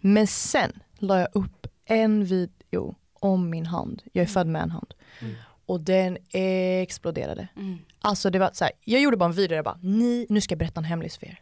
Men 0.00 0.26
sen 0.26 0.72
la 0.98 1.20
jag 1.20 1.28
upp 1.32 1.66
en 1.84 2.24
video 2.24 2.94
om 3.12 3.50
min 3.50 3.66
hand. 3.66 4.02
Jag 4.12 4.22
är 4.22 4.26
född 4.26 4.46
med 4.46 4.62
en 4.62 4.70
hand. 4.70 4.94
Mm. 5.20 5.34
Och 5.66 5.80
den 5.80 6.18
exploderade. 6.30 7.48
Mm. 7.56 7.78
Alltså 8.00 8.30
det 8.30 8.38
var 8.38 8.50
så 8.52 8.64
här, 8.64 8.72
jag 8.84 9.00
gjorde 9.00 9.16
bara 9.16 9.26
en 9.26 9.32
video 9.32 9.48
där 9.48 9.56
jag 9.56 9.64
bara, 9.64 9.78
ni, 9.82 10.26
nu 10.28 10.40
ska 10.40 10.52
jag 10.52 10.58
berätta 10.58 10.80
en 10.80 10.84
hemlis 10.84 11.16
för 11.16 11.26
er. 11.26 11.40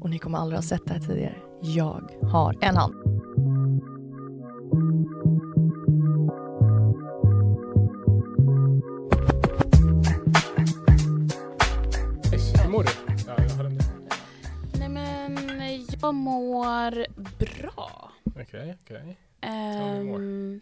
Och 0.00 0.10
ni 0.10 0.18
kommer 0.18 0.38
aldrig 0.38 0.58
ha 0.58 0.62
sett 0.62 0.86
det 0.86 0.92
här 0.92 1.00
tidigare. 1.00 1.36
Jag 1.62 2.10
har 2.22 2.56
en 2.60 2.76
hand. 2.76 3.09
Mår 16.60 17.06
bra. 17.38 18.12
Okej, 18.24 18.76
okej. 18.82 19.16
me 19.40 20.02
more. 20.02 20.22
Ehm, 20.22 20.60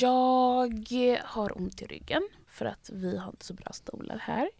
jag 0.00 1.18
har 1.24 1.58
ont 1.58 1.82
i 1.82 1.86
ryggen 1.86 2.28
för 2.46 2.64
att 2.66 2.90
vi 2.92 3.18
har 3.18 3.30
inte 3.30 3.44
så 3.44 3.54
bra 3.54 3.72
stolar 3.72 4.18
här. 4.18 4.50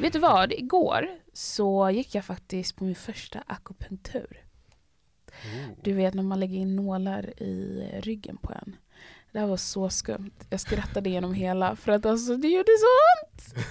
Vet 0.00 0.12
du 0.12 0.18
vad? 0.18 0.52
Igår 0.52 1.08
så 1.32 1.90
gick 1.90 2.14
jag 2.14 2.24
faktiskt 2.24 2.76
på 2.76 2.84
min 2.84 2.94
första 2.94 3.42
akupunktur. 3.46 4.44
Ooh. 5.26 5.76
Du 5.82 5.92
vet 5.92 6.14
när 6.14 6.22
man 6.22 6.40
lägger 6.40 6.58
in 6.58 6.76
nålar 6.76 7.42
i 7.42 7.90
ryggen 8.02 8.36
på 8.36 8.52
en. 8.52 8.76
Det 9.32 9.38
här 9.38 9.46
var 9.46 9.56
så 9.56 9.90
skumt. 9.90 10.46
Jag 10.50 10.60
skrattade 10.60 11.08
igenom 11.08 11.34
hela 11.34 11.76
för 11.76 11.92
att 11.92 12.06
alltså 12.06 12.36
det 12.36 12.48
gjorde 12.48 12.72
så 12.78 12.86
ont. 13.16 13.66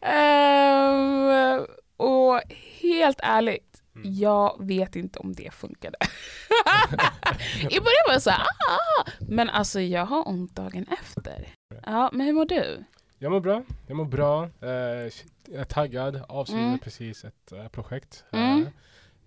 Ehm, 0.00 1.66
och 1.96 2.40
helt 2.80 3.20
ärligt, 3.22 3.75
Mm. 3.96 4.14
jag 4.14 4.56
vet 4.66 4.96
inte 4.96 5.18
om 5.18 5.32
det 5.32 5.50
funkade. 5.54 5.96
I 7.60 7.80
början 7.80 8.04
var 8.06 8.12
jag 8.12 8.22
så 8.22 8.30
här, 8.30 8.40
ah! 8.40 9.10
men 9.20 9.50
alltså 9.50 9.80
jag 9.80 10.06
har 10.06 10.28
ont 10.28 10.56
dagen 10.56 10.86
efter. 11.02 11.48
Ja, 11.84 12.10
men 12.12 12.26
hur 12.26 12.32
mår 12.32 12.44
du? 12.44 12.84
Jag 13.18 13.32
mår 13.32 13.40
bra. 13.40 13.62
Jag 13.86 13.96
mår 13.96 14.04
bra. 14.04 14.44
Eh, 14.44 14.68
jag 15.48 15.60
är 15.60 15.64
taggad. 15.64 16.22
Avslutade 16.28 16.66
Mm. 16.66 16.78
precis 16.78 17.24
ett 17.24 17.52
eh, 17.52 17.68
projekt. 17.68 18.24
Mm. 18.32 18.62
eh, 18.62 18.68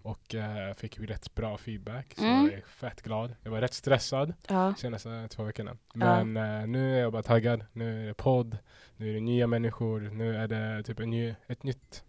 och 0.02 0.34
uh, 0.36 0.73
fick 0.78 0.97
ju 1.00 1.06
rätt 1.06 1.36
bra 1.36 1.58
feedback. 1.58 2.14
Så 2.17 2.23
Mm. 2.25 2.45
jag 2.45 2.53
är 2.53 2.62
fett 2.62 3.02
glad. 3.02 3.36
Jag 3.44 3.52
var 3.52 3.62
rätt 3.62 3.73
stressad 3.73 4.34
Ja. 4.47 4.73
senaste 4.78 5.28
två 5.31 5.44
veckorna. 5.44 5.78
Ja. 5.94 6.23
Men 6.23 6.62
eh, 6.62 6.67
nu 6.67 6.95
är 6.95 7.00
jag 7.02 7.12
bara 7.12 7.23
taggad. 7.23 7.66
Nu 7.73 8.03
är 8.03 8.08
det 8.08 8.14
podd. 8.14 8.58
Nu 8.97 9.09
är 9.09 9.14
det 9.14 9.20
nya 9.20 9.47
människor. 9.47 10.00
Nu 10.00 10.36
är 10.36 10.47
det 10.47 10.84
typ 10.84 11.00
en 11.00 11.09
ny, 11.09 11.36
ett 11.47 11.64
nytt, 11.64 12.03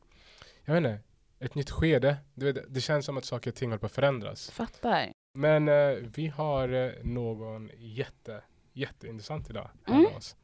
jag 0.64 0.74
vet 0.74 0.78
inte, 0.78 0.98
ett 1.40 1.54
nytt 1.54 1.70
skede. 1.70 2.16
Du 2.34 2.52
vet, 2.52 2.74
det 2.74 2.80
känns 2.80 3.06
som 3.06 3.18
att 3.18 3.24
saker 3.24 3.50
och 3.50 3.54
ting 3.54 3.68
håller 3.70 3.78
på 3.80 3.86
att 3.86 3.92
förändras. 3.92 4.50
Fattar. 4.50 5.12
Men 5.34 5.68
eh, 5.68 5.90
vi 6.14 6.26
har 6.28 6.68
eh, 6.68 6.90
någon 7.02 7.70
jätte, 7.78 8.42
jätteintressant 8.72 9.50
idag 9.50 9.70
här 9.86 9.94
Mm. 9.94 10.02
med 10.04 10.16
oss. 10.16 10.36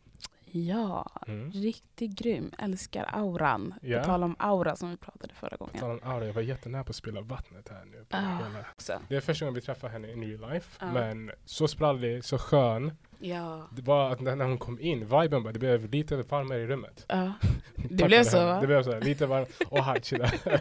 Ja, 0.65 1.07
Mm. 1.27 1.51
riktigt 1.51 2.11
grym. 2.19 2.51
Älskar 2.59 3.11
auran. 3.13 3.75
Ja. 3.83 3.99
På 3.99 4.05
tal 4.05 4.23
om 4.23 4.37
aura 4.39 4.77
som 4.77 4.91
vi 4.91 4.97
pratade 4.97 5.35
förra 5.35 5.57
På 5.57 5.65
gången. 5.65 5.81
tal 5.81 5.91
om 5.91 6.01
aura, 6.13 6.27
jag 6.27 6.33
var 6.33 6.43
jättenära 6.43 6.85
på 6.85 6.91
att 6.91 6.97
spilla 6.97 7.21
vattnet 7.21 7.69
här 7.69 7.85
nu. 7.85 8.05
På 8.09 8.17
Ah. 8.17 8.99
Det 9.09 9.17
är 9.17 9.21
första 9.21 9.45
gången 9.45 9.55
vi 9.55 9.61
träffar 9.61 9.89
henne 9.89 10.13
in 10.13 10.23
real 10.25 10.53
life. 10.53 10.69
Ja. 10.81 10.93
Men 10.93 11.31
så 11.45 11.69
sprallig, 11.69 12.25
så 12.25 12.39
skön. 12.39 12.93
Ja. 13.19 13.69
Det 13.73 13.83
var 13.83 14.11
att 14.11 14.21
när 14.21 14.45
hon 14.45 14.59
kom 14.59 14.81
in, 14.81 14.99
viben 15.01 15.43
bara, 15.43 15.53
det 15.53 15.59
blev 15.59 15.91
lite 15.91 16.17
varmare 16.17 16.59
i 16.59 16.67
rummet. 16.67 17.05
ja. 17.09 17.33
Det 17.75 18.05
blev 18.05 18.25
så, 18.25 18.47
va? 18.47 18.61
Det 18.61 18.67
blev 18.67 18.83
så, 18.83 19.01
lite 19.01 19.27
varmt. 19.27 19.51
Och 19.69 19.85
här, 19.85 20.01
chilla. 20.01 20.31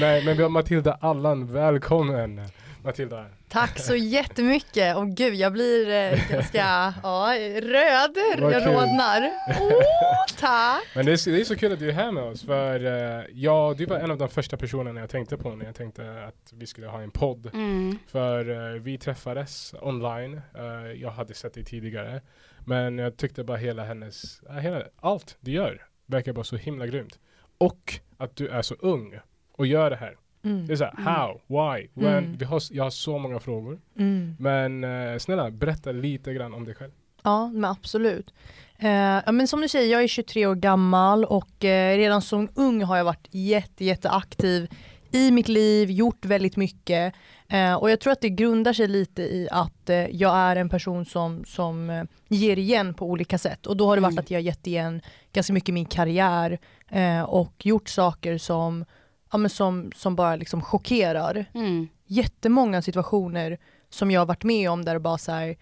Nej, 0.00 0.24
men 0.24 0.36
vi 0.36 0.42
har 0.42 0.50
Matilda 0.50 0.98
Allan, 1.00 1.52
välkommen 1.52 2.40
Matilda. 2.84 3.26
Tack 3.48 3.78
så 3.78 3.96
jättemycket. 3.96 4.96
Och 4.96 5.08
gud, 5.08 5.34
jag 5.34 5.52
blir 5.52 5.88
eh, 5.90 6.30
ganska 6.30 6.94
ja, 7.02 7.34
röd. 7.62 8.16
Vad 8.40 8.52
Jag 8.52 8.62
kul. 8.62 8.72
rodnar. 8.72 9.30
Åh, 9.60 10.24
tack. 10.38 10.82
Men 10.94 11.06
det 11.06 11.12
är, 11.12 11.16
så- 11.16 11.30
det 11.30 11.40
är 11.40 11.44
så 11.44 11.56
kul 11.56 11.72
att 11.72 11.78
du 11.78 11.88
är 11.88 11.92
här 11.92 12.12
med 12.12 12.22
oss 12.22 12.42
för 12.44 12.84
eh, 12.86 13.24
ja, 13.32 13.74
du 13.78 13.86
var 13.86 13.96
en 13.98 14.10
av 14.10 14.18
de 14.18 14.28
första 14.28 14.56
personerna 14.56 15.00
jag 15.00 15.10
tänkte 15.10 15.36
på 15.36 15.54
när 15.54 15.66
jag 15.66 15.74
tänkte 15.74 16.24
att 16.24 16.52
vi 16.52 16.66
skulle 16.66 16.86
ha 16.86 17.00
en 17.02 17.10
podd. 17.10 17.50
Mm. 17.54 17.98
För 18.06 18.74
eh, 18.74 18.80
vi 18.80 18.98
träffades 18.98 19.74
online. 19.80 20.40
Eh, 20.58 20.92
jag 21.00 21.10
hade 21.10 21.34
sett 21.34 21.54
dig 21.54 21.64
tidigare. 21.64 22.20
Men 22.66 22.98
jag 22.98 23.16
tyckte 23.16 23.44
bara 23.44 23.56
hela 23.56 23.84
hennes, 23.84 24.40
hela, 24.60 24.82
allt 25.00 25.36
du 25.40 25.50
gör 25.52 25.86
verkar 26.06 26.32
bara 26.32 26.44
så 26.44 26.56
himla 26.56 26.86
grymt. 26.86 27.18
Och 27.58 27.94
att 28.18 28.36
du 28.36 28.48
är 28.48 28.62
så 28.62 28.74
ung 28.74 29.18
och 29.52 29.66
gör 29.66 29.90
det 29.90 29.96
här. 29.96 30.16
Mm. 30.44 30.66
Det 30.66 30.72
är 30.72 30.76
såhär, 30.76 30.92
Mm. 30.98 31.04
how, 31.06 31.40
why, 31.46 31.88
when? 31.94 32.24
Mm. 32.24 32.36
Vi 32.36 32.44
har, 32.44 32.62
jag 32.70 32.84
har 32.84 32.90
så 32.90 33.18
många 33.18 33.40
frågor. 33.40 33.80
Mm. 33.98 34.36
Men 34.38 34.84
eh, 34.84 35.18
snälla, 35.18 35.50
berätta 35.50 35.92
lite 35.92 36.32
grann 36.34 36.54
om 36.54 36.64
dig 36.64 36.74
själv. 36.74 36.92
Ja, 37.22 37.48
men 37.48 37.64
absolut. 37.70 38.34
Eh, 38.78 38.90
ja, 39.26 39.32
men 39.32 39.48
som 39.48 39.60
du 39.60 39.68
säger, 39.68 39.92
jag 39.92 40.02
är 40.02 40.08
23 40.08 40.46
år 40.46 40.54
gammal 40.54 41.24
och 41.24 41.64
eh, 41.64 41.96
redan 41.96 42.22
som 42.22 42.48
ung 42.54 42.82
har 42.82 42.96
jag 42.96 43.04
varit 43.04 43.28
jätte, 43.30 43.84
jätte 43.84 44.10
aktiv 44.10 44.68
i 45.12 45.30
mitt 45.30 45.48
liv, 45.48 45.90
gjort 45.90 46.24
väldigt 46.24 46.56
mycket. 46.56 47.14
Eh, 47.48 47.74
och 47.74 47.90
jag 47.90 48.00
tror 48.00 48.12
att 48.12 48.20
det 48.20 48.28
grundar 48.30 48.72
sig 48.72 48.88
lite 48.88 49.22
i 49.22 49.48
att 49.50 49.90
eh, 49.90 49.96
jag 50.06 50.36
är 50.36 50.56
en 50.56 50.68
person 50.68 51.04
som, 51.04 51.44
som 51.44 51.90
eh, 51.90 52.04
ger 52.28 52.58
igen 52.58 52.94
på 52.94 53.06
olika 53.06 53.38
sätt. 53.38 53.66
Och 53.66 53.76
då 53.76 53.86
har 53.86 53.96
det 53.96 54.02
varit 54.02 54.12
Mm. 54.12 54.22
att 54.22 54.30
jag 54.30 54.38
har 54.38 54.42
gett 54.42 54.66
igen 54.66 55.00
ganska 55.32 55.52
mycket 55.52 55.68
i 55.68 55.72
min 55.72 55.84
karriär 55.84 56.58
eh, 56.88 57.22
och 57.22 57.66
gjort 57.66 57.88
saker 57.88 58.38
som, 58.38 58.84
ja, 59.32 59.38
men 59.38 59.50
som, 59.50 59.92
som 59.96 60.16
bara 60.16 60.36
liksom 60.36 60.62
chockerar 60.62 61.44
Mm. 61.54 61.88
jättemånga 62.06 62.82
situationer 62.82 63.58
som 63.88 64.10
jag 64.10 64.20
har 64.20 64.26
varit 64.26 64.44
med 64.44 64.70
om 64.70 64.84
där 64.84 64.94
det 64.94 65.00
bara 65.00 65.18
så 65.18 65.32
här, 65.32 65.56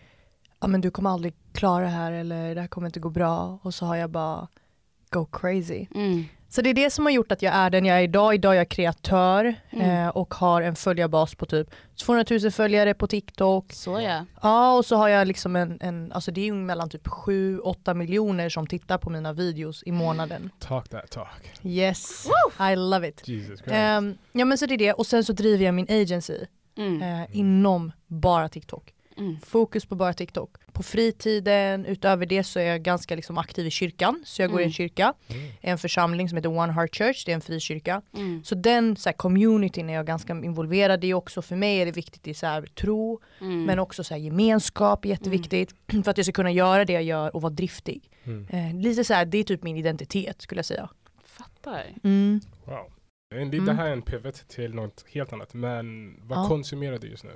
ja 0.61 0.67
men 0.67 0.81
du 0.81 0.91
kommer 0.91 1.11
aldrig 1.11 1.35
klara 1.53 1.85
det 1.85 1.91
här 1.91 2.13
eller 2.13 2.55
det 2.55 2.61
här 2.61 2.69
kommer 2.69 2.87
inte 2.87 3.01
gå 3.01 3.11
bra 3.11 3.59
och 3.63 3.75
så 3.75 3.87
har 3.87 3.97
jag 3.97 4.11
bara 4.11 4.49
go 5.11 5.25
crazy. 5.33 5.87
Mm. 5.95 6.25
Så 6.51 6.63
det 6.63 6.71
är 6.71 6.75
det 6.75 6.91
som 6.91 7.05
har 7.07 7.13
gjort 7.13 7.33
att 7.33 7.43
jag 7.43 7.55
är 7.55 7.71
den 7.71 7.85
jag 7.85 7.99
är 7.99 8.03
idag. 8.03 8.35
Idag 8.35 8.53
är 8.55 8.57
jag 8.59 8.69
kreatör 8.69 9.55
Mm. 9.71 9.91
eh, 9.91 10.09
och 10.09 10.35
har 10.35 10.63
en 10.63 10.77
följarbas 10.77 11.35
på 11.35 11.47
typ 11.47 11.71
200 12.05 12.25
000 12.43 12.51
följare 12.51 12.95
på 12.95 13.07
TikTok. 13.07 13.73
Så 13.73 14.01
ja. 14.01 14.25
Ja 14.43 14.77
och 14.77 14.85
så 14.85 14.97
har 14.97 15.09
jag 15.09 15.27
liksom 15.29 15.57
en, 15.57 15.79
en 15.81 16.13
alltså 16.13 16.31
det 16.31 16.49
är 16.49 16.53
mellan 16.53 16.91
typ 16.91 17.07
7-8 17.07 17.95
miljoner 17.95 18.49
som 18.49 18.67
tittar 18.67 18.99
på 18.99 19.11
mina 19.11 19.33
videos 19.33 19.83
i 19.87 19.93
månaden. 19.93 20.51
Talk 20.59 20.89
that 20.89 21.11
talk. 21.11 21.29
Yes, 21.63 22.27
I 22.73 22.77
love 22.77 23.09
it. 23.09 23.29
Jesus 23.29 23.59
Christ. 23.59 23.73
Ehm, 23.73 24.19
ja 24.33 24.45
men 24.45 24.59
så 24.59 24.67
det 24.67 24.75
är 24.75 24.79
det 24.79 24.93
och 24.93 25.07
sen 25.07 25.25
så 25.25 25.33
driver 25.33 25.65
jag 25.65 25.75
min 25.75 25.87
agency 26.03 26.39
Mm. 26.79 27.03
eh, 27.03 27.37
inom 27.39 27.93
bara 28.07 28.49
TikTok. 28.49 28.93
Mm. 29.19 29.37
Fokus 29.41 29.87
på 29.87 29.95
bara 29.95 30.13
TikTok. 30.13 30.57
På 30.73 30.83
fritiden, 30.83 31.87
utöver 31.87 32.27
det 32.27 32.45
så 32.45 32.59
är 32.59 32.65
jag 32.65 32.83
ganska 32.83 33.17
liksom 33.17 33.39
aktiv 33.39 33.67
i 33.67 33.71
kyrkan. 33.71 34.23
Så 34.27 34.43
jag 34.43 34.51
går 34.51 34.61
i 34.61 34.63
en 34.63 34.67
Mm. 34.67 34.73
kyrka, 34.73 35.15
Mm. 35.29 35.43
en 35.61 35.79
församling 35.79 36.29
som 36.29 36.37
heter 36.37 36.49
One 36.59 36.73
Heart 36.73 36.97
Church, 36.97 37.25
det 37.27 37.33
är 37.33 37.35
en 37.35 37.41
frikyrka. 37.41 38.03
Mm. 38.15 38.45
Så 38.45 38.55
den 38.55 38.97
så 38.97 39.09
här, 39.09 39.17
communityn 39.17 39.91
är 39.91 39.95
jag 39.95 40.07
ganska 40.07 40.33
involverad 40.33 41.05
i 41.05 41.15
också. 41.15 41.43
För 41.43 41.57
mig 41.57 41.79
är 41.81 41.87
det 41.87 41.93
viktigt 41.93 42.27
i 42.29 42.35
så 42.35 42.47
här, 42.47 42.63
tro, 42.63 43.21
Mm. 43.41 43.65
men 43.65 43.79
också 43.79 44.05
så 44.05 44.15
här, 44.15 44.21
gemenskap 44.21 45.05
är 45.05 45.09
jätteviktigt. 45.09 45.75
För 46.05 46.11
att 46.11 46.17
jag 46.17 46.27
ska 46.27 46.33
kunna 46.33 46.51
göra 46.51 46.85
det 46.85 46.93
jag 46.93 47.03
gör 47.03 47.37
och 47.37 47.43
vara 47.43 47.53
driftig. 47.53 48.11
Mm. 48.25 48.47
Eh, 48.51 48.81
lite 48.83 49.05
så 49.05 49.15
här, 49.15 49.25
det 49.25 49.39
är 49.39 49.45
typ 49.45 49.63
min 49.63 49.77
identitet 49.77 50.43
skulle 50.43 50.59
jag 50.59 50.67
säga. 50.67 50.89
Fattar. 51.25 51.85
Mm. 52.05 52.41
Wow. 52.65 52.93
En- 53.35 53.51
Det 53.67 53.73
här 53.73 53.87
är 53.87 53.93
en 53.93 54.03
pivot 54.03 54.49
till 54.49 54.75
något 54.75 55.05
helt 55.13 55.33
annat. 55.33 55.55
Men 55.55 56.17
vad 56.23 56.39
Ja. 56.39 56.49
konsumerar 56.49 56.99
du 56.99 57.09
just 57.09 57.25
nu? 57.25 57.31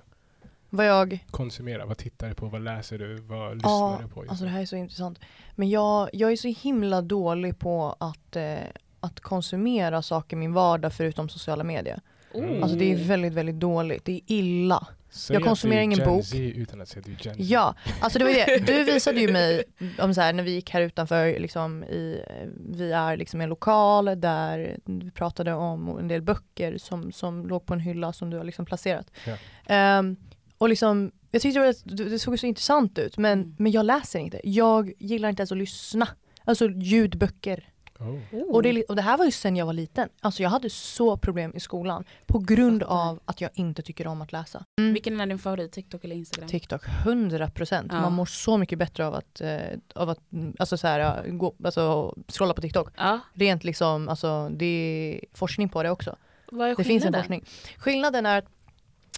Vad 0.75 0.87
jag 0.87 1.27
Konsumera, 1.31 1.87
vad 1.87 1.99
tittar 1.99 2.28
du 2.28 2.34
på, 2.34 2.47
vad 2.47 2.62
läser 2.62 2.99
du, 2.99 3.16
vad 3.16 3.55
lyssnar 3.55 3.71
Ja, 3.71 3.99
du 4.03 4.09
på? 4.09 4.22
Just 4.22 4.31
alltså 4.31 4.44
det 4.44 4.50
här 4.50 4.60
är 4.60 4.66
så 4.66 4.77
intressant. 4.77 5.19
Men 5.55 5.71
jag, 5.71 6.10
jag 6.12 6.33
är 6.33 6.37
så 6.37 6.49
himla 6.49 7.03
dålig 7.03 7.59
på 7.59 7.97
att, 8.00 8.37
eh, 8.37 8.56
att 9.00 9.21
konsumera 9.21 10.03
saker 10.03 10.37
i 10.37 10.41
min 10.41 10.53
vardag 10.53 10.93
förutom 10.93 11.28
sociala 11.28 11.65
medier. 11.65 12.00
Mm. 12.34 12.62
Alltså 12.62 12.78
det 12.78 12.93
är 12.93 12.97
väldigt, 12.97 13.32
väldigt 13.32 13.61
dåligt. 13.61 14.05
Det 14.05 14.12
är 14.12 14.21
illa. 14.27 14.87
Säg 15.11 15.35
jag 15.37 15.44
konsumerar 15.44 15.81
ingen 15.81 15.99
Gen 15.99 16.08
bok. 16.08 16.25
Z 16.25 16.38
utan 16.38 16.81
att 16.81 16.88
säga 16.88 17.00
att 17.00 17.06
du 17.06 17.12
är 17.12 17.17
Gen 17.20 17.35
Z. 17.35 17.43
Ja, 17.43 17.75
alltså 18.00 18.19
det 18.19 18.25
var 18.25 18.32
det. 18.32 18.67
Du 18.67 18.85
visade 18.93 19.20
ju 19.20 19.32
mig 19.32 19.64
om 19.99 20.14
så 20.14 20.20
här, 20.20 20.32
när 20.32 20.43
vi 20.43 20.50
gick 20.50 20.70
här 20.70 20.81
utanför, 20.81 21.38
liksom, 21.38 21.85
i, 21.85 22.25
vi 22.70 22.93
är 22.93 23.17
liksom 23.17 23.41
i 23.41 23.44
en 23.44 23.50
lokal 23.50 24.05
där 24.20 24.76
vi 24.85 25.11
pratade 25.11 25.52
om 25.52 25.99
en 25.99 26.08
del 26.08 26.23
böcker 26.23 26.79
som, 26.79 27.12
som 27.12 27.46
låg 27.46 27.67
på 27.67 27.75
en 27.75 27.81
hylla 27.81 28.12
som 28.12 28.31
du 28.31 28.37
har 28.37 28.44
liksom 28.44 28.67
placerat. 28.67 29.11
Ja. 29.26 29.37
Ehm, 29.67 30.17
och 30.62 30.69
liksom, 30.69 31.12
jag 31.31 31.43
tyckte 31.43 31.61
var- 31.61 31.94
det 32.11 32.19
såg 32.19 32.38
så 32.38 32.47
intressant 32.47 32.99
ut 32.99 33.19
men, 33.19 33.38
Mm. 33.41 33.55
men 33.59 33.73
jag 33.73 33.87
läser 33.87 34.19
inte. 34.19 34.41
Jag 34.44 34.93
gillar 34.99 35.29
inte 35.29 35.41
ens 35.41 35.53
att 35.53 35.59
lyssna. 35.59 36.09
Alltså 36.44 36.69
ljudböcker. 36.70 37.69
Oh. 37.99 38.43
Och, 38.55 38.62
det, 38.62 38.82
och 38.85 38.97
det 38.97 39.03
här 39.03 39.19
var 39.19 39.25
ju 39.25 39.31
sen 39.31 39.56
jag 39.56 39.67
var 39.67 39.73
liten. 39.73 40.09
Alltså 40.20 40.43
jag 40.43 40.50
hade 40.50 40.70
så 40.70 41.17
problem 41.17 41.53
i 41.56 41.61
skolan 41.61 42.05
på 42.26 42.38
grund 42.38 42.82
av 42.82 43.20
att 43.25 43.41
jag 43.41 43.50
inte 43.55 43.82
tycker 43.82 44.06
om 44.06 44.23
att 44.23 44.32
läsa. 44.32 44.64
Mm. 44.79 44.93
Vilken 44.93 45.20
är 45.20 45.26
din 45.26 45.38
favorit? 45.38 45.73
TikTok 45.73 46.05
eller 46.05 46.17
Instagram? 46.17 46.49
TikTok, 46.49 46.82
100 47.05 47.50
procent. 47.50 47.93
Ja. 47.93 48.00
Man 48.00 48.12
mår 48.12 48.26
så 48.26 48.58
mycket 48.58 48.79
bättre 48.79 49.06
av 49.06 49.15
att, 49.15 49.41
eh, 49.41 49.58
av 49.94 50.11
att 50.11 50.32
mm, 50.32 50.56
alltså 50.58 50.76
så 50.76 50.87
här, 50.87 51.29
gå, 51.29 51.55
alltså, 51.65 52.15
scrolla 52.29 52.55
på 52.55 52.61
TikTok. 52.61 52.88
Ja. 52.97 53.20
Rent 53.35 53.65
liksom, 53.65 54.08
alltså, 54.08 54.49
det 54.49 54.65
är 54.67 55.37
forskning 55.37 55.69
på 55.69 55.82
det 55.82 55.91
också. 55.91 56.17
Vad 56.50 56.69
är 56.70 56.76
Det 56.76 56.85
finns 56.85 56.88
en 57.05 57.12
skillnaden? 57.12 57.20
forskning. 57.23 57.44
Skillnaden 57.79 58.26
är 58.26 58.38
att 58.38 58.44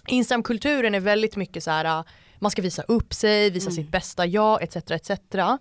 Instagramkulturen 0.07 0.95
är 0.95 0.99
väldigt 0.99 1.35
mycket 1.35 1.63
så 1.63 1.71
här, 1.71 2.03
man 2.39 2.51
ska 2.51 2.61
visa 2.61 2.81
upp 2.81 3.13
sig, 3.13 3.49
visa 3.49 3.69
Mm. 3.69 3.75
sitt 3.75 3.91
bästa 3.91 4.25
jag, 4.25 4.63
etc. 4.63 4.75
etc. 4.75 5.09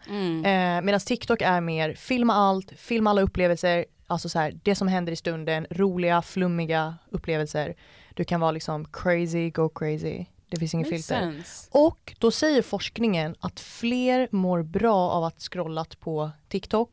Mm. 0.08 0.44
Eh, 0.44 0.84
Medan 0.84 1.00
TikTok 1.00 1.42
är 1.42 1.60
mer 1.60 1.94
filma 1.94 2.34
allt, 2.34 2.72
filma 2.76 3.10
alla 3.10 3.22
upplevelser, 3.22 3.84
alltså 4.06 4.28
så 4.28 4.38
här, 4.38 4.54
det 4.62 4.74
som 4.74 4.88
händer 4.88 5.12
i 5.12 5.16
stunden, 5.16 5.66
roliga, 5.70 6.22
flummiga 6.22 6.94
upplevelser. 7.10 7.74
Du 8.14 8.24
kan 8.24 8.40
vara 8.40 8.50
liksom 8.50 8.84
crazy, 8.92 9.50
go 9.50 9.68
crazy. 9.68 10.24
Det 10.48 10.56
finns 10.56 10.74
inget 10.74 10.88
filter. 10.88 11.20
sense. 11.20 11.68
Och 11.72 12.14
då 12.18 12.30
säger 12.30 12.62
forskningen 12.62 13.34
att 13.40 13.60
fler 13.60 14.28
mår 14.30 14.62
bra 14.62 15.10
av 15.10 15.24
att 15.24 15.40
scrollat 15.42 16.00
på 16.00 16.30
TikTok 16.48 16.90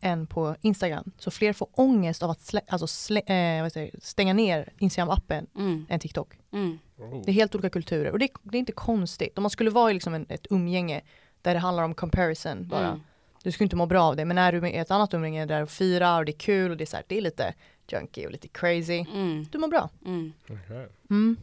än 0.00 0.26
på 0.26 0.56
Instagram. 0.60 1.12
Så 1.18 1.30
fler 1.30 1.52
får 1.52 1.68
ångest 1.72 2.22
av 2.22 2.30
att 2.30 2.40
slä, 2.40 2.60
alltså 2.68 2.86
slä, 2.86 3.20
eh, 3.20 3.88
stänga 4.02 4.32
ner 4.34 4.72
Instagram-appen 4.78 5.46
Mm. 5.56 5.86
än 5.88 6.00
TikTok. 6.00 6.34
Mm. 6.52 6.78
Oh. 6.98 7.22
Det 7.24 7.30
är 7.30 7.32
helt 7.34 7.54
olika 7.54 7.70
kulturer 7.70 8.12
och 8.12 8.18
det, 8.18 8.28
det 8.42 8.56
är 8.56 8.60
inte 8.60 8.72
konstigt. 8.72 9.38
Om 9.38 9.42
man 9.42 9.50
skulle 9.50 9.70
vara 9.70 9.90
i 9.90 9.94
liksom 9.94 10.14
en, 10.14 10.26
ett 10.28 10.46
umgänge 10.50 11.02
där 11.42 11.54
det 11.54 11.60
handlar 11.60 11.84
om 11.84 11.94
comparison 11.94 12.68
bara. 12.68 12.88
Mm. 12.88 13.00
Du 13.42 13.52
skulle 13.52 13.64
inte 13.64 13.76
må 13.76 13.86
bra 13.86 14.02
av 14.02 14.16
det. 14.16 14.24
Men 14.24 14.38
är 14.38 14.52
du 14.52 14.60
med 14.60 14.74
i 14.74 14.76
ett 14.76 14.90
annat 14.90 15.14
umgänge 15.14 15.46
där 15.46 15.60
du 15.60 15.66
firar 15.66 16.18
och 16.18 16.24
det 16.24 16.32
är 16.32 16.38
kul 16.38 16.70
och 16.70 16.76
det 16.76 16.84
är, 16.84 16.86
så 16.86 16.96
här, 16.96 17.04
det 17.08 17.18
är 17.18 17.22
lite 17.22 17.54
junky 17.88 18.26
och 18.26 18.32
lite 18.32 18.48
crazy. 18.48 19.04
Mm. 19.14 19.46
Du 19.50 19.58
mår 19.58 19.68
bra. 19.68 19.90
Mm. 20.04 20.32
Okej. 20.48 20.88
Mm. 21.10 21.36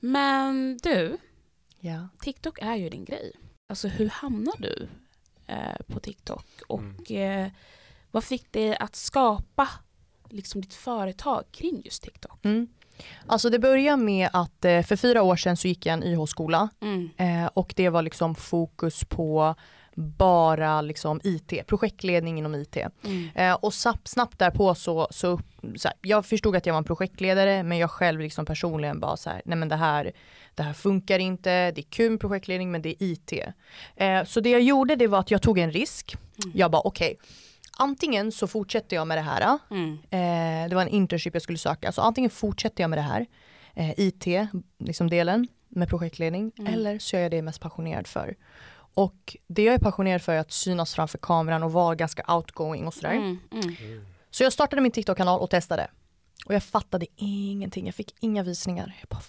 Men 0.00 0.78
du, 0.82 1.18
Ja. 1.84 2.08
TikTok 2.20 2.58
är 2.62 2.74
ju 2.74 2.88
din 2.88 3.04
grej. 3.04 3.32
Alltså 3.68 3.88
hur 3.88 4.08
hamnar 4.08 4.54
du 4.58 4.88
eh, 5.46 5.76
på 5.86 6.00
TikTok? 6.00 6.46
Och 6.66 7.10
eh, 7.10 7.48
vad 8.10 8.24
fick 8.24 8.52
dig 8.52 8.76
att 8.76 8.96
skapa 8.96 9.68
liksom 10.28 10.60
ditt 10.60 10.74
företag 10.74 11.44
kring 11.50 11.82
just 11.84 12.02
TikTok? 12.02 12.44
Alltså 13.26 13.50
det 13.50 13.58
börjar 13.58 13.96
med 13.96 14.28
att 14.32 14.64
eh, 14.64 14.82
för 14.82 14.96
fyra 14.96 15.22
år 15.22 15.36
sedan 15.36 15.56
så 15.56 15.68
gick 15.68 15.86
jag 15.86 15.92
en 15.92 16.02
YH-skola 16.02 16.68
Mm. 16.80 17.10
eh, 17.16 17.46
och 17.54 17.72
det 17.76 17.88
var 17.88 18.02
liksom 18.02 18.34
fokus 18.34 19.04
på 19.04 19.54
bara 19.96 20.80
liksom 20.80 21.20
IT, 21.24 21.66
projektledning 21.66 22.38
inom 22.38 22.54
IT. 22.54 22.76
Mm. 23.04 23.28
Eh, 23.34 23.54
och 23.54 23.74
snabbt, 23.74 24.08
snabbt 24.08 24.38
därpå 24.38 24.74
så, 24.74 25.08
så, 25.10 25.40
så 25.76 25.88
här, 25.88 25.96
jag 26.02 26.26
förstod 26.26 26.56
att 26.56 26.66
jag 26.66 26.72
var 26.72 26.78
en 26.78 26.84
projektledare 26.84 27.62
men 27.62 27.78
jag 27.78 27.90
själv 27.90 28.20
liksom 28.20 28.46
personligen 28.46 29.00
bara 29.00 29.16
så 29.16 29.30
här, 29.30 29.42
nej 29.44 29.58
men 29.58 29.68
det 29.68 29.76
här, 29.76 30.12
det 30.54 30.62
här 30.62 30.72
funkar 30.72 31.18
inte, 31.18 31.70
det 31.70 31.80
är 31.80 31.90
kul 31.90 32.10
med 32.10 32.20
projektledning 32.20 32.70
men 32.70 32.82
det 32.82 32.88
är 32.88 32.96
IT. 32.98 33.32
Eh, 33.96 34.24
så 34.24 34.40
det 34.40 34.50
jag 34.50 34.60
gjorde 34.62 34.96
det 34.96 35.06
var 35.06 35.18
att 35.18 35.30
jag 35.30 35.42
tog 35.42 35.58
en 35.58 35.70
risk. 35.72 36.16
Mm. 36.44 36.56
Jag 36.56 36.70
bara 36.70 36.82
okej, 36.82 37.18
antingen 37.78 38.32
så 38.32 38.46
fortsätter 38.46 38.96
jag 38.96 39.06
med 39.06 39.18
det 39.18 39.22
här, 39.22 39.58
Mm. 39.70 39.92
eh, 40.10 40.68
det 40.68 40.74
var 40.74 40.82
en 40.82 40.88
internship 40.88 41.34
jag 41.34 41.42
skulle 41.42 41.58
söka, 41.58 41.92
så 41.92 42.02
antingen 42.02 42.30
fortsätter 42.30 42.82
jag 42.82 42.90
med 42.90 42.98
det 42.98 43.02
här, 43.02 43.26
eh, 43.74 43.90
IT, 44.00 44.26
liksom 44.78 45.10
delen 45.10 45.48
med 45.68 45.88
projektledning, 45.88 46.52
Mm. 46.58 46.74
eller 46.74 46.98
så 46.98 47.16
är 47.16 47.20
jag 47.20 47.30
det 47.30 47.36
jag 47.36 47.38
är 47.38 47.42
mest 47.44 47.60
passionerad 47.60 48.06
för. 48.06 48.34
Och 48.96 49.36
det 49.46 49.62
jag 49.62 49.74
är 49.74 49.78
passionerad 49.78 50.22
för 50.22 50.32
är 50.32 50.38
att 50.38 50.52
synas 50.52 50.94
framför 50.94 51.18
kameran 51.18 51.62
och 51.62 51.72
vara 51.72 51.94
ganska 51.94 52.34
outgoing 52.34 52.86
och 52.86 52.94
sådär. 52.94 53.12
Mm. 53.12 53.38
Mm. 53.52 53.74
Så 54.30 54.42
jag 54.42 54.52
startade 54.52 54.82
min 54.82 54.92
TikTok-kanal 54.92 55.40
och 55.40 55.50
testade. 55.50 55.90
Och 56.46 56.54
jag 56.54 56.62
fattade 56.62 57.06
ingenting, 57.16 57.86
jag 57.86 57.94
fick 57.94 58.14
inga 58.20 58.42
visningar. 58.42 58.96
Jag 59.00 59.08
bara, 59.08 59.20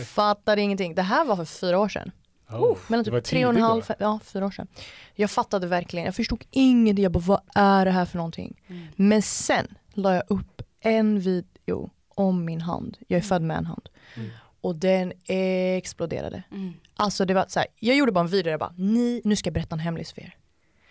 fattade 0.00 0.60
ingenting. 0.62 0.94
Det 0.94 1.02
här 1.02 1.24
var 1.24 1.36
för 1.36 1.44
fyra 1.44 1.78
år 1.78 1.88
sedan. 1.88 2.10
Oh, 2.50 2.78
Mellan 2.88 3.04
typ 3.04 3.24
tre 3.24 3.46
och 3.46 3.54
en 3.54 3.62
halv, 3.62 3.82
fem, 3.82 3.96
ja 4.00 4.20
fyra 4.24 4.46
år 4.46 4.50
sedan. 4.50 4.66
Jag 5.14 5.30
fattade 5.30 5.66
verkligen, 5.66 6.06
jag 6.06 6.14
förstod 6.14 6.44
ingenting. 6.50 7.02
Jag 7.02 7.12
bara, 7.12 7.20
vad 7.20 7.40
är 7.54 7.84
det 7.84 7.90
här 7.90 8.04
för 8.04 8.16
någonting? 8.16 8.60
Mm. 8.66 8.86
Men 8.96 9.22
sen 9.22 9.66
la 9.94 10.14
jag 10.14 10.22
upp 10.28 10.62
en 10.80 11.20
video 11.20 11.90
om 12.08 12.44
min 12.44 12.60
hand. 12.60 12.98
Jag 13.08 13.18
är 13.18 13.22
född 13.22 13.42
med 13.42 13.56
en 13.56 13.66
hand. 13.66 13.88
Mm. 14.16 14.28
Och 14.60 14.76
den 14.76 15.12
exploderade. 15.26 16.42
Mm. 16.50 16.72
Alltså 16.96 17.24
det 17.24 17.34
var 17.34 17.44
så 17.48 17.58
här, 17.58 17.68
jag 17.76 17.96
gjorde 17.96 18.12
bara 18.12 18.20
en 18.20 18.26
video 18.26 18.44
där 18.44 18.50
jag 18.50 18.60
bara, 18.60 18.74
ni, 18.76 19.20
nu 19.24 19.36
ska 19.36 19.48
jag 19.48 19.54
berätta 19.54 19.74
en 19.74 19.80
hemlis 19.80 20.12
för 20.12 20.22
er. 20.22 20.36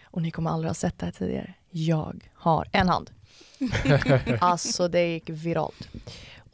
Och 0.04 0.22
ni 0.22 0.32
kommer 0.32 0.50
aldrig 0.50 0.70
ha 0.70 0.74
sett 0.74 1.00
det 1.00 1.06
här 1.06 1.14
tidigare. 1.14 1.54
Jag 1.70 2.30
har 2.34 2.70
en 2.72 2.90
hand. 2.90 3.12
alltså 4.40 4.88
det 4.88 5.08
gick 5.08 5.30
viralt. 5.30 5.88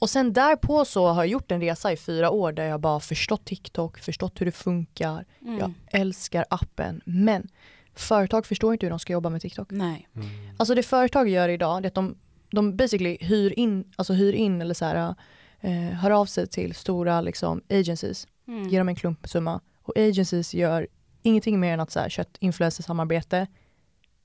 Och 0.01 0.09
sen 0.09 0.33
därpå 0.33 0.85
så 0.85 1.07
har 1.07 1.23
jag 1.23 1.31
gjort 1.31 1.51
en 1.51 1.61
resa 1.61 1.91
i 1.91 1.97
fyra 1.97 2.29
år 2.31 2.51
där 2.51 2.65
jag 2.65 2.79
bara 2.79 2.99
förstått 2.99 3.45
TikTok, 3.45 3.99
förstått 3.99 4.41
hur 4.41 4.45
det 4.45 4.51
funkar. 4.51 5.25
Mm. 5.41 5.59
Jag 5.59 5.73
älskar 5.87 6.45
appen. 6.49 7.01
Men 7.05 7.47
företag 7.95 8.45
förstår 8.45 8.73
inte 8.73 8.85
hur 8.85 8.89
de 8.89 8.99
ska 8.99 9.13
jobba 9.13 9.29
med 9.29 9.41
TikTok. 9.41 9.67
Nej. 9.71 10.07
Mm. 10.15 10.27
Alltså 10.57 10.75
det 10.75 10.83
företag 10.83 11.29
gör 11.29 11.49
idag 11.49 11.81
det 11.81 11.85
är 11.85 11.87
att 11.87 11.95
de, 11.95 12.15
de 12.51 12.77
basically 12.77 13.17
hyr 13.21 13.59
in, 13.59 13.91
alltså 13.95 14.13
hyr 14.13 14.33
in 14.33 14.61
eller 14.61 14.73
så 14.73 14.85
här, 14.85 15.15
eh, 15.59 15.73
hör 15.73 16.11
av 16.11 16.25
sig 16.25 16.47
till 16.47 16.75
stora 16.75 17.21
liksom, 17.21 17.61
agencies 17.69 18.27
Mm. 18.47 18.69
ger 18.69 18.79
dem 18.79 18.89
en 18.89 18.95
klumpsumma. 18.95 19.61
Och 19.83 19.97
agencies 19.97 20.53
gör 20.53 20.87
ingenting 21.21 21.59
mer 21.59 21.73
än 21.73 21.79
att 21.79 21.91
så 21.91 21.99
här, 21.99 22.09
köra 22.09 22.21
ett 22.21 22.37
influencersamarbete 22.39 23.47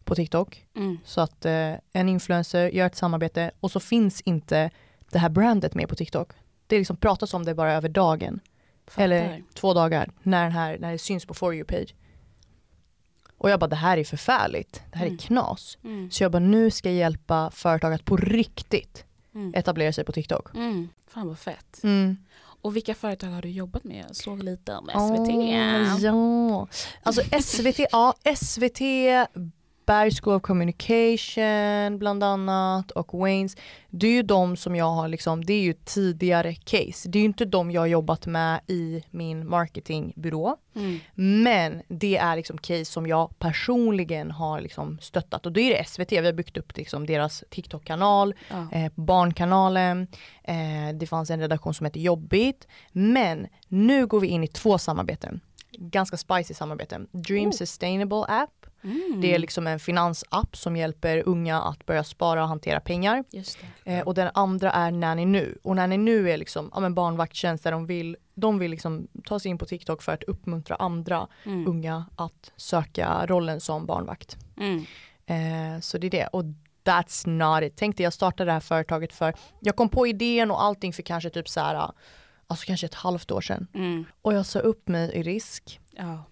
på 0.05 0.15
TikTok. 0.15 0.67
Mm. 0.77 0.99
Så 1.05 1.21
att 1.21 1.45
eh, 1.45 1.73
en 1.93 2.09
influencer 2.09 2.69
gör 2.69 2.87
ett 2.87 2.97
samarbete 2.97 3.51
och 3.61 3.71
så 3.71 3.81
finns 3.81 4.21
inte 4.21 4.71
det 5.11 5.19
här 5.19 5.29
brandet 5.29 5.75
med 5.75 5.89
på 5.89 5.95
TikTok. 5.95 6.31
Det 6.67 6.79
liksom 6.79 6.97
pratas 6.97 7.35
om 7.35 7.45
det 7.45 7.55
bara 7.55 7.73
över 7.73 7.89
dagen. 7.89 8.41
Fattar. 8.87 9.03
Eller 9.05 9.43
två 9.55 9.75
dagar 9.75 10.11
när, 10.23 10.43
den 10.43 10.53
här, 10.53 10.79
när 10.79 10.93
det 10.93 10.99
syns 10.99 11.25
på 11.27 11.35
For 11.35 11.55
You-page. 11.55 11.95
Och 13.39 13.51
jag 13.51 13.61
bara, 13.61 13.67
det 13.67 13.77
här 13.77 13.99
är 13.99 14.05
förfärligt. 14.05 14.83
Det 14.93 14.99
här 14.99 15.07
Mm. 15.07 15.15
är 15.15 15.19
knas. 15.19 15.79
Mm. 15.85 16.11
Så 16.11 16.23
jag 16.23 16.33
bara, 16.33 16.39
nu 16.39 16.71
ska 16.71 16.89
jag 16.89 16.99
hjälpa 16.99 17.51
företag 17.51 17.93
att 17.93 18.05
på 18.05 18.17
riktigt 18.17 19.05
Mm. 19.35 19.55
etablera 19.55 19.93
sig 19.93 20.05
på 20.05 20.13
TikTok. 20.13 20.55
Mm. 20.55 20.89
Fan 21.09 21.29
vad 21.29 21.39
fett. 21.39 21.81
Mm. 21.83 22.17
Och 22.39 22.77
vilka 22.77 22.95
företag 22.95 23.29
har 23.29 23.43
du 23.43 23.51
jobbat 23.51 23.85
med? 23.85 24.05
Jag 24.09 24.17
såg 24.17 24.43
lite 24.43 24.75
om 24.75 24.89
SVT. 24.89 26.03
ja. 26.05 26.69
Alltså 27.03 27.23
SVT, 27.43 27.87
ja 27.93 28.15
SVT, 28.37 28.81
Berg 29.87 30.11
School 30.23 30.35
of 30.35 30.43
Communication 30.43 31.99
bland 31.99 32.23
annat 32.25 32.91
och 32.91 33.19
Waynes. 33.19 33.57
Det 33.91 34.07
är 34.07 34.11
ju 34.13 34.23
de 34.23 34.57
som 34.57 34.77
jag 34.77 34.91
har 34.91 35.09
liksom, 35.09 35.45
det 35.45 35.53
är 35.53 35.61
ju 35.63 35.73
tidigare 35.73 36.55
case. 36.55 37.09
Det 37.09 37.19
är 37.19 37.21
ju 37.21 37.27
inte 37.27 37.45
de 37.45 37.71
jag 37.71 37.81
har 37.81 37.87
jobbat 37.87 38.27
med 38.27 38.61
i 38.67 39.03
min 39.11 39.49
marketingbyrå. 39.49 40.57
Mm. 40.75 40.99
Men 41.15 41.83
det 41.89 42.17
är 42.17 42.37
liksom 42.37 42.59
case 42.59 42.85
som 42.85 43.07
jag 43.07 43.39
personligen 43.39 44.31
har 44.31 44.61
liksom 44.61 44.99
stöttat 45.01 45.47
och 45.47 45.53
då 45.53 45.61
är 45.61 45.71
det 45.71 45.85
SVT, 45.89 46.13
vi 46.13 46.27
har 46.27 46.33
byggt 46.33 46.57
upp 46.57 46.77
liksom 46.77 47.07
deras 47.07 47.45
TikTok-kanal, 47.51 48.35
Ja. 48.51 48.69
eh, 48.73 48.93
Barnkanalen, 48.95 50.07
eh, 50.45 50.95
det 50.95 51.07
fanns 51.07 51.31
en 51.31 51.41
redaktion 51.41 51.75
som 51.75 51.85
hette 51.87 52.01
Jobbigt. 52.01 52.67
Men 52.93 53.47
nu 53.69 54.07
går 54.07 54.21
vi 54.21 54.27
in 54.27 54.45
i 54.45 54.49
två 54.49 54.79
samarbeten. 54.79 55.41
Ganska 55.79 56.17
spicy 56.17 56.55
samarbeten. 56.55 57.09
Dream 57.13 57.49
Oh. 57.49 57.53
Sustainable 57.53 58.25
App. 58.29 58.51
Mm. 58.87 59.21
Det 59.21 59.35
är 59.35 59.39
liksom 59.39 59.67
en 59.67 59.79
finansapp 59.79 60.57
som 60.57 60.77
hjälper 60.77 61.23
unga 61.27 61.63
att 61.63 61.87
börja 61.87 62.05
spara 62.05 62.43
och 62.43 62.49
hantera 62.49 62.81
pengar. 62.81 63.25
Eh, 63.85 64.01
och 64.01 64.15
den 64.15 64.31
andra 64.35 64.71
är 64.73 64.91
Nanny 64.91 65.25
Nu. 65.25 65.59
Och 65.63 65.77
Nanny 65.77 65.97
Nu 65.97 66.31
är 66.31 66.37
liksom 66.37 66.71
ja, 66.75 66.81
men 66.81 66.95
barnvakttjänst 66.95 67.65
där 67.65 67.73
de 67.73 67.87
vill, 67.87 68.17
de 68.35 68.59
vill 68.59 68.71
liksom 68.71 69.09
ta 69.25 69.39
sig 69.39 69.51
in 69.51 69.59
på 69.59 69.67
TikTok 69.67 70.03
för 70.03 70.13
att 70.13 70.23
uppmuntra 70.23 70.77
andra 70.77 71.27
Mm. 71.45 71.67
unga 71.69 72.05
att 72.17 72.53
söka 72.57 73.27
rollen 73.27 73.61
som 73.61 73.87
barnvakt. 73.87 74.37
Mm. 74.57 74.85
Eh, 75.27 75.81
så 75.81 75.99
det 75.99 76.07
är 76.07 76.11
det. 76.11 76.27
Och 76.27 76.45
that's 76.85 77.29
not 77.29 77.63
it. 77.63 77.77
Tänkte 77.77 78.03
jag 78.03 78.13
startade 78.13 78.49
det 78.49 78.53
här 78.53 78.61
företaget 78.61 79.13
för, 79.13 79.35
jag 79.61 79.77
kom 79.77 79.89
på 79.89 80.07
idén 80.07 80.51
och 80.51 80.63
allting 80.63 80.93
för 80.93 81.03
kanske 81.03 81.31
typ 81.31 81.49
så 81.49 81.61
här, 81.61 81.91
alltså 82.47 82.67
kanske 82.67 82.87
ett 82.87 82.95
halvt 82.95 83.31
år 83.31 83.41
sedan. 83.41 83.67
Mm. 83.75 84.05
Och 84.23 84.35
jag 84.35 84.47
sa 84.47 84.59
upp 84.59 84.89
mig 84.89 85.13
i 85.13 85.23
risk 85.23 85.81
Ja. 85.91 86.25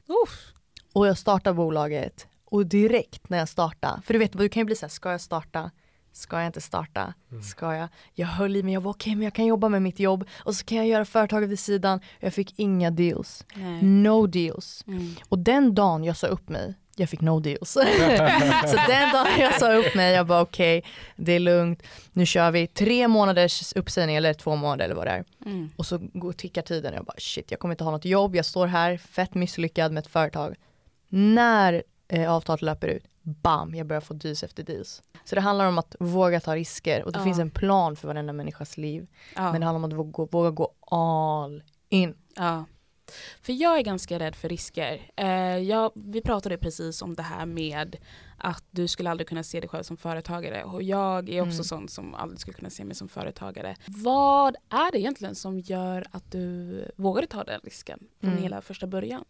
Och 0.93 1.07
jag 1.07 1.19
startade 1.19 1.55
bolaget. 1.55 2.27
Och 2.55 2.67
direkt 2.67 3.29
när 3.31 3.39
jag 3.39 3.49
startade, 3.49 4.03
för 4.03 4.13
du 4.13 4.19
vet, 4.19 4.33
du 4.33 4.49
kan 4.49 4.61
ju 4.61 4.65
bli 4.65 4.77
så 4.77 4.87
här, 4.87 4.91
ska 4.91 5.11
jag 5.11 5.21
starta? 5.21 5.71
Ska 6.13 6.37
jag 6.37 6.47
inte 6.47 6.61
starta? 6.61 7.15
Ska 7.43 7.75
jag? 7.75 7.89
Jag 8.13 8.27
höll 8.27 8.57
i 8.57 8.63
mig, 8.63 8.75
jag 8.75 8.81
var 8.81 8.91
okej 8.91 9.15
men 9.15 9.25
jag 9.25 9.35
kan 9.35 9.47
jobba 9.47 9.69
med 9.69 9.83
mitt 9.83 10.01
jobb 10.01 10.29
och 10.39 10.55
så 10.55 10.65
kan 10.65 10.79
jag 10.79 10.87
göra 10.87 11.05
företaget 11.05 11.49
vid 11.49 11.59
sidan. 11.59 12.01
Jag 12.21 12.35
fick 12.35 12.59
inga 12.59 12.91
deals. 12.91 13.45
Nej. 13.55 13.83
No 13.83 14.27
deals. 14.27 14.85
Mm. 14.87 15.15
Och 15.29 15.39
den 15.39 15.75
dagen 15.75 16.05
jag 16.05 16.17
sa 16.17 16.27
upp 16.27 16.49
mig, 16.49 16.75
jag 16.97 17.09
fick 17.09 17.21
no 17.21 17.41
deals. 17.41 17.71
så 18.67 18.77
den 18.89 19.13
dagen 19.13 19.41
jag 19.41 19.55
sa 19.55 19.75
upp 19.75 19.95
mig, 19.95 20.15
jag 20.15 20.27
bara 20.27 20.41
okej, 20.41 20.85
det 21.17 21.33
är 21.33 21.41
lugnt. 21.41 21.83
Nu 22.13 22.27
kör 22.27 22.51
vi 22.51 22.67
tre 22.67 23.09
månaders 23.09 23.73
uppsägning 23.73 24.17
eller 24.17 24.35
två 24.35 24.57
månader 24.57 24.85
eller 24.85 24.95
vad 24.95 25.07
det 25.07 25.11
är. 25.11 25.25
Mm. 25.47 25.71
Och 25.77 25.87
så 25.87 25.99
går, 26.13 26.33
tickar 26.33 26.63
tiden 26.63 26.93
och 26.93 26.99
jag 26.99 27.05
bara 27.05 27.19
shit, 27.19 27.51
jag 27.51 27.61
kommer 27.61 27.75
inte 27.75 27.85
ha 27.85 27.91
något 27.91 28.05
jobb. 28.05 28.37
Jag 28.37 28.45
står 28.45 28.67
här 28.67 28.97
fett 28.97 29.35
misslyckad 29.35 29.93
med 29.93 30.01
ett 30.01 30.13
företag. 30.13 30.55
När 31.09 31.83
eh, 32.15 32.33
avtalet 32.33 32.63
löper 32.63 32.89
ut, 32.89 33.05
bam, 33.23 33.75
jag 33.75 33.87
börjar 33.87 34.01
få 34.01 34.15
deals 34.15 34.43
efter 34.43 34.63
deals. 34.63 35.03
Så 35.25 35.35
det 35.35 35.41
handlar 35.41 35.67
om 35.67 35.79
att 35.79 35.97
våga 36.01 36.41
ta 36.41 36.57
risker 36.57 37.05
och 37.05 37.13
det 37.13 37.19
Ja. 37.19 37.25
finns 37.25 37.39
en 37.39 37.51
plan 37.51 37.97
för 37.97 38.09
varenda 38.09 38.33
människas 38.33 38.77
liv. 38.77 39.07
Ja. 39.37 39.53
Men 39.53 39.61
det 39.61 39.67
handlar 39.67 39.85
om 39.85 39.85
att 39.85 39.93
våga, 40.17 40.29
våga 40.31 40.51
gå 40.51 40.73
all 40.91 41.63
in. 41.89 42.15
Ja. 42.37 42.65
För 43.43 43.53
jag 43.53 43.79
är 43.79 43.83
ganska 43.83 44.19
rädd 44.19 44.35
för 44.37 44.49
risker. 44.49 45.11
Eh, 45.17 45.59
jag, 45.59 45.91
vi 45.95 46.21
pratade 46.21 46.59
precis 46.59 47.03
om 47.03 47.15
det 47.15 47.23
här 47.23 47.47
med 47.47 47.97
att 48.45 48.65
du 48.71 48.89
skulle 48.89 49.11
aldrig 49.11 49.29
kunna 49.29 49.43
se 49.43 49.61
dig 49.61 49.69
själv 49.69 49.83
som 49.83 49.97
företagare. 49.97 50.65
Och 50.65 50.83
jag 50.83 51.29
är 51.29 51.41
också 51.41 51.53
Mm. 51.55 51.65
sån 51.65 51.89
som 51.89 52.15
aldrig 52.15 52.41
skulle 52.41 52.55
kunna 52.55 52.71
se 52.71 52.85
mig 52.85 52.95
som 52.97 53.09
företagare. 53.09 53.77
Vad 53.87 54.57
är 54.71 54.93
det 54.93 54.99
egentligen 54.99 55.35
som 55.35 55.61
gör 55.61 56.05
att 56.11 56.33
du 56.33 56.93
vågade 56.97 57.27
ta 57.27 57.45
den 57.45 57.61
risken 57.65 57.99
från 58.21 58.31
Mm. 58.31 58.43
hela 58.43 58.61
första 58.61 58.87
början? 58.87 59.25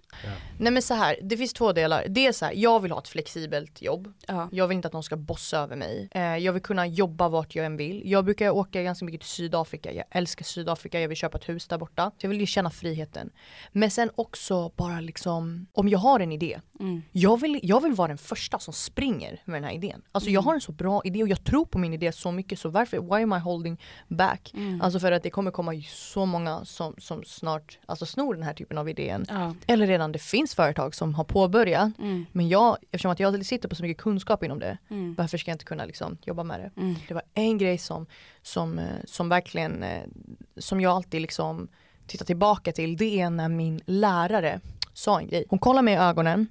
Nej 0.59 0.73
men 0.73 0.83
så 0.83 0.95
här, 0.95 1.17
det 1.23 1.37
finns 1.37 1.53
två 1.53 1.73
delar. 1.73 2.05
Det 2.09 2.27
är 2.27 2.33
så 2.33 2.45
här, 2.45 2.53
jag 2.57 2.81
vill 2.81 2.91
ha 2.93 2.99
ett 2.99 3.09
flexibelt 3.09 3.83
jobb. 3.83 4.13
Ja. 4.27 4.49
Jag 4.53 4.69
vill 4.69 4.75
inte 4.77 4.89
att 4.89 4.93
någon 4.95 5.03
ska 5.03 5.17
bossa 5.17 5.59
över 5.59 5.77
mig. 5.77 6.09
Eh, 6.11 6.23
jag 6.37 6.53
vill 6.53 6.63
kunna 6.63 6.87
jobba 6.87 7.29
vart 7.29 7.55
jag 7.55 7.67
än 7.67 7.77
vill. 7.77 8.03
Jag 8.11 8.25
brukar 8.25 8.51
åka 8.51 8.83
ganska 8.83 9.05
mycket 9.05 9.21
till 9.21 9.31
Sydafrika. 9.31 9.93
Jag 9.93 10.05
älskar 10.11 10.45
Sydafrika. 10.45 11.01
Jag 11.01 11.09
vill 11.09 11.17
köpa 11.17 11.39
ett 11.39 11.49
hus 11.49 11.67
där 11.69 11.79
borta. 11.79 12.11
Så 12.11 12.25
jag 12.25 12.29
vill 12.31 12.41
ju 12.41 12.47
känna 12.47 12.71
friheten. 12.71 13.31
Men 13.73 13.91
sen 13.91 14.11
också 14.15 14.73
bara 14.77 15.01
liksom, 15.01 15.67
om 15.73 15.89
jag 15.89 15.99
har 15.99 16.21
en 16.21 16.33
idé. 16.33 16.61
Mm. 16.81 17.03
Jag 17.13 17.41
vill, 17.41 17.61
jag 17.63 17.81
vill 17.83 17.93
vara 17.93 18.09
den 18.09 18.19
första 18.19 18.59
som 18.59 18.75
springer 18.75 19.04
med 19.13 19.39
den 19.47 19.65
här 19.65 19.73
idén. 19.73 20.03
Alltså 20.13 20.31
jag 20.31 20.41
Mm. 20.41 20.47
har 20.47 20.55
en 20.55 20.61
så 20.61 20.73
bra 20.73 21.01
idé 21.05 21.23
och 21.23 21.29
jag 21.29 21.45
tror 21.45 21.65
på 21.65 21.79
min 21.79 21.93
idé 21.95 22.13
så 22.13 22.33
mycket 22.33 22.59
så 22.59 22.69
varför, 22.69 22.99
why 22.99 23.23
am 23.23 23.33
I 23.33 23.39
holding 23.39 23.81
back? 24.09 24.51
Mm. 24.55 24.81
Alltså 24.81 25.01
för 25.01 25.13
att 25.13 25.23
det 25.23 25.31
kommer 25.31 25.51
komma 25.51 25.73
så 25.89 26.27
många 26.27 26.65
som, 26.65 26.95
som 26.99 27.25
snart 27.25 27.79
alltså 27.87 28.07
snor 28.07 28.35
den 28.35 28.43
här 28.43 28.55
typen 28.55 28.79
av 28.79 28.89
idén. 28.89 29.27
ja. 29.29 29.55
Eller 29.67 29.87
redan 29.87 30.13
det 30.13 30.19
finns 30.19 30.55
företag 30.55 30.95
som 30.95 31.15
har 31.15 31.25
påbörjat. 31.25 31.99
Mm. 31.99 32.27
Men 32.33 32.49
jag, 32.49 32.77
eftersom 32.83 33.11
att 33.11 33.21
jag 33.21 33.47
sitter 33.47 33.69
på 33.69 33.75
så 33.75 33.83
mycket 33.83 34.03
kunskap 34.03 34.43
inom 34.45 34.59
det, 34.59 34.79
Mm. 34.91 35.15
varför 35.15 35.39
ska 35.39 35.51
jag 35.51 35.55
inte 35.55 35.65
kunna 35.65 35.85
liksom 35.85 36.19
jobba 36.25 36.43
med 36.45 36.61
det? 36.61 36.81
Mm. 36.81 36.95
Det 37.09 37.15
var 37.15 37.23
en 37.35 37.59
grej 37.59 37.79
som, 37.79 38.07
som, 38.43 38.79
eh, 38.79 38.85
som 39.05 39.29
verkligen, 39.29 39.83
eh, 39.83 40.03
som 40.57 40.81
jag 40.81 40.93
alltid 40.93 41.21
liksom 41.23 41.69
tittar 42.07 42.25
tillbaka 42.25 42.73
till, 42.73 42.97
det 42.97 43.21
är 43.21 43.31
när 43.31 43.49
min 43.49 43.81
lärare 43.87 44.61
sa 44.93 45.21
en 45.21 45.27
grej. 45.29 45.45
Hon 45.49 45.59
kollade 45.59 45.85
mig 45.85 45.95
i 45.95 45.97
ögonen 45.97 46.47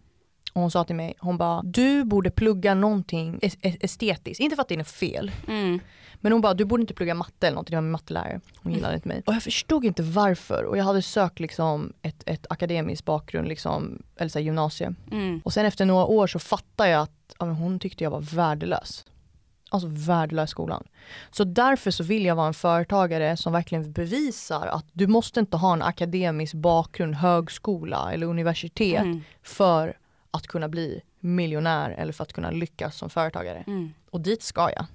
och 0.53 0.61
hon 0.61 0.71
sa 0.71 0.83
till 0.83 0.95
mig, 0.95 1.13
hon 1.19 1.37
bara, 1.37 1.61
du 1.63 2.03
borde 2.03 2.31
plugga 2.31 2.73
någonting 2.75 3.39
es- 3.41 3.57
es- 3.61 3.77
estetiskt, 3.81 4.39
inte 4.39 4.55
för 4.55 4.61
att 4.61 4.67
det 4.69 4.75
är 4.75 4.83
fel, 4.83 5.31
Mm. 5.47 5.79
men 6.15 6.31
hon 6.31 6.41
bara, 6.41 6.53
du 6.53 6.65
borde 6.65 6.81
inte 6.81 6.93
plugga 6.93 7.13
matte 7.15 7.47
eller 7.47 7.55
någonting, 7.55 7.71
det 7.71 7.77
var 7.77 7.81
min 7.81 7.91
mattelärare. 7.91 8.39
Hon 8.57 8.73
gillade 8.73 8.95
inte 8.95 9.07
mig. 9.07 9.23
Och 9.25 9.33
jag 9.33 9.43
förstod 9.43 9.85
inte 9.85 10.03
varför. 10.03 10.63
Och 10.63 10.77
jag 10.77 10.83
hade 10.83 11.01
sökt 11.01 11.39
liksom 11.39 11.93
ett, 12.01 12.23
ett 12.25 12.45
akademiskt 12.49 13.05
bakgrund, 13.05 13.47
liksom, 13.47 14.01
eller 14.17 14.29
så 14.29 14.39
här 14.39 14.43
gymnasie. 14.45 14.93
Mm. 15.11 15.41
Och 15.45 15.53
sen 15.53 15.65
efter 15.65 15.85
några 15.85 16.05
år 16.05 16.27
så 16.27 16.39
fattade 16.39 16.89
jag 16.89 17.01
att 17.01 17.35
ja, 17.39 17.45
hon 17.45 17.79
tyckte 17.79 18.03
jag 18.03 18.11
var 18.11 18.21
värdelös. 18.21 19.05
Alltså 19.69 19.87
värdelös 19.91 20.49
skolan. 20.49 20.83
Så 21.31 21.43
därför 21.43 21.91
så 21.91 22.03
vill 22.03 22.25
jag 22.25 22.35
vara 22.35 22.47
en 22.47 22.53
företagare 22.53 23.37
som 23.37 23.53
verkligen 23.53 23.91
bevisar 23.91 24.67
att 24.67 24.85
du 24.93 25.07
måste 25.07 25.39
inte 25.39 25.57
ha 25.57 25.73
en 25.73 25.81
akademisk 25.81 26.53
bakgrund, 26.53 27.15
högskola 27.15 28.13
eller 28.13 28.27
universitet 28.27 29.01
Mm. 29.01 29.21
för 29.43 29.97
att 30.33 30.47
kunna 30.47 30.69
bli 30.69 31.01
miljonär 31.19 31.89
eller 31.91 32.13
för 32.13 32.23
att 32.23 32.33
kunna 32.33 32.51
lyckas 32.51 32.97
som 32.97 33.09
företagare. 33.09 33.63
Mm. 33.67 33.93
Och 34.09 34.21
dit 34.21 34.43
ska 34.43 34.69
jag. 34.75 34.85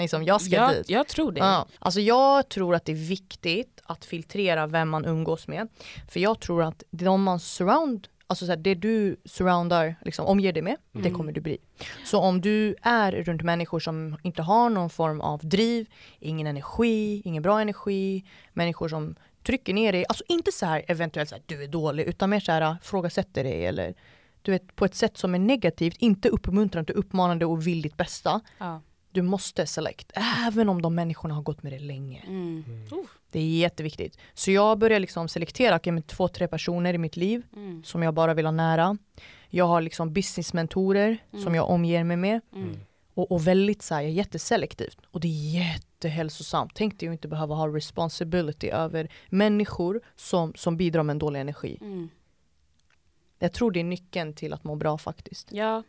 Liksom, 0.00 0.24
jag 0.24 0.40
ska 0.40 0.54
Jag, 0.56 0.70
dit. 0.70 0.90
jag 0.90 1.08
tror 1.08 1.32
det. 1.32 1.40
Ja. 1.40 1.66
Alltså 1.78 2.00
jag 2.00 2.48
tror 2.48 2.74
att 2.74 2.84
det 2.84 2.92
är 2.92 3.08
viktigt 3.08 3.80
att 3.84 4.04
filtrera 4.04 4.66
vem 4.66 4.88
man 4.88 5.04
umgås 5.04 5.48
med. 5.48 5.68
För 6.08 6.20
jag 6.20 6.40
tror 6.40 6.62
att 6.62 6.82
de 6.90 7.22
man 7.22 7.40
surround, 7.40 8.08
alltså 8.26 8.46
så 8.46 8.52
här, 8.52 8.56
det 8.56 8.74
du 8.74 9.16
surroundar, 9.24 9.94
liksom, 10.04 10.26
omger 10.26 10.52
dig 10.52 10.62
med, 10.62 10.76
det 10.92 10.98
Mm. 10.98 11.14
kommer 11.14 11.32
du 11.32 11.40
bli. 11.40 11.58
Så 12.04 12.18
om 12.20 12.40
du 12.40 12.74
är 12.82 13.12
runt 13.12 13.42
människor 13.42 13.80
som 13.80 14.16
inte 14.22 14.42
har 14.42 14.70
någon 14.70 14.90
form 14.90 15.20
av 15.20 15.40
driv, 15.48 15.86
ingen 16.20 16.46
energi, 16.46 17.22
ingen 17.24 17.42
bra 17.42 17.60
energi, 17.60 18.24
människor 18.52 18.88
som 18.88 19.14
trycker 19.42 19.74
ner 19.74 19.92
dig, 19.92 20.04
alltså 20.08 20.24
inte 20.28 20.52
så 20.52 20.66
här 20.66 20.84
eventuellt 20.88 21.28
så 21.28 21.34
här, 21.34 21.42
du 21.46 21.62
är 21.64 21.68
dålig, 21.68 22.04
utan 22.04 22.30
mer 22.30 22.40
så 22.40 22.52
här 22.52 22.76
frågasätter 22.82 23.44
dig 23.44 23.66
eller 23.66 23.94
du 24.44 24.50
vet 24.52 24.76
på 24.76 24.84
ett 24.84 24.94
sätt 24.94 25.18
som 25.18 25.34
är 25.34 25.38
negativt, 25.38 25.96
inte 25.98 26.28
uppmuntrande, 26.28 26.92
uppmanande 26.92 27.46
och 27.46 27.66
vill 27.66 27.82
ditt 27.82 27.96
bästa. 27.96 28.40
Ja. 28.58 28.80
Du 29.12 29.22
måste 29.22 29.66
select, 29.66 30.12
även 30.46 30.68
om 30.68 30.82
de 30.82 30.94
människorna 30.94 31.34
har 31.34 31.42
gått 31.42 31.62
med 31.62 31.72
det 31.72 31.78
länge. 31.78 32.22
Mm. 32.26 32.64
Oh. 32.90 33.04
Det 33.32 33.38
är 33.38 33.48
jätteviktigt. 33.58 34.18
Så 34.34 34.50
jag 34.50 34.78
börjar 34.78 35.00
liksom 35.00 35.28
selektera 35.28 35.76
okay, 35.76 35.92
med 35.92 36.06
två, 36.06 36.28
tre 36.28 36.48
personer 36.48 36.94
i 36.94 36.98
mitt 36.98 37.16
liv 37.16 37.42
Mm. 37.56 37.84
som 37.84 38.02
jag 38.02 38.14
bara 38.14 38.34
vill 38.34 38.44
ha 38.44 38.52
nära. 38.52 38.98
Jag 39.48 39.66
har 39.66 39.80
liksom 39.80 40.12
businessmentorer 40.12 41.18
som 41.30 41.40
Mm. 41.40 41.54
jag 41.54 41.70
omger 41.70 42.04
mig 42.04 42.16
med. 42.16 42.40
Mm. 42.54 42.76
Och, 43.14 43.32
och 43.32 43.46
väldigt 43.46 43.82
så 43.82 43.94
här, 43.94 44.02
jag 44.02 44.10
är 44.10 44.14
jätteselektivt. 44.14 44.98
Och 45.10 45.20
det 45.20 45.28
är 45.28 45.58
jättehälsosamt. 45.58 46.72
Tänk 46.74 47.00
dig 47.00 47.08
att 47.08 47.12
inte 47.12 47.28
behöva 47.28 47.54
ha 47.54 47.68
responsibility 47.68 48.68
över 48.68 49.08
människor 49.28 50.00
som, 50.16 50.52
som 50.56 50.76
bidrar 50.76 51.02
med 51.02 51.14
en 51.14 51.18
dålig 51.18 51.40
energi. 51.40 51.78
Jag 53.44 53.52
tror 53.52 53.70
det 53.70 53.80
är 53.80 53.84
nyckeln 53.84 54.34
till 54.34 54.52
att 54.52 54.64
må 54.64 54.76
bra 54.76 54.98
faktiskt. 54.98 55.52
Ja, 55.52 55.82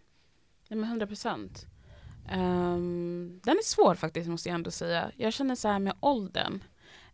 men 0.69 0.83
100 0.83 1.07
procent. 1.07 1.65
Um, 2.33 3.39
den 3.43 3.57
är 3.57 3.63
svår 3.63 3.95
faktiskt 3.95 4.29
måste 4.29 4.49
jag 4.49 4.55
ändå 4.55 4.71
säga. 4.71 5.11
Jag 5.17 5.33
känner 5.33 5.55
så 5.55 5.67
här 5.67 5.79
med 5.79 5.93
åldern 5.99 6.63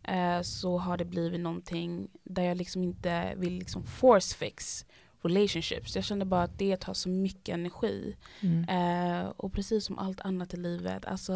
eh, 0.04 0.40
så 0.42 0.78
har 0.78 0.96
det 0.96 1.04
blivit 1.04 1.40
någonting 1.40 2.10
där 2.22 2.42
jag 2.42 2.56
liksom 2.56 2.82
inte 2.82 3.34
vill 3.36 3.58
liksom 3.58 3.82
force 3.84 4.36
fix 4.36 4.84
relationships. 5.22 5.96
Jag 5.96 6.04
känner 6.04 6.24
bara 6.24 6.42
att 6.42 6.58
det 6.58 6.76
tar 6.76 6.94
så 6.94 7.08
mycket 7.08 7.54
energi. 7.54 8.16
Mm. 8.40 8.68
Eh, 8.68 9.26
och 9.36 9.52
precis 9.52 9.84
som 9.84 9.98
allt 9.98 10.20
annat 10.20 10.54
i 10.54 10.56
livet, 10.56 11.06
alltså 11.06 11.34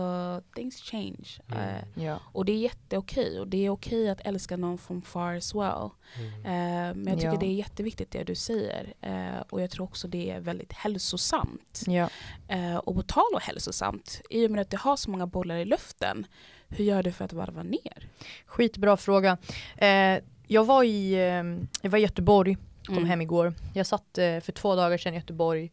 things 0.55 0.77
change. 0.81 1.29
Mm. 1.49 1.61
Eh, 1.69 2.05
Ja. 2.05 2.21
och 2.33 2.45
det 2.45 2.53
är 2.53 2.57
jätteokej 2.57 3.41
och 3.41 3.49
det 3.49 3.67
är 3.67 3.71
okej 3.71 4.11
att 4.11 4.21
älska 4.21 4.57
någon 4.57 4.79
from 4.79 5.03
far 5.03 5.35
as 5.35 5.55
well. 5.55 5.91
Mm. 6.19 6.35
Eh, 6.45 6.95
men 6.95 7.07
jag 7.07 7.17
tycker 7.17 7.33
Ja. 7.33 7.39
det 7.41 7.47
är 7.47 7.55
jätteviktigt 7.55 8.11
det 8.11 8.25
du 8.25 8.35
säger. 8.35 8.95
Eh, 9.01 9.41
och 9.51 9.63
jag 9.63 9.71
tror 9.71 9.85
också 9.85 10.09
det 10.09 10.31
är 10.31 10.41
väldigt 10.41 10.73
hälsosamt. 10.73 11.83
Ja. 11.87 12.09
Eh, 12.49 12.77
och 12.77 12.95
på 12.95 13.03
tal 13.03 13.35
om 13.35 13.41
hälsosamt, 13.43 14.21
i 14.31 14.47
och 14.47 14.51
med 14.51 14.61
att 14.61 14.71
du 14.71 14.77
har 14.77 14.97
så 14.97 15.11
många 15.11 15.27
bollar 15.27 15.57
i 15.57 15.65
luften, 15.65 16.27
hur 16.69 16.85
gör 16.85 17.03
du 17.03 17.13
för 17.13 17.25
att 17.25 17.33
varva 17.33 17.63
ner? 17.63 18.09
Skitbra 18.47 18.97
fråga. 18.97 19.39
Eh, 19.77 20.19
jag, 20.47 20.65
var 20.65 20.85
i, 20.85 21.15
jag 21.83 21.91
var 21.91 21.99
i 21.99 22.03
Göteborg 22.03 22.57
kom 22.87 22.97
Mm. 22.97 23.09
hem 23.09 23.21
igår. 23.21 23.55
Jag 23.75 23.87
satt 23.87 24.19
eh, 24.19 24.41
för 24.41 24.53
två 24.53 24.75
dagar 24.75 24.99
sedan 24.99 25.15
i 25.15 25.17
Göteborg 25.17 25.73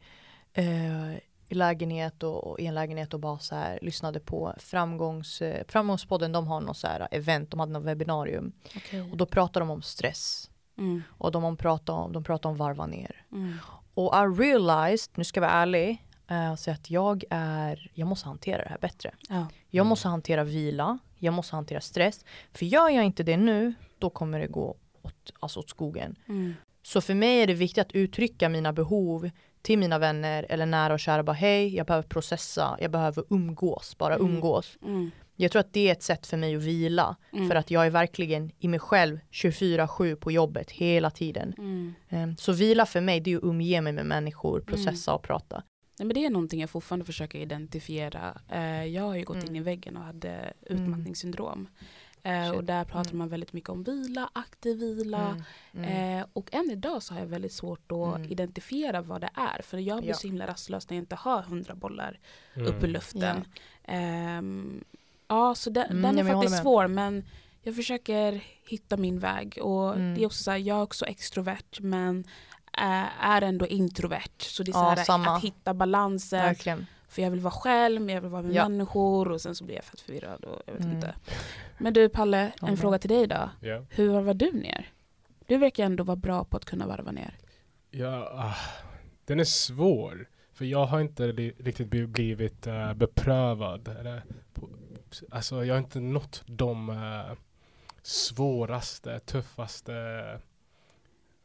eh, 0.53 1.13
i 1.47 1.55
lägenhet 1.55 2.23
och, 2.23 2.47
och 2.47 2.59
i 2.59 2.65
en 2.65 2.73
lägenhet 2.75 3.13
och 3.13 3.19
bara 3.19 3.39
så 3.39 3.55
här 3.55 3.79
lyssnade 3.81 4.19
på 4.19 4.53
framgångs, 4.59 5.41
eh, 5.41 5.63
Framgångspodden. 5.67 6.31
De 6.31 6.47
har 6.47 6.61
något 6.61 6.77
så 6.77 6.87
här 6.87 7.07
event, 7.11 7.51
de 7.51 7.59
hade 7.59 7.71
något 7.71 7.83
webbinarium 7.83 8.51
Okej. 8.75 9.11
och 9.11 9.17
då 9.17 9.25
pratar 9.25 9.59
de 9.59 9.69
om 9.69 9.81
stress 9.81 10.49
Mm. 10.77 11.03
och 11.09 11.31
de, 11.31 11.57
pratar 11.57 11.93
om, 11.93 12.11
de 12.13 12.23
pratar 12.23 12.49
om 12.49 12.57
varva 12.57 12.85
ner. 12.87 13.25
Mm. 13.31 13.57
Och 13.93 14.13
I 14.15 14.41
realized, 14.43 15.11
nu 15.17 15.23
ska 15.23 15.39
jag 15.39 15.47
vara 15.47 15.51
ärlig, 15.61 16.03
eh, 16.29 16.51
och 16.51 16.59
säga 16.59 16.73
att 16.73 16.89
jag 16.89 17.23
är, 17.29 17.91
jag 17.93 18.07
måste 18.07 18.27
hantera 18.27 18.63
det 18.63 18.69
här 18.69 18.77
bättre. 18.77 19.11
Ja. 19.29 19.47
Jag 19.69 19.85
måste 19.85 20.07
hantera 20.07 20.43
vila, 20.43 20.97
jag 21.17 21.33
måste 21.33 21.55
hantera 21.55 21.81
stress. 21.81 22.25
För 22.53 22.65
gör 22.65 22.89
jag 22.89 23.05
inte 23.05 23.23
det 23.23 23.37
nu, 23.37 23.73
då 23.99 24.09
kommer 24.09 24.39
det 24.39 24.47
gå 24.47 24.75
åt, 25.01 25.33
alltså 25.39 25.59
åt 25.59 25.69
skogen. 25.69 26.15
Mm. 26.27 26.53
Så 26.83 27.01
för 27.01 27.13
mig 27.15 27.41
är 27.41 27.47
det 27.47 27.53
viktigt 27.53 27.81
att 27.81 27.91
uttrycka 27.91 28.49
mina 28.49 28.73
behov 28.73 29.29
till 29.61 29.79
mina 29.79 29.99
vänner 29.99 30.45
eller 30.49 30.65
nära 30.65 30.93
och 30.93 30.99
kära. 30.99 31.23
Bara 31.23 31.33
hej, 31.33 31.75
jag 31.75 31.87
behöver 31.87 32.07
processa, 32.07 32.77
jag 32.81 32.91
behöver 32.91 33.23
umgås, 33.29 33.97
bara 33.97 34.15
Mm. 34.15 34.27
umgås. 34.27 34.77
Mm. 34.83 35.11
Jag 35.35 35.51
tror 35.51 35.59
att 35.59 35.73
det 35.73 35.87
är 35.87 35.91
ett 35.91 36.03
sätt 36.03 36.27
för 36.27 36.37
mig 36.37 36.55
att 36.55 36.61
vila. 36.63 37.15
Mm. 37.33 37.49
För 37.49 37.55
att 37.55 37.71
jag 37.71 37.85
är 37.85 37.89
verkligen 37.89 38.51
i 38.59 38.67
mig 38.67 38.79
själv 38.79 39.19
24-7 39.31 40.15
på 40.15 40.31
jobbet 40.31 40.71
hela 40.71 41.09
tiden. 41.09 41.53
Mm. 41.57 41.93
Ehm, 42.09 42.37
Så 42.37 42.51
vila 42.51 42.85
för 42.85 43.01
mig 43.01 43.19
det 43.19 43.31
är 43.33 43.37
att 43.37 43.43
umge 43.43 43.81
mig 43.81 43.93
med 43.93 44.05
människor, 44.05 44.59
processa 44.61 45.13
och 45.13 45.23
prata. 45.23 45.63
Nej, 45.99 46.05
men 46.07 46.13
det 46.15 46.25
är 46.25 46.29
någonting 46.29 46.61
jag 46.61 46.69
fortfarande 46.69 47.05
försöker 47.05 47.39
identifiera. 47.39 48.41
Eh, 48.51 48.85
jag 48.85 49.03
har 49.03 49.15
ju 49.15 49.23
gått 49.23 49.35
Mm. 49.37 49.47
in 49.49 49.55
i 49.55 49.59
väggen 49.59 49.97
och 49.97 50.03
hade 50.03 50.53
utmattningssyndrom. 50.61 51.67
Eh, 52.23 52.49
och 52.49 52.63
där 52.63 52.83
pratar 52.85 53.09
Mm. 53.09 53.17
man 53.17 53.29
väldigt 53.29 53.53
mycket 53.53 53.69
om 53.69 53.83
vila, 53.83 54.29
aktiv 54.33 54.77
vila. 54.79 55.27
Mm. 55.29 55.43
Mm. 55.89 56.19
Eh, 56.19 56.25
och 56.33 56.49
än 56.53 56.71
idag 56.71 57.03
så 57.03 57.13
har 57.13 57.19
jag 57.21 57.27
väldigt 57.27 57.53
svårt 57.53 57.91
att 57.91 58.15
Mm. 58.15 58.31
identifiera 58.31 59.01
vad 59.01 59.21
det 59.21 59.29
är. 59.35 59.61
För 59.61 59.77
jag 59.77 59.97
blir 59.97 60.09
Ja. 60.09 60.15
så 60.15 60.27
himla 60.27 60.47
rastlös 60.47 60.89
när 60.89 60.97
jag 60.97 61.01
inte 61.01 61.15
har 61.15 61.41
hundra 61.41 61.75
bollar 61.75 62.19
Mm. 62.55 62.67
upp 62.67 62.83
i 62.83 62.87
luften. 62.87 63.45
Ehm, 63.83 64.83
ja, 65.27 65.55
så 65.55 65.69
den, 65.69 65.85
Mm, 65.91 66.01
den 66.15 66.27
är 66.27 66.33
faktiskt 66.33 66.51
med. 66.51 66.61
svår. 66.61 66.87
Men 66.87 67.23
jag 67.61 67.75
försöker 67.75 68.41
hitta 68.69 68.97
min 68.97 69.19
väg. 69.19 69.57
Och 69.61 69.95
Mm. 69.95 70.15
det 70.15 70.21
är 70.21 70.25
också 70.25 70.43
så 70.43 70.51
här, 70.51 70.57
jag 70.57 70.77
är 70.77 70.81
också 70.83 71.05
extrovert 71.05 71.79
men 71.79 72.23
eh, 72.77 73.25
är 73.25 73.41
ändå 73.41 73.67
introvert. 73.67 74.29
Så 74.37 74.63
det 74.63 74.71
är 74.71 74.73
så 74.73 74.79
Ja, 75.11 75.13
här, 75.17 75.35
att 75.37 75.43
hitta 75.43 75.73
balansen. 75.73 76.39
Verkligen. 76.45 76.85
För 77.13 77.21
jag 77.21 77.31
vill 77.31 77.39
vara 77.39 77.51
själv, 77.53 78.01
men 78.01 78.15
jag 78.15 78.21
vill 78.21 78.29
vara 78.31 78.41
med 78.41 78.53
Ja. 78.53 78.69
människor 78.69 79.31
och 79.31 79.41
sen 79.41 79.55
så 79.55 79.63
blir 79.63 79.75
jag 79.75 79.83
fett 79.83 79.99
förvirrad. 80.01 80.45
Och 80.45 80.61
jag 80.65 80.73
vet 80.73 80.81
Mm. 80.83 80.95
inte. 80.95 81.15
Men 81.77 81.93
du 81.93 82.09
Palle, 82.09 82.37
en 82.61 82.69
Ja, 82.69 82.75
fråga 82.75 82.99
till 82.99 83.09
dig 83.09 83.27
då. 83.27 83.49
Ja. 83.61 83.85
Hur 83.89 84.09
varvar 84.09 84.33
du 84.33 84.51
ner? 84.51 84.87
Du 85.47 85.57
verkar 85.57 85.85
ändå 85.85 86.03
vara 86.03 86.15
bra 86.15 86.43
på 86.43 86.57
att 86.57 86.65
kunna 86.65 86.87
varva 86.87 87.11
ner. 87.11 87.37
Ja, 87.91 88.31
ah, 88.35 88.55
den 89.25 89.39
är 89.39 89.43
svår. 89.43 90.27
För 90.53 90.65
jag 90.65 90.85
har 90.85 90.99
inte 91.01 91.27
riktigt 91.27 91.87
bli- 91.87 92.07
blivit 92.07 92.67
eh, 92.67 92.93
beprövad. 92.93 93.87
Eller, 93.87 94.23
på, 94.53 94.69
alltså 95.31 95.65
jag 95.65 95.73
har 95.73 95.79
inte 95.79 95.99
nått 95.99 96.43
de 96.45 96.89
eh, 96.89 97.37
svåraste, 98.01 99.19
tuffaste 99.19 99.93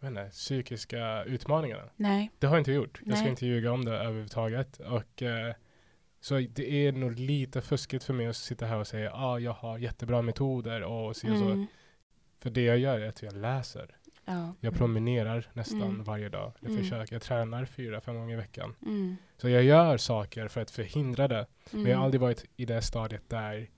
inte, 0.01 0.29
psykiska 0.33 1.25
utmaningarna. 1.25 1.83
Nej. 1.97 2.31
Det 2.39 2.47
har 2.47 2.55
jag 2.55 2.61
inte 2.61 2.73
gjort. 2.73 3.01
Jag 3.05 3.17
ska 3.17 3.23
Nej. 3.23 3.31
inte 3.31 3.47
ljuga 3.47 3.73
om 3.73 3.85
det 3.85 3.93
överhuvudtaget. 3.99 4.79
Och, 4.81 5.23
eh, 5.23 5.55
så 6.21 6.35
det 6.51 6.87
är 6.87 6.93
nog 6.93 7.19
lite 7.19 7.61
fuskigt 7.61 8.05
för 8.05 8.15
mig 8.15 8.27
att 8.27 8.37
sitta 8.37 8.67
här 8.67 8.77
och 8.79 8.87
säga 8.87 9.11
att 9.13 9.21
ah, 9.21 9.39
jag 9.39 9.53
har 9.53 9.79
jättebra 9.79 10.23
metoder 10.23 10.83
och 10.83 11.17
så, 11.17 11.31
och 11.33 11.39
så. 11.39 11.45
Mm. 11.45 11.67
För 12.41 12.51
det 12.51 12.63
jag 12.63 12.79
gör 12.79 13.01
är 13.01 13.09
att 13.09 13.23
jag 13.23 13.37
läser. 13.37 13.97
Ja. 14.25 14.55
Jag 14.61 14.69
Mm. 14.69 14.79
promenerar 14.79 15.51
nästan 15.53 15.83
Mm. 15.83 16.05
varje 16.05 16.29
dag. 16.29 16.53
Jag 16.61 16.71
Mm. 16.71 16.83
försöker. 16.83 17.15
Jag 17.15 17.23
tränar 17.23 17.65
fyra, 17.65 18.01
fem 18.01 18.15
gånger 18.15 18.33
i 18.35 18.37
veckan. 18.37 18.75
Mm. 18.83 19.17
Så 19.37 19.49
jag 19.49 19.63
gör 19.65 19.97
saker 19.97 20.49
för 20.49 20.61
att 20.61 20.71
förhindra 20.71 21.29
det. 21.29 21.47
Men 21.71 21.81
jag 21.81 21.89
har 21.89 21.93
Mm. 21.95 22.05
aldrig 22.05 22.21
varit 22.21 22.45
i 22.57 22.65
det 22.65 22.83
stadiet 22.83 23.23
där 23.29 23.71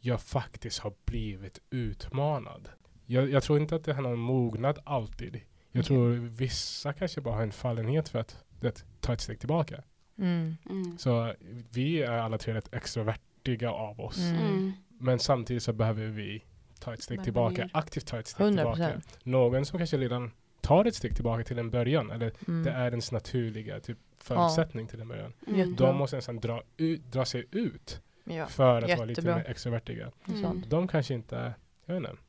jag 0.00 0.20
faktiskt 0.22 0.78
har 0.78 0.94
blivit 1.04 1.58
utmanad. 1.70 2.68
Jag, 3.06 3.30
jag 3.30 3.42
tror 3.42 3.58
inte 3.58 3.76
att 3.76 3.84
det 3.84 3.94
handlar 3.94 4.12
om 4.12 4.20
mognad 4.20 4.78
alltid. 4.84 5.40
Jag 5.72 5.84
tror 5.84 6.10
vissa 6.12 6.92
kanske 6.92 7.20
bara 7.20 7.34
har 7.34 7.42
en 7.42 7.52
fallenhet 7.52 8.08
för 8.08 8.18
att 8.18 8.44
det, 8.60 8.84
ta 9.00 9.12
ett 9.12 9.20
steg 9.20 9.38
tillbaka. 9.38 9.82
Mm. 10.18 10.56
Mm. 10.70 10.98
Så 10.98 11.34
vi 11.72 12.02
är 12.02 12.10
alla 12.10 12.38
tre 12.38 12.54
rätt 12.54 12.74
extrovertiga 12.74 13.70
av 13.70 14.00
oss. 14.00 14.18
Mm. 14.18 14.40
Mm. 14.46 14.72
Men 14.98 15.18
samtidigt 15.18 15.62
så 15.62 15.72
behöver 15.72 16.06
vi 16.06 16.44
ta 16.80 16.94
ett 16.94 17.02
steg 17.02 17.18
Varva 17.18 17.24
tillbaka, 17.24 17.68
aktivt 17.72 18.06
ta 18.06 18.18
ett 18.18 18.26
steg 18.26 18.46
100%. 18.46 18.56
tillbaka. 18.56 19.00
Någon 19.22 19.64
som 19.64 19.78
kanske 19.78 19.96
redan 19.96 20.30
tar 20.60 20.84
ett 20.84 20.94
steg 20.94 21.14
tillbaka 21.14 21.44
till 21.44 21.58
en 21.58 21.70
början, 21.70 22.10
eller 22.10 22.32
Mm. 22.48 22.62
det 22.64 22.70
är 22.70 22.86
ens 22.90 23.12
naturliga 23.12 23.80
typ, 23.80 23.98
förutsättning 24.18 24.86
till 24.86 25.00
en 25.00 25.08
början. 25.08 25.32
Mm. 25.46 25.58
Jättebra. 25.58 25.86
De 25.86 25.96
måste 25.96 26.16
nästan 26.16 26.36
dra, 26.36 26.62
ut, 26.76 27.12
dra 27.12 27.24
sig 27.24 27.44
ut 27.50 28.00
Ja, 28.24 28.46
för 28.46 28.76
att 28.82 28.82
vara 28.82 29.04
lite 29.04 29.20
jättebra. 29.20 29.36
mer 29.36 29.50
extrovertiga. 29.50 30.12
Mm. 30.28 30.62
De 30.68 30.88
kanske 30.88 31.14
inte, 31.14 31.54
jag 31.86 31.94
vet 31.94 32.10
inte. 32.10 32.22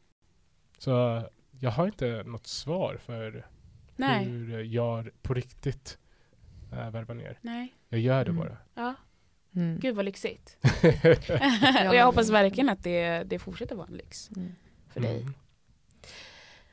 Så 0.78 1.24
jag 1.64 1.72
har 1.72 1.86
inte 1.88 2.24
något 2.26 2.48
svar 2.48 2.98
för 3.06 3.46
Nej. 3.96 4.26
hur 4.26 4.64
jag 4.64 5.10
på 5.22 5.34
riktigt 5.34 5.98
äh, 6.72 6.90
värvar 6.90 7.16
ner. 7.16 7.38
Nej. 7.42 7.74
Jag 7.90 8.00
gör 8.00 8.26
det 8.26 8.32
Mm. 8.32 8.44
bara. 8.44 8.58
Ja. 8.76 8.96
Mm. 9.56 9.80
Gud 9.80 9.96
vad 9.96 10.06
lyxigt. 10.06 10.58
Och 11.90 11.96
jag 11.96 12.06
hoppas 12.06 12.30
verkligen 12.30 12.70
att 12.70 12.84
det, 12.84 13.24
det 13.24 13.40
fortsätter 13.40 13.76
vara 13.76 13.88
en 13.88 13.94
lyx 13.98 14.30
Mm. 14.36 14.52
för 14.90 15.00
dig. 15.02 15.28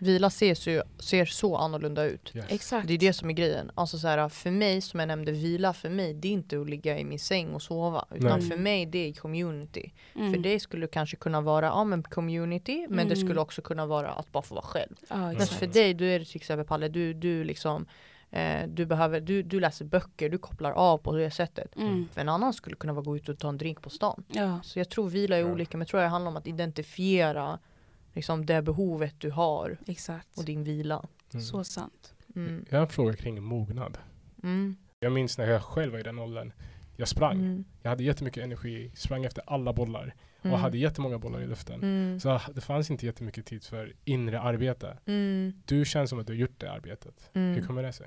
Mm. 0.01 0.13
Vila 0.13 0.31
ser 0.31 0.55
så, 0.55 0.83
ser 0.99 1.25
så 1.25 1.57
annorlunda 1.57 2.05
ut. 2.05 2.33
Yes. 2.35 2.45
Exakt. 2.49 2.89
Det 2.89 2.95
är 2.95 2.99
det 2.99 3.13
som 3.13 3.31
är 3.31 3.35
grejen. 3.35 3.71
Alltså 3.75 3.99
så 3.99 4.09
här, 4.09 4.29
för 4.29 4.51
mig, 4.51 4.81
som 4.81 5.01
jag 5.01 5.07
nämnde, 5.07 5.33
vila 5.33 5.73
för 5.73 5.89
mig, 5.89 6.15
det 6.15 6.29
är 6.29 6.33
inte 6.33 6.61
att 6.61 6.71
ligga 6.71 6.99
i 6.99 7.05
min 7.05 7.19
säng 7.19 7.55
och 7.55 7.63
sova. 7.63 8.05
Utan 8.15 8.39
Nej. 8.41 8.49
för 8.51 8.57
mig, 8.57 8.87
det 8.87 8.99
är 9.09 9.13
community. 9.13 9.93
Mm. 10.15 10.33
För 10.33 10.41
det 10.41 10.61
skulle 10.61 10.87
kanske 10.87 11.17
kunna 11.17 11.41
vara, 11.41 11.67
ja 11.67 11.85
men 11.85 12.03
community, 12.03 12.87
men 12.89 13.09
det 13.09 13.15
Mm. 13.15 13.27
skulle 13.29 13.41
också 13.41 13.63
kunna 13.63 13.87
vara 13.87 14.11
att 14.11 14.33
bara 14.33 14.43
få 14.43 14.55
vara 14.55 14.65
själv. 14.65 14.97
Ja, 15.09 15.17
Men 15.33 15.47
för 15.47 15.67
dig, 15.67 15.95
du 15.95 16.09
är 16.15 16.19
det 16.19 16.25
till 16.25 16.37
exempel 16.37 16.67
Palle, 16.67 16.89
du, 16.89 17.15
du 17.15 17.45
liksom 17.45 17.87
eh, 18.31 18.69
du, 18.69 18.87
behöver, 18.87 19.21
du, 19.21 19.43
du 19.43 19.61
läser 19.61 19.85
böcker, 19.85 20.29
du 20.29 20.39
kopplar 20.39 20.73
av 20.73 20.99
på 20.99 21.13
det 21.17 21.31
sättet. 21.31 21.77
Mm. 21.77 22.09
För 22.13 22.21
en 22.21 22.29
annan 22.29 22.53
skulle 22.53 22.77
kunna 22.77 22.93
vara 22.93 23.05
gå 23.05 23.17
ut 23.17 23.29
och 23.29 23.39
ta 23.39 23.49
en 23.49 23.59
drink 23.59 23.83
på 23.83 23.91
stan. 23.91 24.25
Ja. 24.29 24.61
Så 24.63 24.79
jag 24.79 24.89
tror 24.89 25.09
vila 25.09 25.37
är 25.37 25.53
olika, 25.53 25.77
men 25.77 25.81
jag 25.81 25.89
tror 25.89 26.01
det 26.01 26.07
handlar 26.07 26.31
om 26.31 26.37
att 26.37 26.47
identifiera 26.47 27.59
liksom, 28.13 28.47
det 28.47 28.63
behovet 28.63 29.15
du 29.19 29.31
har 29.31 29.79
Exakt. 29.87 30.39
och 30.39 30.45
din 30.45 30.65
vila. 30.65 31.07
Mm. 31.33 31.45
Så 31.45 31.65
sant. 31.65 32.15
Mm. 32.37 32.65
Jag 32.69 32.79
har 32.79 32.83
en 32.83 32.93
fråga 32.93 33.17
kring 33.17 33.43
mognad. 33.43 33.99
Mm. 34.43 34.77
Jag 35.01 35.13
minns 35.13 35.39
när 35.39 35.47
jag 35.51 35.63
själv 35.63 35.93
var 35.93 35.99
i 35.99 36.03
den 36.03 36.19
åldern. 36.19 36.53
Jag 36.97 37.09
sprang. 37.09 37.39
Mm. 37.39 37.65
Jag 37.83 37.91
hade 37.91 38.05
jättemycket 38.05 38.45
energi, 38.45 38.93
sprang 38.95 39.25
efter 39.25 39.43
alla 39.47 39.73
bollar 39.73 40.15
och 40.41 40.47
Mm. 40.47 40.61
hade 40.61 40.79
jättemånga 40.79 41.19
bollar 41.19 41.41
i 41.41 41.47
luften. 41.47 41.75
Mm. 41.83 42.21
Så 42.21 42.41
det 42.55 42.61
fanns 42.61 42.91
inte 42.91 43.07
jättemycket 43.07 43.47
tid 43.47 43.65
för 43.65 43.93
inre 44.05 44.41
arbete. 44.41 44.99
Mm. 45.07 45.53
Du 45.67 45.85
känns 45.85 46.11
som 46.11 46.19
att 46.21 46.27
du 46.27 46.33
har 46.33 46.39
gjort 46.39 46.61
det 46.61 46.71
arbetet. 46.73 47.31
Mm. 47.35 47.55
Hur 47.55 47.63
kommer 47.67 47.83
det 47.83 47.93
sig? 47.93 48.07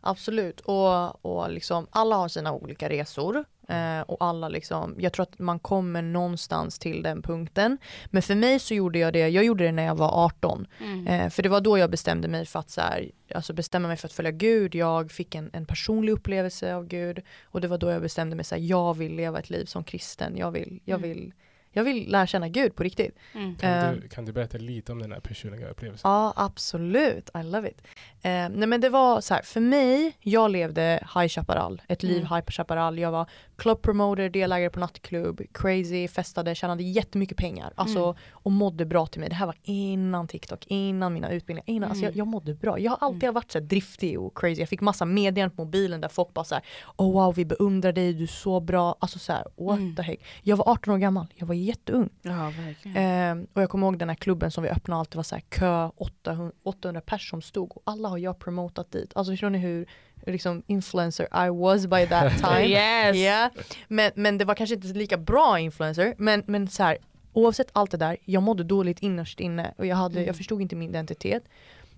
Absolut, 0.00 0.60
och, 0.60 1.24
och 1.24 1.50
liksom, 1.50 1.86
alla 1.90 2.16
har 2.16 2.28
sina 2.28 2.52
olika 2.52 2.88
resor. 2.88 3.44
Eh, 3.68 4.00
och 4.00 4.16
alla 4.24 4.48
liksom, 4.48 4.94
jag 4.98 5.12
tror 5.12 5.22
att 5.22 5.38
man 5.38 5.58
kommer 5.58 6.02
någonstans 6.02 6.78
till 6.78 7.02
den 7.02 7.22
punkten. 7.22 7.78
Men 8.06 8.22
för 8.22 8.34
mig 8.34 8.58
så 8.58 8.74
gjorde 8.74 8.98
jag 8.98 9.12
det, 9.12 9.28
jag 9.28 9.44
gjorde 9.44 9.64
det 9.64 9.72
när 9.72 9.82
jag 9.84 9.94
var 9.94 10.24
18. 10.24 10.66
Mm. 10.80 11.06
Eh, 11.06 11.30
för 11.30 11.42
det 11.42 11.48
var 11.48 11.60
då 11.60 11.78
jag 11.78 11.90
bestämde 11.90 12.28
mig 12.28 12.46
för 12.46 12.58
att 12.58 12.70
så 12.70 12.80
här, 12.80 13.10
alltså 13.34 13.52
bestämma 13.52 13.88
mig 13.88 13.96
för 13.96 14.08
att 14.08 14.12
följa 14.12 14.30
Gud. 14.30 14.74
Jag 14.74 15.10
fick 15.10 15.34
en, 15.34 15.50
en 15.52 15.66
personlig 15.66 16.12
upplevelse 16.12 16.74
av 16.74 16.86
Gud. 16.86 17.20
Och 17.44 17.60
det 17.60 17.68
var 17.68 17.78
då 17.78 17.90
jag 17.90 18.02
bestämde 18.02 18.36
mig 18.36 18.44
så 18.44 18.54
här, 18.54 18.62
jag 18.62 18.96
vill 18.96 19.14
leva 19.16 19.38
ett 19.38 19.50
liv 19.50 19.64
som 19.64 19.84
kristen. 19.84 20.36
Jag 20.36 20.50
vill, 20.50 20.80
jag 20.84 20.98
Mm. 20.98 21.08
vill, 21.10 21.32
jag 21.72 21.84
vill 21.84 22.10
lära 22.10 22.26
känna 22.26 22.48
Gud 22.48 22.74
på 22.76 22.82
riktigt. 22.82 23.16
Mm. 23.34 23.56
Kan, 23.56 23.70
Eh. 23.70 23.92
du, 23.92 24.08
kan 24.08 24.24
du 24.24 24.32
berätta 24.32 24.58
lite 24.58 24.92
om 24.92 24.98
den 25.02 25.12
här 25.12 25.20
personliga 25.20 25.68
upplevelsen? 25.68 26.10
Ja, 26.10 26.32
absolut. 26.36 27.30
I 27.34 27.42
love 27.42 27.68
it. 27.68 27.82
Eh, 28.22 28.30
nej 28.30 28.66
men 28.66 28.80
det 28.80 28.88
var 28.88 29.20
så 29.20 29.34
här, 29.34 29.42
för 29.42 29.60
mig, 29.60 30.16
jag 30.20 30.50
levde 30.50 31.06
High 31.14 31.28
Chaparral, 31.28 31.82
ett 31.88 32.02
liv 32.02 32.16
Mm. 32.26 32.34
High 32.34 32.50
Chaparral. 32.50 32.98
Jag 32.98 33.10
var 33.12 33.26
club 33.62 33.82
promoter, 33.82 34.28
delägare 34.28 34.70
på 34.70 34.80
nattklubb, 34.80 35.40
crazy, 35.52 36.08
festade, 36.08 36.54
tjänade 36.54 36.82
jättemycket 36.82 37.36
pengar. 37.36 37.72
Alltså, 37.76 37.98
Mm. 38.02 38.14
och 38.32 38.52
mådde 38.52 38.84
bra 38.86 39.06
till 39.06 39.20
mig. 39.20 39.28
Det 39.28 39.34
här 39.34 39.46
var 39.46 39.56
innan 39.62 40.28
TikTok, 40.28 40.66
innan 40.66 41.12
mina 41.14 41.30
utbildningar. 41.30 41.64
Innan, 41.76 41.88
alltså 41.90 42.04
jag, 42.04 42.08
Mm. 42.10 42.18
jag 42.18 42.26
mådde 42.26 42.54
bra. 42.54 42.78
Jag 42.78 42.90
har 42.90 42.98
alltid 43.08 43.32
varit 43.34 43.52
så 43.52 43.60
driftig 43.60 44.20
och 44.20 44.36
crazy. 44.38 44.60
Jag 44.60 44.68
fick 44.68 44.80
massa 44.80 45.04
meddelanden 45.04 45.56
på 45.56 45.64
mobilen 45.64 46.00
där 46.00 46.08
folk 46.08 46.34
bara 46.34 46.44
så 46.44 46.54
här, 46.54 46.64
oh 46.96 47.12
wow 47.12 47.34
vi 47.34 47.44
beundrar 47.44 47.92
dig, 47.92 48.12
du 48.12 48.22
är 48.22 48.26
så 48.26 48.60
bra. 48.60 48.96
Alltså 48.98 49.18
så 49.18 49.32
här, 49.32 49.44
what 49.56 49.78
Mm. 49.78 49.96
the 49.96 50.02
heck. 50.02 50.20
Jag 50.42 50.56
var 50.56 50.68
18 50.68 50.94
år 50.94 50.98
gammal, 50.98 51.26
jag 51.34 51.46
var 51.46 51.54
jätteung. 51.54 52.08
Ja, 52.22 52.52
verkligen. 52.58 53.38
Eh, 53.40 53.44
och 53.52 53.62
jag 53.62 53.70
kommer 53.70 53.86
ihåg 53.86 53.98
den 53.98 54.08
här 54.08 54.16
klubben 54.16 54.50
som 54.50 54.64
vi 54.64 54.70
öppnade 54.70 54.98
alltid 55.00 55.16
var 55.16 55.22
så 55.22 55.34
här 55.34 55.42
kö 55.48 55.88
800, 55.96 56.52
800 56.62 57.00
pers 57.00 57.30
som 57.30 57.42
stod 57.42 57.76
och 57.76 57.82
alla 57.86 58.08
har 58.08 58.18
jag 58.18 58.38
promotat 58.38 58.92
dit. 58.92 59.12
Alltså 59.14 59.32
förstår 59.32 59.50
ni 59.50 59.58
hur 59.58 59.86
liksom 60.26 60.62
influencer 60.66 61.24
I 61.46 61.50
was 61.50 61.86
by 61.86 62.06
that 62.06 62.38
time? 62.42 62.66
yes! 62.66 63.16
Ja, 63.16 63.50
men, 63.88 64.10
men 64.14 64.38
det 64.38 64.44
var 64.44 64.54
kanske 64.54 64.74
inte 64.74 64.86
lika 64.88 65.16
bra 65.16 65.58
influencer 65.58 66.14
men, 66.18 66.42
men 66.46 66.68
så 66.68 66.82
här, 66.82 66.98
oavsett 67.32 67.68
allt 67.72 67.90
det 67.90 67.96
där, 67.96 68.16
jag 68.24 68.42
mådde 68.42 68.64
dåligt 68.64 68.98
innerst 69.02 69.40
inne 69.40 69.74
och 69.78 69.86
jag, 69.86 69.96
hade, 69.96 70.14
Mm. 70.14 70.26
jag 70.26 70.36
förstod 70.36 70.62
inte 70.62 70.76
min 70.76 70.90
identitet. 70.90 71.44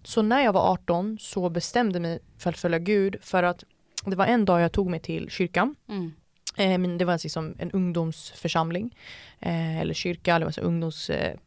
Så 0.02 0.22
när 0.22 0.44
jag 0.44 0.52
var 0.52 0.72
18 0.72 1.18
så 1.20 1.48
bestämde 1.50 2.00
mig 2.00 2.18
för 2.38 2.50
att 2.50 2.58
följa 2.58 2.78
Gud 2.78 3.16
för 3.20 3.42
att 3.42 3.64
det 4.06 4.16
var 4.16 4.26
en 4.26 4.44
dag 4.44 4.60
jag 4.60 4.72
tog 4.72 4.90
mig 4.90 5.00
till 5.00 5.30
kyrkan 5.30 5.74
Mm. 5.88 6.12
Eh, 6.56 6.78
men 6.78 6.98
det 6.98 7.04
var 7.04 7.20
liksom 7.22 7.54
en 7.58 7.70
ungdomsförsamling 7.70 8.96
eh, 9.40 9.80
eller 9.80 9.94
kyrka 9.94 10.34
eller 10.36 10.48
ett 10.48 10.58
ungdomsevent. 10.58 11.38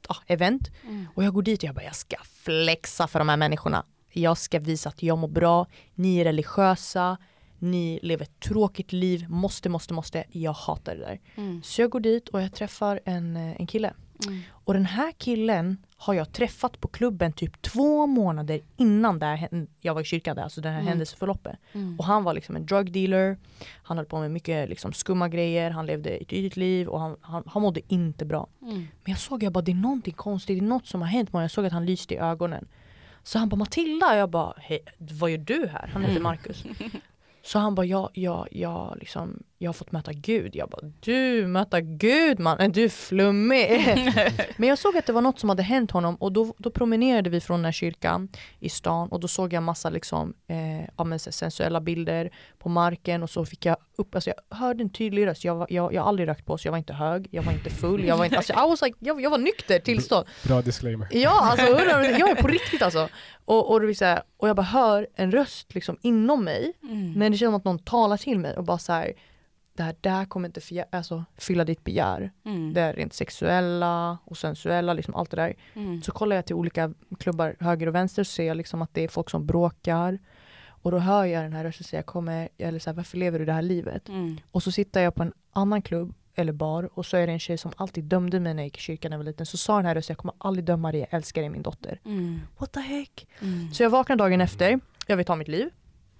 Eh, 0.67 0.87
ah. 0.87 0.89
Mm. 0.89 1.07
och 1.15 1.23
jag 1.23 1.33
går 1.33 1.41
dit 1.41 1.59
och 1.63 1.67
jag 1.67 1.75
bara 1.75 1.83
jag 1.85 1.95
ska 1.95 2.15
flexa 2.43 3.07
för 3.07 3.19
de 3.19 3.29
här 3.29 3.37
människorna. 3.37 3.83
Jag 4.21 4.37
ska 4.37 4.59
visa 4.59 4.89
att 4.89 5.03
jag 5.03 5.17
mår 5.17 5.27
bra, 5.27 5.65
ni 5.95 6.17
är 6.19 6.23
religiösa, 6.23 7.17
ni 7.59 7.99
lever 8.01 8.23
ett 8.23 8.39
tråkigt 8.39 8.91
liv, 8.93 9.25
måste, 9.29 9.69
måste, 9.69 9.93
måste. 9.93 10.23
Jag 10.31 10.53
hatar 10.53 10.95
det 10.95 11.01
där. 11.01 11.19
Mm. 11.35 11.63
Så 11.63 11.81
jag 11.81 11.89
går 11.89 11.99
dit 11.99 12.29
och 12.29 12.41
jag 12.41 12.53
träffar 12.53 12.99
en, 13.05 13.35
eh, 13.37 13.61
en 13.61 13.67
kille. 13.67 13.93
Mm. 14.27 14.39
Och 14.51 14.73
den 14.73 14.85
här 14.85 15.11
killen 15.11 15.77
har 15.97 16.13
jag 16.13 16.31
träffat 16.33 16.81
på 16.81 16.87
klubben 16.87 17.33
typ 17.33 17.61
två 17.61 18.07
månader 18.07 18.61
innan 18.77 19.21
hän- 19.21 19.67
jag 19.81 19.93
var 19.93 20.01
i 20.01 20.05
kyrkan 20.05 20.35
där, 20.35 20.43
alltså 20.43 20.61
det 20.61 20.69
här 20.69 20.75
Mm. 20.75 20.87
händelseförloppet. 20.87 21.55
Mm. 21.73 21.99
Och 21.99 22.05
han 22.05 22.23
var 22.23 22.33
liksom 22.33 22.55
en 22.55 22.65
drug 22.65 22.91
dealer, 22.91 23.37
han 23.83 23.97
höll 23.97 24.05
på 24.05 24.19
med 24.19 24.31
mycket 24.31 24.69
liksom 24.69 24.93
skumma 24.93 25.29
grejer, 25.29 25.71
han 25.71 25.85
levde 25.85 26.09
ett 26.09 26.33
ytligt 26.33 26.57
liv 26.57 26.87
och 26.87 26.99
han, 26.99 27.15
han, 27.21 27.43
han 27.45 27.61
mådde 27.61 27.81
inte 27.87 28.25
bra. 28.25 28.47
Mm. 28.61 28.73
Men 28.77 28.87
jag 29.11 29.19
såg 29.19 29.43
jag 29.43 29.53
bara 29.53 29.61
det 29.61 29.71
är 29.71 29.75
någonting 29.75 30.13
konstigt, 30.13 30.59
det 30.59 30.65
är 30.65 30.69
något 30.69 30.87
som 30.87 31.01
har 31.01 31.07
hänt 31.07 31.29
med 31.29 31.33
honom. 31.33 31.41
Jag 31.43 31.51
såg 31.51 31.65
att 31.65 31.73
han 31.73 31.85
lyste 31.85 32.13
i 32.13 32.17
ögonen. 32.17 32.67
Så 33.27 33.39
han 33.39 33.49
bara 33.49 33.55
Matilda, 33.55 34.17
jag 34.17 34.29
bara 34.29 34.53
hej, 34.57 34.79
vad 34.97 35.31
gör 35.31 35.37
du 35.37 35.67
här? 35.67 35.87
Han 35.93 36.01
heter 36.01 36.11
Mm. 36.11 36.23
Marcus. 36.23 36.63
Så 37.41 37.59
han 37.59 37.75
bara 37.75 37.85
jag, 37.85 38.09
jag, 38.13 38.47
jag, 38.51 38.97
liksom, 38.99 39.43
jag 39.59 39.69
har 39.69 39.73
fått 39.73 39.91
möta 39.91 40.13
Gud. 40.13 40.55
Jag 40.55 40.69
bara 40.69 40.91
du 40.99 41.47
möta 41.47 41.81
Gud 41.81 42.39
man, 42.39 42.59
är 42.59 42.69
du 42.69 42.89
flummig? 42.89 43.83
Men 44.57 44.69
jag 44.69 44.77
såg 44.77 44.97
att 44.97 45.05
det 45.05 45.13
var 45.13 45.21
något 45.21 45.39
som 45.39 45.49
hade 45.49 45.63
hänt 45.63 45.91
honom 45.91 46.15
och 46.15 46.31
då, 46.31 46.53
då 46.57 46.69
promenerade 46.69 47.29
vi 47.29 47.41
från 47.41 47.57
den 47.59 47.65
här 47.65 47.71
kyrkan 47.71 48.29
i 48.59 48.69
stan 48.69 49.09
och 49.09 49.19
då 49.19 49.27
såg 49.27 49.53
jag 49.53 49.63
massa 49.63 49.89
liksom, 49.89 50.33
eh, 50.47 50.89
ja, 50.97 51.03
men 51.03 51.19
sensuella 51.19 51.81
bilder 51.81 52.31
på 52.57 52.69
marken 52.69 53.23
och 53.23 53.29
så 53.29 53.45
fick 53.45 53.65
jag 53.65 53.77
upp, 53.95 54.15
alltså 54.15 54.29
jag 54.29 54.57
hörde 54.57 54.83
en 54.83 54.89
tydlig 54.89 55.25
röst. 55.27 55.43
Jag, 55.43 55.55
var, 55.55 55.67
jag, 55.69 55.93
jag 55.93 56.01
har 56.01 56.09
aldrig 56.09 56.27
rökt 56.27 56.45
på 56.45 56.57
så 56.57 56.67
jag 56.67 56.71
var 56.71 56.77
inte 56.77 56.93
hög, 56.93 57.27
jag 57.31 57.43
var 57.43 57.51
inte 57.53 57.69
full, 57.69 58.05
jag 58.05 58.17
var, 58.17 58.25
inte, 58.25 58.37
alltså, 58.37 58.53
I 58.53 58.69
was 58.69 58.81
like, 58.81 58.97
jag, 58.99 59.21
jag 59.21 59.29
var 59.29 59.37
nykter 59.37 59.79
tillstånd. 59.79 60.27
Bra 60.43 60.61
disclaimer. 60.61 61.07
Ja, 61.11 61.41
alltså 61.41 61.65
100%, 61.65 62.19
jag 62.19 62.29
är 62.29 62.35
på 62.35 62.47
riktigt 62.47 62.81
alltså. 62.81 63.09
Och, 63.45 63.71
och, 63.71 63.79
det 63.81 63.87
vill 63.87 63.97
säga, 63.97 64.23
och 64.37 64.49
jag 64.49 64.55
bara 64.55 64.61
hör 64.63 65.07
en 65.15 65.31
röst 65.31 65.75
liksom 65.75 65.97
inom 66.01 66.43
mig, 66.43 66.73
Mm. 66.83 67.13
men 67.13 67.31
det 67.31 67.37
känns 67.37 67.47
som 67.47 67.55
att 67.55 67.63
någon 67.63 67.79
talar 67.79 68.17
till 68.17 68.39
mig 68.39 68.57
och 68.57 68.63
bara 68.63 68.77
så 68.77 68.93
här, 68.93 69.13
det 69.77 69.83
här, 69.83 69.95
det 70.01 70.09
här 70.09 70.25
kommer 70.25 70.49
inte 70.49 70.59
förjä- 70.59 70.85
alltså, 70.91 71.25
fylla 71.37 71.63
ditt 71.63 71.83
begär. 71.83 72.31
Mm. 72.45 72.73
Det 72.73 72.81
är 72.81 72.93
rent 72.93 73.13
sexuella 73.13 74.17
och 74.25 74.37
sensuella, 74.37 74.93
liksom 74.93 75.15
allt 75.15 75.31
det 75.31 75.37
där. 75.37 75.53
Mm. 75.73 76.01
Så 76.01 76.11
kollar 76.11 76.35
jag 76.35 76.45
till 76.45 76.55
olika 76.55 76.93
klubbar 77.19 77.55
höger 77.59 77.87
och 77.87 77.95
vänster 77.95 78.23
så 78.23 78.31
ser 78.31 78.43
jag 78.43 78.57
liksom 78.57 78.81
att 78.81 78.93
det 78.93 79.03
är 79.03 79.07
folk 79.07 79.29
som 79.29 79.45
bråkar. 79.45 80.19
Och 80.67 80.91
då 80.91 80.97
hör 80.99 81.25
jag 81.25 81.43
den 81.43 81.53
här 81.53 81.63
rösten 81.63 81.83
säga, 81.83 82.03
kommer, 82.03 82.49
eller 82.57 82.79
så 82.79 82.89
här, 82.89 82.95
varför 82.95 83.17
lever 83.17 83.39
du 83.39 83.45
det 83.45 83.53
här 83.53 83.61
livet? 83.61 84.09
Mm. 84.09 84.37
Och 84.51 84.63
så 84.63 84.71
sitter 84.71 85.01
jag 85.01 85.15
på 85.15 85.23
en 85.23 85.33
annan 85.51 85.81
klubb 85.81 86.13
eller 86.35 86.53
bar 86.53 86.89
och 86.99 87.05
så 87.05 87.17
är 87.17 87.27
det 87.27 87.33
en 87.33 87.39
tjej 87.39 87.57
som 87.57 87.71
alltid 87.77 88.03
dömde 88.03 88.39
mig 88.39 88.53
när 88.53 88.63
jag 88.63 88.67
gick 88.67 88.77
i 88.77 88.81
kyrkan 88.81 89.09
när 89.09 89.15
jag 89.17 89.19
var 89.19 89.25
liten. 89.31 89.45
Så 89.45 89.57
sa 89.57 89.75
den 89.75 89.85
här 89.85 89.95
rösten, 89.95 90.13
jag 90.13 90.17
kommer 90.17 90.35
aldrig 90.37 90.65
döma 90.65 90.91
dig, 90.91 91.01
jag 91.01 91.13
älskar 91.13 91.41
dig 91.41 91.49
min 91.49 91.61
dotter. 91.61 91.99
Mm. 92.05 92.39
What 92.57 92.71
the 92.71 92.79
heck? 92.79 93.27
Mm. 93.41 93.71
Så 93.73 93.83
jag 93.83 93.89
vaknade 93.89 94.23
dagen 94.23 94.41
efter, 94.41 94.79
jag 95.07 95.17
vill 95.17 95.25
ta 95.25 95.35
mitt 95.35 95.47
liv. 95.47 95.69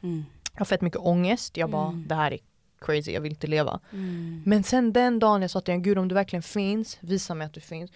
Mm. 0.04 0.26
Jag 0.54 0.60
har 0.60 0.66
fett 0.66 0.82
mycket 0.82 1.00
ångest, 1.00 1.58
jag 1.58 1.70
bara 1.70 1.92
det 1.92 2.16
här 2.16 2.32
är 2.32 2.40
crazy, 2.88 3.12
jag 3.12 3.22
vill 3.22 3.32
inte 3.32 3.48
leva. 3.48 3.80
Mm. 3.94 4.42
Men 4.46 4.64
sen 4.64 4.94
den 4.94 5.20
dagen 5.20 5.42
jag 5.42 5.52
sa 5.52 5.62
till 5.62 5.72
honom, 5.72 5.84
Gud 5.84 5.98
om 5.98 6.08
du 6.08 6.16
verkligen 6.16 6.44
finns, 6.44 6.98
visa 7.02 7.36
mig 7.36 7.48
att 7.48 7.54
du 7.54 7.62
finns. 7.62 7.92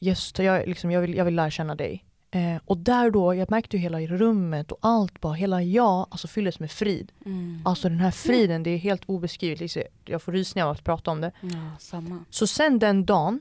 Just, 0.00 0.38
jag, 0.38 0.68
liksom, 0.68 0.90
jag, 0.90 1.00
vill, 1.00 1.14
jag 1.14 1.24
vill 1.24 1.34
lära 1.34 1.50
känna 1.50 1.74
dig. 1.74 2.04
Eh, 2.34 2.56
och 2.64 2.78
där 2.78 3.10
då, 3.10 3.34
jag 3.34 3.50
märkte 3.50 3.76
ju 3.76 3.82
hela 3.82 4.00
rummet 4.00 4.72
och 4.72 4.78
allt 4.80 5.20
bara, 5.20 5.32
hela 5.32 5.62
jag 5.62 6.06
alltså 6.10 6.28
fylldes 6.28 6.60
med 6.60 6.70
frid. 6.70 7.12
Mm. 7.26 7.62
Alltså 7.64 7.88
den 7.88 7.98
här 7.98 8.10
friden, 8.10 8.62
det 8.62 8.70
är 8.70 8.78
helt 8.78 9.02
obeskrivligt. 9.06 9.76
Jag 10.04 10.22
får 10.22 10.32
rysningar 10.32 10.66
av 10.66 10.72
att 10.72 10.84
prata 10.84 11.10
om 11.10 11.20
det. 11.20 11.32
Ja, 11.40 11.76
samma. 11.78 12.24
Så 12.30 12.46
sen 12.46 12.78
den 12.78 13.04
dagen 13.04 13.40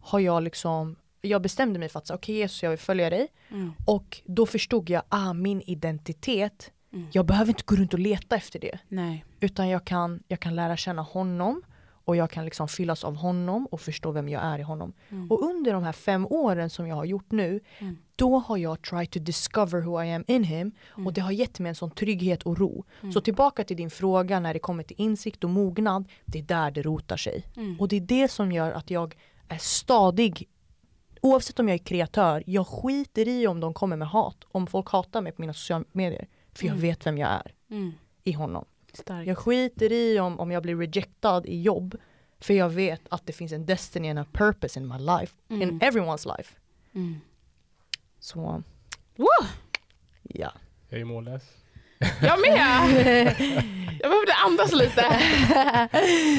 har 0.00 0.20
jag 0.20 0.42
liksom, 0.42 0.96
jag 1.20 1.42
bestämde 1.42 1.78
mig 1.78 1.88
för 1.88 1.98
att 1.98 2.06
säga, 2.06 2.16
okej 2.16 2.34
Jesus 2.34 2.62
jag 2.62 2.70
vill 2.70 2.78
följa 2.78 3.10
dig. 3.10 3.28
Mm. 3.50 3.72
Och 3.86 4.20
då 4.24 4.46
förstod 4.46 4.90
jag, 4.90 5.02
ah 5.08 5.32
min 5.32 5.62
identitet, 5.62 6.70
Mm. 6.92 7.06
jag 7.12 7.26
behöver 7.26 7.48
inte 7.50 7.62
gå 7.66 7.76
runt 7.76 7.92
och 7.94 8.00
leta 8.00 8.36
efter 8.36 8.58
det. 8.58 8.78
Nej. 8.88 9.24
Utan 9.40 9.68
jag 9.68 9.84
kan, 9.84 10.22
jag 10.28 10.40
kan 10.40 10.54
lära 10.56 10.76
känna 10.76 11.02
honom 11.02 11.62
och 12.04 12.16
jag 12.16 12.30
kan 12.30 12.44
liksom 12.44 12.68
fyllas 12.68 13.04
av 13.04 13.16
honom 13.16 13.66
och 13.70 13.80
förstå 13.80 14.10
vem 14.10 14.28
jag 14.28 14.42
är 14.42 14.58
i 14.58 14.62
honom. 14.62 14.92
Mm. 15.10 15.30
Och 15.30 15.42
under 15.42 15.72
de 15.72 15.82
här 15.82 15.92
fem 15.92 16.26
åren 16.26 16.70
som 16.70 16.86
jag 16.88 16.96
har 16.96 17.04
gjort 17.04 17.30
nu, 17.32 17.60
Mm. 17.78 17.98
då 18.16 18.38
har 18.38 18.56
jag 18.56 18.82
tried 18.82 19.10
to 19.10 19.18
discover 19.18 19.80
who 19.80 20.02
I 20.04 20.12
am 20.12 20.24
in 20.26 20.44
him 20.44 20.72
Mm. 20.94 21.06
och 21.06 21.12
det 21.12 21.20
har 21.20 21.32
gett 21.32 21.58
mig 21.60 21.68
en 21.68 21.74
sån 21.74 21.90
trygghet 21.90 22.42
och 22.42 22.58
ro. 22.58 22.84
Mm. 23.00 23.12
Så 23.12 23.20
tillbaka 23.20 23.64
till 23.64 23.76
din 23.76 23.90
fråga 23.90 24.40
när 24.40 24.52
det 24.54 24.58
kommer 24.60 24.82
till 24.82 24.96
insikt 25.00 25.44
och 25.44 25.50
mognad, 25.50 26.08
det 26.24 26.38
är 26.38 26.42
där 26.42 26.70
det 26.70 26.82
rotar 26.82 27.16
sig. 27.16 27.44
Mm. 27.56 27.80
Och 27.80 27.88
det 27.88 27.96
är 27.96 28.00
det 28.00 28.28
som 28.28 28.52
gör 28.52 28.72
att 28.72 28.90
jag 28.90 29.14
är 29.48 29.58
stadig. 29.58 30.48
Oavsett 31.22 31.58
om 31.58 31.68
jag 31.68 31.74
är 31.74 31.78
kreatör, 31.84 32.42
jag 32.46 32.66
skiter 32.66 33.28
i 33.28 33.46
om 33.46 33.60
de 33.60 33.74
kommer 33.74 33.96
med 33.96 34.08
hat. 34.08 34.36
Om 34.52 34.66
folk 34.66 34.90
hatar 34.90 35.20
mig 35.22 35.32
på 35.32 35.40
mina 35.42 35.52
sociala 35.52 35.84
medier. 35.92 36.26
För 36.58 36.64
jag 36.66 36.72
Mm. 36.72 36.82
vet 36.82 37.06
vem 37.06 37.18
jag 37.18 37.30
är 37.30 37.52
Mm. 37.70 37.92
i 38.24 38.32
honom. 38.32 38.64
Starkt. 38.92 39.26
Jag 39.28 39.38
skiter 39.38 39.92
i 39.92 40.18
om, 40.20 40.40
om 40.40 40.50
jag 40.50 40.62
blir 40.62 40.76
rejectad 40.76 41.46
i 41.46 41.62
jobb. 41.62 41.96
För 42.40 42.54
jag 42.54 42.68
vet 42.70 43.00
att 43.08 43.26
det 43.26 43.32
finns 43.32 43.52
en 43.52 43.66
destiny 43.66 44.10
and 44.10 44.18
a 44.18 44.24
purpose 44.32 44.80
in 44.80 44.88
my 44.88 44.98
life. 44.98 45.34
Mm. 45.48 45.62
In 45.62 45.80
everyone's 45.80 46.36
life. 46.36 46.54
Mm. 46.94 47.20
Så, 48.20 48.62
Wow. 49.16 49.28
ja. 50.22 50.52
Jag 50.88 51.00
är 51.00 51.04
mållös. 51.04 51.42
Jag 52.22 52.40
med! 52.40 53.36
Jag 54.00 54.10
behövde 54.10 54.32
andas 54.46 54.72
lite. 54.72 55.02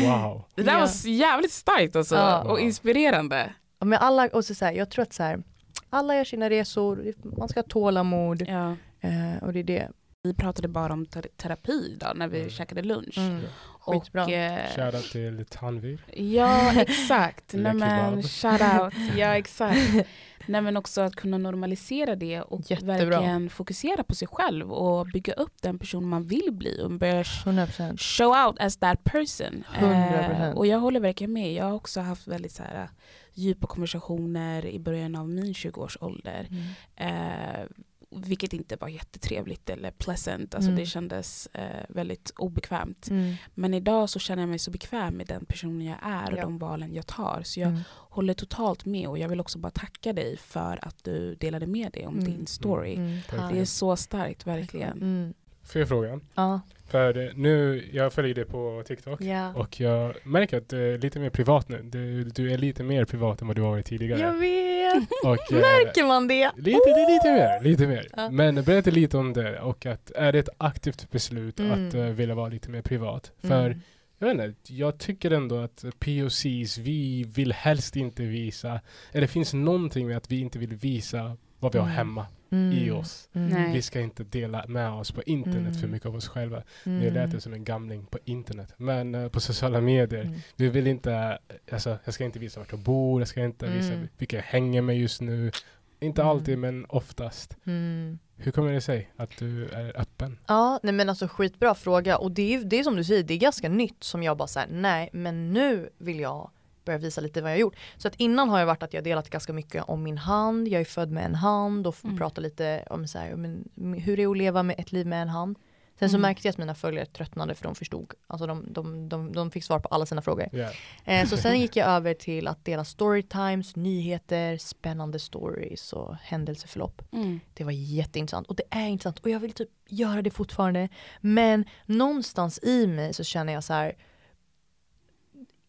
Wow. 0.05 0.43
Det 0.55 0.63
där 0.63 0.73
Ja. 0.73 0.79
var 0.79 1.08
jävligt 1.10 1.51
starkt 1.51 1.95
alltså. 1.95 2.15
Ja. 2.15 2.41
och 2.43 2.60
inspirerande. 2.60 3.53
Men 3.79 3.93
alla, 3.99 4.27
och 4.27 4.45
så 4.45 4.55
så 4.55 4.65
här, 4.65 4.71
jag 4.73 4.89
tror 4.89 5.03
att 5.03 5.13
så 5.13 5.23
här, 5.23 5.43
alla 5.89 6.15
gör 6.15 6.23
sina 6.23 6.49
resor, 6.49 7.13
man 7.38 7.49
ska 7.49 7.58
ha 7.60 7.67
tålamod. 7.67 8.41
Ja. 8.47 8.75
Eh, 9.01 9.43
och 9.43 9.53
det 9.53 9.60
är 9.60 9.63
det. 9.63 9.89
Vi 10.23 10.34
pratade 10.34 10.67
bara 10.67 10.93
om 10.93 11.05
ter- 11.05 11.27
terapi 11.38 11.91
idag 11.95 12.17
när 12.17 12.27
vi 12.27 12.38
Mm. 12.39 12.49
käkade 12.49 12.82
lunch. 12.82 13.17
Mm. 13.17 13.41
Och, 13.62 14.03
Skitbra. 14.03 14.27
eh, 14.32 14.75
Shoutout 14.75 15.12
till 15.12 15.45
Tanvir. 15.49 16.01
Ja 16.13 16.71
exakt, 16.82 17.53
nej 17.53 17.73
men 17.73 18.21
Kebab. 18.23 18.60
shout 18.60 18.82
out, 18.82 19.17
ja 19.17 19.38
exakt. 19.38 20.08
Nej 20.45 20.62
men 20.62 20.77
också 20.77 21.01
att 21.01 21.15
kunna 21.15 21.38
normalisera 21.38 22.15
det 22.15 22.41
och 22.41 22.62
Jättebra. 22.71 22.95
verkligen 22.95 23.49
fokusera 23.49 24.03
på 24.03 24.15
sig 24.15 24.27
själv 24.27 24.71
och 24.73 25.05
bygga 25.13 25.34
upp 25.34 25.62
den 25.62 25.79
person 25.79 26.08
man 26.08 26.23
vill 26.23 26.49
bli 26.51 26.82
och 26.84 26.91
börja 26.91 27.23
100%. 27.23 27.97
show 27.97 28.45
out 28.47 28.60
as 28.60 28.77
that 28.77 29.03
person. 29.03 29.63
100%. 29.73 30.43
Eh, 30.43 30.58
och 30.58 30.67
jag 30.67 30.79
håller 30.79 30.99
verkligen 30.99 31.34
med, 31.34 31.53
jag 31.53 31.65
har 31.65 31.73
också 31.73 32.01
haft 32.01 32.27
väldigt 32.27 32.51
så 32.51 32.63
här, 32.63 32.89
djupa 33.34 33.67
konversationer 33.67 34.65
i 34.65 34.79
början 34.79 35.15
av 35.15 35.29
min 35.29 35.53
20-årsålder. 35.53 36.47
Eh, 36.95 37.65
vilket 38.12 38.54
inte 38.54 38.76
var 38.76 38.88
jättetrevligt 38.88 39.69
eller 39.69 39.91
pleasant, 39.91 40.56
alltså 40.56 40.69
Mm. 40.69 40.80
det 40.80 40.86
kändes 40.86 41.48
eh, 41.54 41.86
väldigt 41.89 42.32
obekvämt. 42.38 43.10
Mm. 43.10 43.36
Men 43.56 43.74
idag 43.74 44.10
så 44.10 44.19
känner 44.19 44.41
jag 44.43 44.50
mig 44.50 44.60
så 44.60 44.72
bekväm 44.72 45.17
med 45.17 45.28
den 45.28 45.45
personen 45.45 45.82
jag 45.86 45.98
är 46.02 46.32
och 46.32 46.38
Ja. 46.38 46.41
de 46.41 46.58
valen 46.58 46.93
jag 46.93 47.08
tar. 47.08 47.41
Så 47.43 47.60
jag 47.60 47.69
Mm. 47.69 47.82
håller 47.91 48.34
totalt 48.34 48.86
med 48.86 49.08
och 49.08 49.17
jag 49.17 49.30
vill 49.30 49.39
också 49.39 49.58
bara 49.60 49.72
tacka 49.72 50.13
dig 50.13 50.38
för 50.38 50.80
att 50.82 51.04
du 51.04 51.36
delade 51.36 51.67
med 51.67 51.91
dig 51.91 52.08
om 52.08 52.13
Mm. 52.13 52.26
din 52.26 52.48
story. 52.48 52.95
Mm. 52.95 53.17
Tack. 53.30 53.54
Det 53.54 53.60
är 53.60 53.65
så 53.65 53.95
starkt, 53.95 54.48
verkligen. 54.48 54.98
Mm. 55.02 55.34
Får 55.63 55.80
jag 55.80 55.88
fråga? 55.88 56.19
Ja. 56.36 56.62
För 56.89 57.17
eh, 57.28 57.32
nu, 57.36 57.84
jag 57.93 58.13
följer 58.13 58.36
dig 58.36 58.45
på 58.45 58.84
TikTok. 58.88 59.21
ja. 59.21 59.54
Och 59.54 59.80
jag 59.80 60.13
märker 60.23 60.58
att 60.58 60.69
du 60.69 60.93
är 60.93 60.97
lite 60.97 61.19
mer 61.19 61.30
privat 61.30 61.69
nu. 61.69 61.82
Du, 61.84 62.23
du 62.23 62.52
är 62.52 62.58
lite 62.58 62.84
mer 62.84 63.06
privat 63.06 63.41
än 63.41 63.47
vad 63.47 63.56
du 63.56 63.62
har 63.62 63.69
varit 63.69 63.86
tidigare. 63.86 64.19
Jag 64.19 64.34
vet! 64.34 65.08
Och, 65.23 65.52
eh, 65.54 65.60
Märker 65.60 66.08
man 66.08 66.28
det? 66.28 66.52
Lite, 66.58 66.69
lite 67.10 67.32
mer, 67.34 67.63
lite 67.63 67.88
mer. 67.88 68.08
Ja. 68.15 68.30
Men 68.30 68.56
berätta 68.63 68.91
lite 68.91 69.17
om 69.17 69.34
det 69.34 69.60
och 69.60 69.86
att 69.86 70.12
är 70.12 70.32
det 70.32 70.39
ett 70.39 70.49
aktivt 70.58 71.12
beslut 71.12 71.60
Mm. 71.60 71.88
att 71.88 71.95
uh, 71.95 72.02
vilja 72.06 72.36
vara 72.36 72.49
lite 72.49 72.69
mer 72.69 72.82
privat? 72.82 73.32
För 73.41 73.65
Mm. 73.65 73.82
jag 74.19 74.28
vet 74.36 74.45
inte, 74.47 74.73
jag 74.73 74.97
tycker 74.97 75.32
ändå 75.32 75.58
att 75.58 75.86
POCs, 75.99 76.78
vi 76.78 77.23
vill 77.36 77.54
helst 77.54 77.95
inte 77.95 78.23
visa, 78.23 78.80
eller 79.12 79.21
det 79.21 79.28
finns 79.28 79.54
någonting 79.54 80.08
med 80.08 80.17
att 80.17 80.32
vi 80.32 80.39
inte 80.41 80.60
vill 80.60 80.75
visa 80.75 81.38
vad 81.60 81.73
vi 81.73 81.80
har 81.80 81.86
Mm. 81.86 81.97
hemma 81.97 82.25
Mm. 82.52 82.78
i 82.78 82.92
oss. 82.92 83.30
Mm. 83.34 83.72
Vi 83.74 83.82
ska 83.82 84.00
inte 84.02 84.24
dela 84.24 84.66
med 84.68 84.90
oss 84.92 85.12
på 85.12 85.22
internet 85.24 85.58
Mm. 85.60 85.74
för 85.74 85.88
mycket 85.88 86.06
av 86.08 86.16
oss 86.16 86.28
själva. 86.28 86.64
Mm. 86.86 87.00
Nu 87.00 87.12
lät 87.12 87.44
som 87.44 87.54
en 87.54 87.64
gamling 87.64 88.06
på 88.06 88.18
internet. 88.26 88.74
Men 88.78 89.16
eh, 89.16 89.30
på 89.30 89.40
sociala 89.40 89.82
medier, 89.82 90.22
Mm. 90.22 90.40
du 90.56 90.70
vill 90.70 90.88
inte, 90.88 91.14
eh, 91.14 91.56
alltså 91.74 91.98
jag 92.06 92.14
ska 92.14 92.24
inte 92.24 92.40
visa 92.40 92.60
vart 92.60 92.72
jag 92.72 92.80
bor, 92.80 93.22
jag 93.22 93.28
ska 93.28 93.44
inte 93.44 93.68
visa 93.68 93.94
Mm. 93.94 94.08
vilka 94.18 94.36
jag 94.36 94.44
hänger 94.44 94.82
med 94.82 94.98
just 94.98 95.22
nu. 95.22 95.52
Inte 96.00 96.22
Mm. 96.22 96.30
alltid 96.32 96.58
men 96.58 96.86
oftast. 96.90 97.58
Mm. 97.66 98.20
Hur 98.38 98.52
kommer 98.52 98.74
det 98.74 98.82
sig 98.82 99.12
att 99.18 99.38
du 99.38 99.66
är 99.70 100.00
öppen? 100.02 100.38
Ja, 100.48 100.80
nej 100.84 100.94
men 100.94 101.10
alltså 101.10 101.28
skitbra 101.28 101.76
fråga 101.76 102.18
och 102.18 102.32
det 102.32 102.56
är, 102.56 102.64
det 102.64 102.80
är 102.80 102.84
som 102.84 102.96
du 102.96 103.04
säger, 103.04 103.24
det 103.24 103.34
är 103.34 103.38
ganska 103.38 103.70
nytt 103.70 104.04
som 104.04 104.24
jag 104.24 104.38
bara 104.38 104.48
säger 104.48 104.68
nej 104.72 105.10
men 105.14 105.54
nu 105.54 105.90
vill 105.98 106.20
jag 106.20 106.52
börja 106.89 106.97
visa 106.99 107.21
lite 107.21 107.41
vad 107.41 107.52
jag 107.52 107.56
har 107.56 107.62
gjort. 107.62 107.75
Så 107.97 108.08
att 108.08 108.15
innan 108.15 108.49
har 108.49 108.60
jag 108.60 108.65
varit 108.65 108.84
att 108.84 108.93
jag 108.93 109.04
delat 109.04 109.30
ganska 109.30 109.54
mycket 109.54 109.84
om 109.88 110.04
min 110.04 110.17
hand, 110.17 110.67
jag 110.67 110.82
är 110.82 110.86
född 110.86 111.12
med 111.12 111.25
en 111.25 111.36
hand 111.36 111.88
och 111.88 111.95
Mm. 112.04 112.17
pratar 112.17 112.41
lite 112.41 112.84
om 112.89 113.08
så 113.08 113.19
här, 113.19 113.36
men, 113.36 113.69
hur 113.99 114.17
det 114.17 114.23
är 114.23 114.32
att 114.32 114.38
leva 114.38 114.63
med 114.63 114.75
ett 114.80 114.91
liv 114.91 115.08
med 115.08 115.21
en 115.21 115.30
hand. 115.30 115.58
Sen 115.99 116.10
så 116.10 116.15
Mm. 116.15 116.21
märkte 116.21 116.47
jag 116.47 116.52
att 116.54 116.58
mina 116.58 116.75
följare 116.75 117.06
tröttnade 117.06 117.56
för 117.56 117.63
de 117.63 117.75
förstod, 117.75 118.13
alltså 118.28 118.47
de, 118.47 118.73
de, 118.73 119.10
de, 119.10 119.34
de 119.34 119.52
fick 119.52 119.63
svar 119.63 119.80
på 119.80 119.88
alla 119.88 120.06
sina 120.06 120.21
frågor. 120.21 120.49
Yeah. 120.56 120.73
Eh, 121.06 121.28
så 121.28 121.38
sen 121.38 121.60
gick 121.60 121.75
jag 121.75 121.88
över 121.88 122.13
till 122.13 122.47
att 122.47 122.65
dela 122.65 122.86
storytimes, 122.86 123.75
nyheter, 123.75 124.58
spännande 124.58 125.19
stories 125.19 125.93
och 125.93 126.15
händelseförlopp. 126.15 127.02
Mm. 127.13 127.39
Det 127.54 127.63
var 127.63 127.71
jätteintressant 127.71 128.47
och 128.47 128.56
det 128.56 128.63
är 128.69 128.88
intressant 128.88 129.19
och 129.19 129.30
jag 129.30 129.39
vill 129.39 129.52
typ 129.54 129.69
göra 129.88 130.21
det 130.21 130.32
fortfarande. 130.32 130.89
Men 131.21 131.65
någonstans 131.86 132.60
i 132.63 132.88
mig 132.88 133.13
så 133.13 133.23
känner 133.23 133.54
jag 133.54 133.63
så 133.63 133.73
här. 133.73 133.95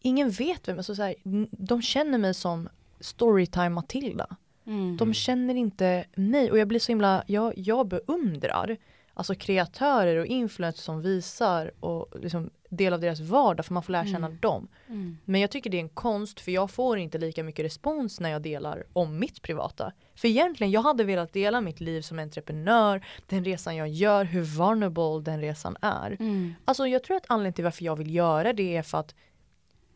Ingen 0.01 0.29
vet 0.29 0.67
vem, 0.67 0.77
alltså 0.77 0.95
så 0.95 1.03
här, 1.03 1.15
de 1.51 1.81
känner 1.81 2.17
mig 2.17 2.33
som 2.33 2.69
Storytime 2.99 3.69
Matilda. 3.69 4.35
Mm. 4.65 4.97
De 4.97 5.13
känner 5.13 5.55
inte 5.55 6.05
mig 6.15 6.51
och 6.51 6.57
jag 6.57 6.67
blir 6.67 6.79
så 6.79 6.91
himla, 6.91 7.23
jag, 7.27 7.53
jag 7.57 7.87
beundrar 7.87 8.77
alltså 9.13 9.35
kreatörer 9.35 10.15
och 10.17 10.25
influencers 10.25 10.83
som 10.83 11.01
visar 11.01 11.71
och 11.79 12.07
liksom 12.21 12.49
del 12.69 12.93
av 12.93 12.99
deras 12.99 13.19
vardag 13.19 13.65
för 13.65 13.73
man 13.73 13.83
får 13.83 13.91
lära 13.91 14.05
känna 14.05 14.27
Mm. 14.27 14.39
dem. 14.41 14.67
Mm. 14.87 15.17
Men 15.25 15.41
jag 15.41 15.51
tycker 15.51 15.69
det 15.69 15.77
är 15.77 15.81
en 15.81 15.89
konst 15.89 16.39
för 16.39 16.51
jag 16.51 16.71
får 16.71 16.97
inte 16.97 17.17
lika 17.17 17.43
mycket 17.43 17.65
respons 17.65 18.19
när 18.19 18.29
jag 18.29 18.41
delar 18.41 18.83
om 18.93 19.19
mitt 19.19 19.41
privata. 19.41 19.91
För 20.15 20.27
egentligen, 20.27 20.71
jag 20.71 20.81
hade 20.81 21.03
velat 21.03 21.33
dela 21.33 21.61
mitt 21.61 21.79
liv 21.79 22.01
som 22.01 22.19
entreprenör, 22.19 23.05
den 23.27 23.45
resan 23.45 23.75
jag 23.75 23.87
gör, 23.89 24.25
hur 24.25 24.41
vulnerable 24.41 25.31
den 25.31 25.41
resan 25.41 25.75
är. 25.81 26.17
Mm. 26.19 26.53
Alltså 26.65 26.87
jag 26.87 27.03
tror 27.03 27.17
att 27.17 27.25
anledningen 27.27 27.53
till 27.53 27.63
varför 27.63 27.85
jag 27.85 27.95
vill 27.95 28.15
göra 28.15 28.53
det 28.53 28.77
är 28.77 28.81
för 28.83 28.97
att 28.97 29.15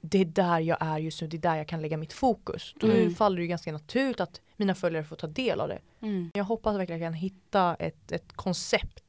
det 0.05 0.17
är 0.19 0.25
där 0.25 0.59
jag 0.59 0.77
är 0.81 0.97
just 0.97 1.21
nu, 1.21 1.27
det 1.27 1.37
är 1.37 1.41
där 1.41 1.55
jag 1.55 1.67
kan 1.67 1.81
lägga 1.81 1.97
mitt 1.97 2.13
fokus. 2.13 2.73
Då 2.79 2.87
Mm. 2.87 3.15
faller 3.15 3.35
det 3.35 3.41
ju 3.41 3.47
ganska 3.47 3.71
naturligt 3.71 4.19
att 4.19 4.41
mina 4.57 4.75
följare 4.75 5.03
får 5.03 5.15
ta 5.15 5.27
del 5.27 5.59
av 5.61 5.67
det. 5.67 5.79
Mm. 6.01 6.31
Jag 6.33 6.43
hoppas 6.43 6.77
verkligen 6.77 6.97
att 6.97 7.01
jag 7.03 7.07
kan 7.07 7.13
hitta 7.13 7.75
ett, 7.75 8.11
ett 8.11 8.33
koncept 8.35 9.01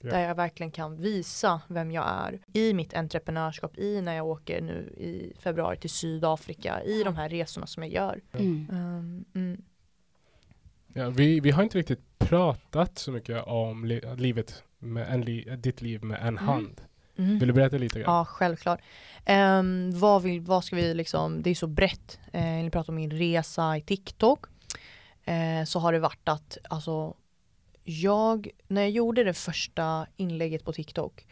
Ja. 0.00 0.10
där 0.10 0.20
jag 0.20 0.34
verkligen 0.34 0.70
kan 0.70 0.96
visa 1.00 1.60
vem 1.68 1.90
jag 1.92 2.04
är 2.08 2.40
i 2.52 2.74
mitt 2.74 2.94
entreprenörskap, 2.94 3.78
i 3.78 4.00
när 4.00 4.14
jag 4.14 4.26
åker 4.26 4.60
nu 4.60 4.94
i 4.96 5.32
februari 5.38 5.76
till 5.76 5.90
Sydafrika, 5.90 6.82
i 6.84 7.02
de 7.02 7.16
här 7.16 7.28
resorna 7.28 7.66
som 7.66 7.82
jag 7.82 7.92
gör. 7.92 8.20
Mm. 8.32 8.66
Um, 8.70 9.24
mm. 9.34 9.62
Ja, 10.94 11.10
vi, 11.10 11.40
vi 11.40 11.50
har 11.50 11.62
inte 11.62 11.78
riktigt 11.78 12.18
pratat 12.18 12.98
så 12.98 13.12
mycket 13.12 13.44
om 13.46 13.84
li 13.84 14.00
livet 14.16 14.62
med 14.78 15.08
en 15.14 15.20
li 15.20 15.56
ditt 15.56 15.82
liv 15.82 16.04
med 16.04 16.18
en 16.20 16.26
Mm. 16.28 16.44
hand. 16.44 16.80
Mm. 17.18 17.38
Vill 17.38 17.48
du 17.48 17.54
berätta 17.54 17.76
lite 17.76 18.00
grann? 18.00 18.14
Ja, 18.14 18.24
självklart. 18.24 18.80
Um, 19.28 19.98
vad, 19.98 20.22
vill, 20.22 20.40
vad 20.40 20.64
ska 20.64 20.76
vi 20.76 20.94
liksom, 20.94 21.42
det 21.42 21.50
är 21.50 21.54
så 21.54 21.66
brett. 21.66 22.18
Uh, 22.34 22.40
ni 22.42 22.70
pratar 22.72 22.90
om 22.90 22.96
min 22.96 23.10
resa 23.10 23.76
i 23.76 23.80
TikTok. 23.80 24.46
Eh, 25.24 25.64
så 25.64 25.78
har 25.78 25.92
det 25.92 25.98
varit 25.98 26.28
att, 26.28 26.58
alltså, 26.70 27.14
jag, 27.84 28.48
när 28.68 28.82
jag 28.82 28.90
gjorde 28.90 29.24
det 29.24 29.34
första 29.34 30.06
inlägget 30.16 30.64
på 30.64 30.72
TikTok, 30.72 31.26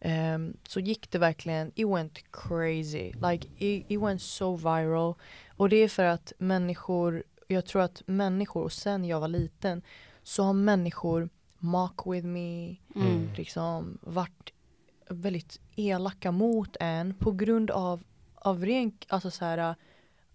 ehm, 0.00 0.56
så 0.68 0.80
gick 0.80 1.10
det 1.10 1.18
verkligen, 1.18 1.72
it 1.74 1.88
went 1.88 2.18
crazy. 2.32 3.12
Like 3.12 3.48
it, 3.58 3.86
it 3.88 4.00
went 4.00 4.22
so 4.22 4.56
viral. 4.56 5.14
Och 5.48 5.68
det 5.68 5.76
är 5.76 5.88
för 5.88 6.04
att 6.04 6.32
människor, 6.38 7.22
jag 7.48 7.66
tror 7.66 7.82
att 7.82 8.02
människor, 8.06 8.62
och 8.62 8.72
sen 8.72 9.04
jag 9.04 9.20
var 9.20 9.28
liten, 9.28 9.82
så 10.22 10.42
har 10.42 10.52
människor 10.52 11.28
mock 11.58 12.06
with 12.06 12.26
me, 12.26 12.76
Mm. 12.96 13.28
liksom 13.36 13.98
varit 14.02 14.52
väldigt 15.08 15.60
elaka 15.76 16.30
mot 16.32 16.76
en 16.80 17.14
på 17.14 17.32
grund 17.32 17.70
av, 17.70 18.02
av 18.34 18.64
ren, 18.64 18.92
alltså 19.08 19.30
så 19.30 19.44
här, 19.44 19.74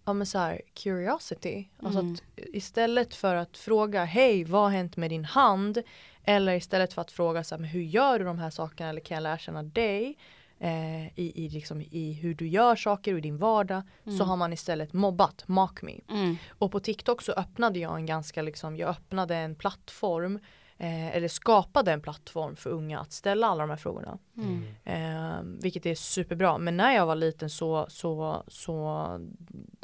ja 0.04 0.12
men 0.12 0.26
så 0.26 0.38
här, 0.38 0.60
curiosity. 0.74 1.68
Alltså 1.82 2.00
Mm. 2.00 2.12
att 2.14 2.22
istället 2.36 3.14
för 3.14 3.34
att 3.34 3.56
fråga 3.56 4.04
hej 4.04 4.44
vad 4.44 4.62
har 4.62 4.70
hänt 4.70 4.96
med 4.96 5.10
din 5.10 5.24
hand 5.24 5.82
eller 6.24 6.54
istället 6.54 6.92
för 6.92 7.02
att 7.02 7.10
fråga 7.10 7.44
så 7.44 7.56
här, 7.56 7.62
hur 7.64 7.82
gör 7.82 8.18
du 8.18 8.24
de 8.24 8.38
här 8.38 8.50
sakerna 8.50 8.90
eller 8.90 9.00
kan 9.00 9.14
jag 9.14 9.22
lära 9.22 9.38
känna 9.38 9.62
dig 9.62 10.18
eh, 10.58 11.06
i, 11.06 11.32
i, 11.44 11.48
liksom, 11.48 11.80
i 11.80 12.12
hur 12.12 12.34
du 12.34 12.48
gör 12.48 12.76
saker 12.76 13.12
och 13.12 13.18
i 13.18 13.22
din 13.22 13.38
vardag 13.38 13.82
så 14.04 14.10
Mm. 14.10 14.28
har 14.28 14.36
man 14.36 14.52
istället 14.52 14.92
mobbat, 14.92 15.48
mock 15.48 15.82
me. 15.82 16.00
Mm. 16.10 16.36
Och 16.48 16.72
på 16.72 16.80
TikTok 16.80 17.22
så 17.22 17.32
öppnade 17.32 17.78
jag 17.78 17.96
en 17.96 18.06
ganska 18.06 18.42
liksom, 18.42 18.76
jag 18.76 18.88
öppnade 18.90 19.36
en 19.36 19.54
plattform 19.54 20.38
eh, 20.80 21.16
eller 21.16 21.28
skapade 21.28 21.92
en 21.92 22.00
plattform 22.00 22.56
för 22.56 22.70
unga 22.70 23.00
att 23.00 23.12
ställa 23.12 23.46
alla 23.46 23.60
de 23.62 23.70
här 23.70 23.76
frågorna. 23.76 24.18
Mm. 24.36 24.64
Eh, 24.84 25.42
vilket 25.62 25.86
är 25.86 25.94
superbra. 25.94 26.58
Men 26.58 26.76
när 26.76 26.94
jag 26.94 27.06
var 27.06 27.14
liten 27.16 27.50
så, 27.50 27.86
så, 27.88 28.42
så 28.48 28.86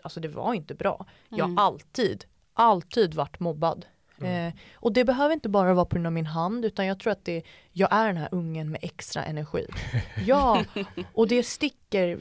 alltså 0.03 0.21
det 0.21 0.29
var 0.29 0.55
inte 0.55 0.75
bra. 0.75 1.07
Jag 1.29 1.41
Mm. 1.45 1.57
har 1.57 1.65
alltid, 1.65 2.25
alltid 2.55 3.15
varit 3.15 3.41
mobbad. 3.41 3.87
Mm. 4.21 4.47
Eh, 4.49 4.55
och 4.75 4.93
det 4.93 5.05
behöver 5.05 5.35
inte 5.35 5.49
bara 5.49 5.75
vara 5.75 5.85
på 5.87 5.95
grund 5.95 6.07
av 6.07 6.13
min 6.13 6.27
hand 6.27 6.65
utan 6.65 6.87
jag 6.87 7.01
tror 7.01 7.13
att 7.13 7.25
det, 7.25 7.43
jag 7.73 7.93
är 7.93 8.07
den 8.07 8.17
här 8.17 8.29
ungen 8.33 8.71
med 8.71 8.81
extra 8.83 9.25
energi. 9.25 9.67
Ja, 10.27 10.65
och 11.13 11.29
det 11.29 11.43
sticker 11.43 12.19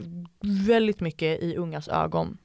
väldigt 0.66 1.00
mycket 1.00 1.42
i 1.42 1.56
ungas 1.56 1.88
ögon. 1.88 2.38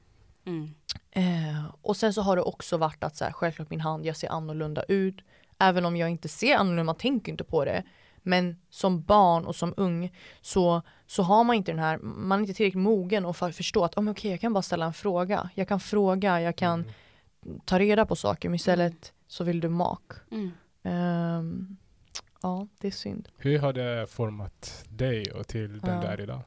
Mm. 0.46 0.74
Eh, 1.10 1.64
och 1.82 1.96
sen 1.96 2.14
så 2.14 2.22
har 2.22 2.36
det 2.36 2.42
också 2.42 2.76
varit 2.76 3.04
att 3.04 3.16
så 3.16 3.24
här, 3.24 3.32
självklart 3.32 3.70
min 3.70 3.80
hand, 3.80 4.06
jag 4.06 4.16
ser 4.16 4.28
annorlunda 4.28 4.82
ut. 4.82 5.16
Även 5.58 5.84
om 5.84 5.96
jag 5.96 6.10
inte 6.10 6.28
ser 6.28 6.56
annorlunda, 6.56 6.84
man 6.84 6.94
tänker 6.94 7.32
inte 7.32 7.44
på 7.44 7.64
det. 7.64 7.82
Men 8.22 8.56
som 8.70 9.02
barn 9.02 9.44
och 9.46 9.56
som 9.56 9.74
ung 9.76 10.12
så, 10.40 10.82
så 11.06 11.22
har 11.22 11.44
man 11.44 11.56
inte 11.56 11.72
den 11.72 11.78
här, 11.78 11.98
man 11.98 12.38
är 12.38 12.42
inte 12.42 12.54
tillräckligt 12.54 12.82
mogen 12.82 13.24
och 13.24 13.36
för 13.36 13.48
att 13.48 13.56
förstå 13.56 13.84
att 13.84 13.96
oh, 13.98 14.10
okej, 14.10 14.30
jag 14.30 14.40
kan 14.40 14.52
bara 14.52 14.62
ställa 14.62 14.86
en 14.86 14.92
fråga. 14.92 15.50
Jag 15.54 15.68
kan 15.68 15.80
fråga, 15.80 16.40
jag 16.40 16.56
kan 16.56 16.84
Mm. 17.46 17.60
ta 17.64 17.78
reda 17.78 18.06
på 18.06 18.16
saker 18.16 18.48
men 18.48 18.56
istället 18.56 19.12
så 19.26 19.44
vill 19.44 19.60
du 19.60 19.68
mak. 19.68 20.12
Mm. 20.30 20.50
Ehm, 20.82 21.76
ja, 22.42 22.66
det 22.80 22.86
är 22.86 22.90
synd. 22.90 23.28
Hur 23.36 23.58
har 23.58 23.72
det 23.72 24.06
format 24.06 24.84
dig 24.88 25.32
och 25.32 25.46
till 25.48 25.80
den 25.80 25.94
Ja. 26.02 26.08
där 26.08 26.20
idag? 26.20 26.40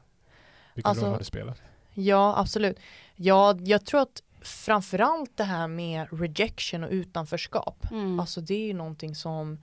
Vilken 0.74 0.88
Alltså- 0.90 1.04
roll 1.04 1.12
har 1.12 1.18
du 1.18 1.24
spelat? 1.24 1.62
Ja, 1.94 2.34
absolut. 2.38 2.78
Ja, 3.16 3.56
jag 3.60 3.84
tror 3.86 4.00
att 4.00 4.22
framförallt 4.46 5.36
det 5.36 5.44
här 5.44 5.68
med 5.68 6.06
rejection 6.10 6.84
och 6.84 6.90
utanförskap. 6.90 7.90
Mm. 7.90 8.20
Alltså 8.20 8.40
det 8.40 8.54
är 8.54 8.66
ju 8.66 8.74
någonting 8.74 9.14
som 9.14 9.58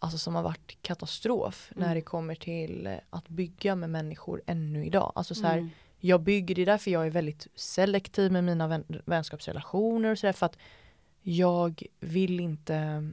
Alltså 0.00 0.18
som 0.18 0.34
har 0.34 0.42
varit 0.42 0.78
katastrof 0.82 1.72
Mm. 1.76 1.88
när 1.88 1.94
det 1.94 2.00
kommer 2.00 2.34
till 2.34 2.86
eh, 2.86 2.94
att 3.10 3.28
bygga 3.28 3.74
med 3.74 3.90
människor 3.90 4.42
ännu 4.46 4.86
idag. 4.86 5.12
Alltså 5.14 5.34
så 5.34 5.46
här, 5.46 5.58
Mm. 5.58 5.70
jag 5.98 6.20
bygger, 6.20 6.54
det 6.54 6.62
är 6.62 6.66
därför 6.66 6.90
jag 6.90 7.06
är 7.06 7.10
väldigt 7.10 7.46
selektiv 7.54 8.32
med 8.32 8.44
mina 8.44 8.68
vän, 8.68 8.84
vänskapsrelationer 9.04 10.10
och 10.10 10.18
sådär 10.18 10.32
för 10.32 10.46
att 10.46 10.58
jag 11.22 11.82
vill 12.00 12.40
inte 12.40 13.08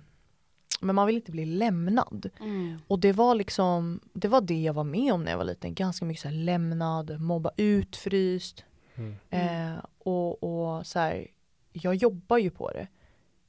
men 0.82 0.96
man 0.96 1.08
vill 1.08 1.16
inte 1.16 1.32
bli 1.32 1.46
lämnad. 1.46 2.30
Mm. 2.40 2.80
Och 2.88 3.00
det 3.00 3.12
var 3.14 3.36
liksom, 3.36 4.00
det 4.14 4.28
var 4.28 4.42
det 4.42 4.62
jag 4.62 4.74
var 4.74 4.84
med 4.84 5.14
om 5.14 5.24
när 5.24 5.32
jag 5.32 5.38
var 5.38 5.46
liten. 5.46 5.74
Ganska 5.74 6.06
mycket 6.06 6.22
så 6.24 6.30
lämnad, 6.30 7.22
mobba 7.22 7.52
utfryst. 7.58 8.60
Mm. 8.60 8.75
Mm. 8.96 9.16
Eh, 9.30 9.80
och 10.00 10.44
och 10.44 10.88
så 10.88 11.00
här, 11.00 11.28
jag 11.72 11.96
jobbar 11.96 12.38
ju 12.38 12.50
på 12.50 12.72
det. 12.72 12.88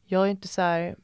Jag 0.05 0.23
är 0.23 0.31
inte 0.31 0.49
så 0.49 0.63
här, 0.63 0.97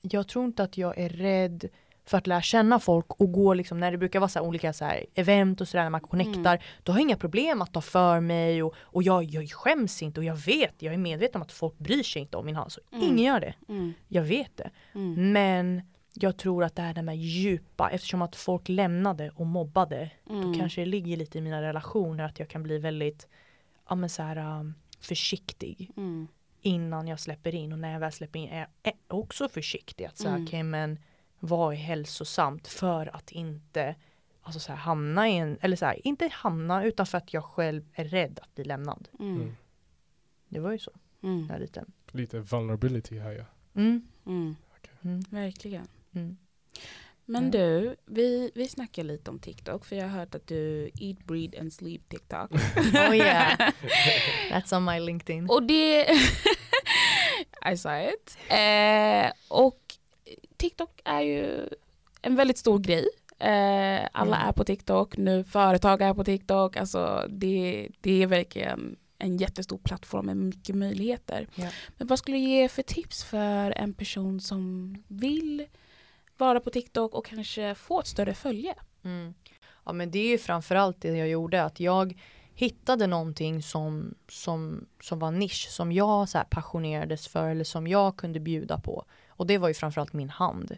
jag 0.00 0.28
tror 0.28 0.44
inte 0.44 0.62
att 0.62 0.78
jag 0.78 0.98
är 0.98 1.08
rädd 1.08 1.68
för 2.04 2.18
att 2.18 2.26
lära 2.26 2.42
känna 2.42 2.80
folk 2.80 3.20
och 3.20 3.32
gå 3.32 3.54
liksom 3.54 3.80
när 3.80 3.90
det 3.92 3.98
brukar 3.98 4.20
vara 4.20 4.28
så 4.28 4.40
olika 4.40 4.72
så 4.72 4.84
här 4.84 5.06
event 5.14 5.60
och 5.60 5.68
sådär 5.68 5.82
när 5.82 5.90
man 5.90 6.00
connectar. 6.00 6.54
Mm. 6.54 6.62
Då 6.82 6.92
har 6.92 6.98
jag 6.98 7.02
inga 7.02 7.16
problem 7.16 7.62
att 7.62 7.72
ta 7.72 7.80
för 7.80 8.20
mig 8.20 8.62
och, 8.62 8.74
och 8.80 9.02
jag, 9.02 9.24
jag 9.24 9.50
skäms 9.50 10.02
inte 10.02 10.20
och 10.20 10.24
jag 10.24 10.36
vet, 10.36 10.74
jag 10.78 10.94
är 10.94 10.98
medveten 10.98 11.36
om 11.36 11.42
att 11.42 11.52
folk 11.52 11.78
bryr 11.78 12.02
sig 12.02 12.22
inte 12.22 12.36
om 12.36 12.46
min 12.46 12.56
hals. 12.56 12.78
Mm. 12.92 13.04
Ingen 13.04 13.24
gör 13.24 13.40
det. 13.40 13.54
Mm. 13.68 13.92
Jag 14.08 14.22
vet 14.22 14.56
det. 14.56 14.70
Mm. 14.94 15.32
Men 15.32 15.82
jag 16.14 16.36
tror 16.36 16.64
att 16.64 16.76
det 16.76 16.82
här 16.82 17.02
med 17.02 17.16
djupa, 17.16 17.90
eftersom 17.90 18.22
att 18.22 18.36
folk 18.36 18.68
lämnade 18.68 19.30
och 19.30 19.46
mobbade 19.46 20.10
Mm. 20.30 20.52
då 20.52 20.58
kanske 20.58 20.80
det 20.80 20.86
ligger 20.86 21.16
lite 21.16 21.38
i 21.38 21.40
mina 21.40 21.62
relationer 21.62 22.24
att 22.24 22.38
jag 22.38 22.48
kan 22.48 22.62
bli 22.62 22.78
väldigt 22.78 23.28
ja, 23.88 23.94
men 23.94 24.08
så 24.10 24.22
här, 24.22 24.60
um, 24.60 24.74
försiktig 25.00 25.90
Mm. 25.96 26.28
innan 26.60 27.08
jag 27.08 27.20
släpper 27.20 27.54
in 27.54 27.72
och 27.72 27.78
när 27.78 27.92
jag 27.92 28.00
väl 28.00 28.12
släpper 28.12 28.38
in 28.38 28.48
är 28.48 28.66
jag 28.82 28.92
också 29.08 29.48
försiktig 29.48 30.04
att 30.04 30.18
säga 30.18 30.30
Mm. 30.30 30.44
okej 30.44 30.62
men 30.62 30.98
vad 31.38 31.72
är 31.74 31.78
hälsosamt 31.78 32.68
för 32.68 33.16
att 33.16 33.30
inte 33.32 33.94
alltså 34.42 34.60
så 34.60 34.72
här, 34.72 34.78
hamna 34.78 35.28
i 35.28 35.36
en, 35.36 35.58
eller 35.60 35.76
så 35.76 35.86
här, 35.86 36.06
inte 36.06 36.28
hamna 36.32 36.84
utan 36.84 37.06
för 37.06 37.18
att 37.18 37.32
jag 37.32 37.44
själv 37.44 37.82
är 37.94 38.04
rädd 38.04 38.38
att 38.42 38.54
bli 38.54 38.64
lämnad. 38.64 39.08
Mm. 39.20 39.36
Mm. 39.36 39.56
Det 40.48 40.60
var 40.60 40.72
ju 40.72 40.78
så 40.78 40.90
Mm. 41.22 41.46
när 41.46 41.54
jag 41.54 41.60
liten. 41.60 41.92
Lite 42.12 42.38
vulnerability 42.38 43.18
här 43.18 43.32
ja. 43.32 43.44
Mm. 43.74 44.08
Mm. 44.26 44.56
Mm. 45.02 45.20
Verkligen. 45.30 45.86
Mm. 47.28 47.42
Men 47.42 47.44
Ja. 47.44 47.50
du, 47.50 47.96
vi, 48.06 48.50
vi 48.54 48.68
snackar 48.68 49.02
lite 49.04 49.30
om 49.30 49.38
TikTok 49.38 49.84
för 49.84 49.96
jag 49.96 50.08
har 50.08 50.18
hört 50.18 50.34
att 50.34 50.46
du 50.46 50.90
eat, 51.00 51.18
breathe 51.24 51.60
and 51.60 51.72
sleep 51.72 52.08
TikTok. 52.08 52.50
Oh 53.08 53.16
yeah, 53.16 53.70
that's 54.50 54.76
on 54.76 54.84
my 54.84 55.00
LinkedIn. 55.00 55.50
Och 55.50 55.62
det... 55.62 56.06
I 57.72 57.76
saw 57.76 58.12
it. 58.14 58.38
Eh, 58.48 59.32
och 59.48 59.80
TikTok 60.56 61.00
är 61.04 61.20
ju 61.20 61.68
en 62.22 62.36
väldigt 62.36 62.58
stor 62.58 62.78
grej. 62.78 63.08
Eh, 63.38 64.08
alla 64.12 64.36
Mm. 64.36 64.48
är 64.48 64.52
på 64.52 64.64
TikTok 64.64 65.16
nu, 65.16 65.44
företag 65.44 66.02
är 66.02 66.14
på 66.14 66.24
TikTok. 66.24 66.76
Alltså 66.76 67.26
det, 67.28 67.88
det 68.00 68.22
är 68.22 68.26
verkligen 68.26 68.96
en 69.18 69.36
jättestor 69.36 69.78
plattform 69.78 70.26
med 70.26 70.36
mycket 70.36 70.76
möjligheter. 70.76 71.48
Ja. 71.54 71.68
Men 71.96 72.06
vad 72.06 72.18
skulle 72.18 72.36
du 72.36 72.42
ge 72.42 72.68
för 72.68 72.82
tips 72.82 73.24
för 73.24 73.70
en 73.78 73.94
person 73.94 74.40
som 74.40 74.94
vill 75.08 75.66
vara 76.40 76.60
på 76.60 76.70
TikTok 76.70 77.14
och 77.14 77.26
kanske 77.26 77.74
få 77.74 78.00
ett 78.00 78.06
större 78.06 78.34
följe? 78.34 78.74
Mm. 79.04 79.34
Ja 79.84 79.92
men 79.92 80.10
det 80.10 80.18
är 80.18 80.28
ju 80.28 80.38
framförallt 80.38 81.00
det 81.00 81.16
jag 81.16 81.28
gjorde 81.28 81.64
att 81.64 81.80
jag 81.80 82.20
hittade 82.54 83.06
någonting 83.06 83.62
som, 83.62 84.14
som, 84.28 84.86
som 85.00 85.18
var 85.18 85.30
nisch 85.30 85.68
som 85.70 85.92
jag 85.92 86.28
så 86.28 86.42
passionerades 86.50 87.28
för 87.28 87.48
eller 87.48 87.64
som 87.64 87.86
jag 87.86 88.16
kunde 88.16 88.40
bjuda 88.40 88.78
på. 88.78 89.04
Och 89.28 89.46
det 89.46 89.58
var 89.58 89.68
ju 89.68 89.74
framförallt 89.74 90.12
min 90.12 90.30
hand. 90.30 90.70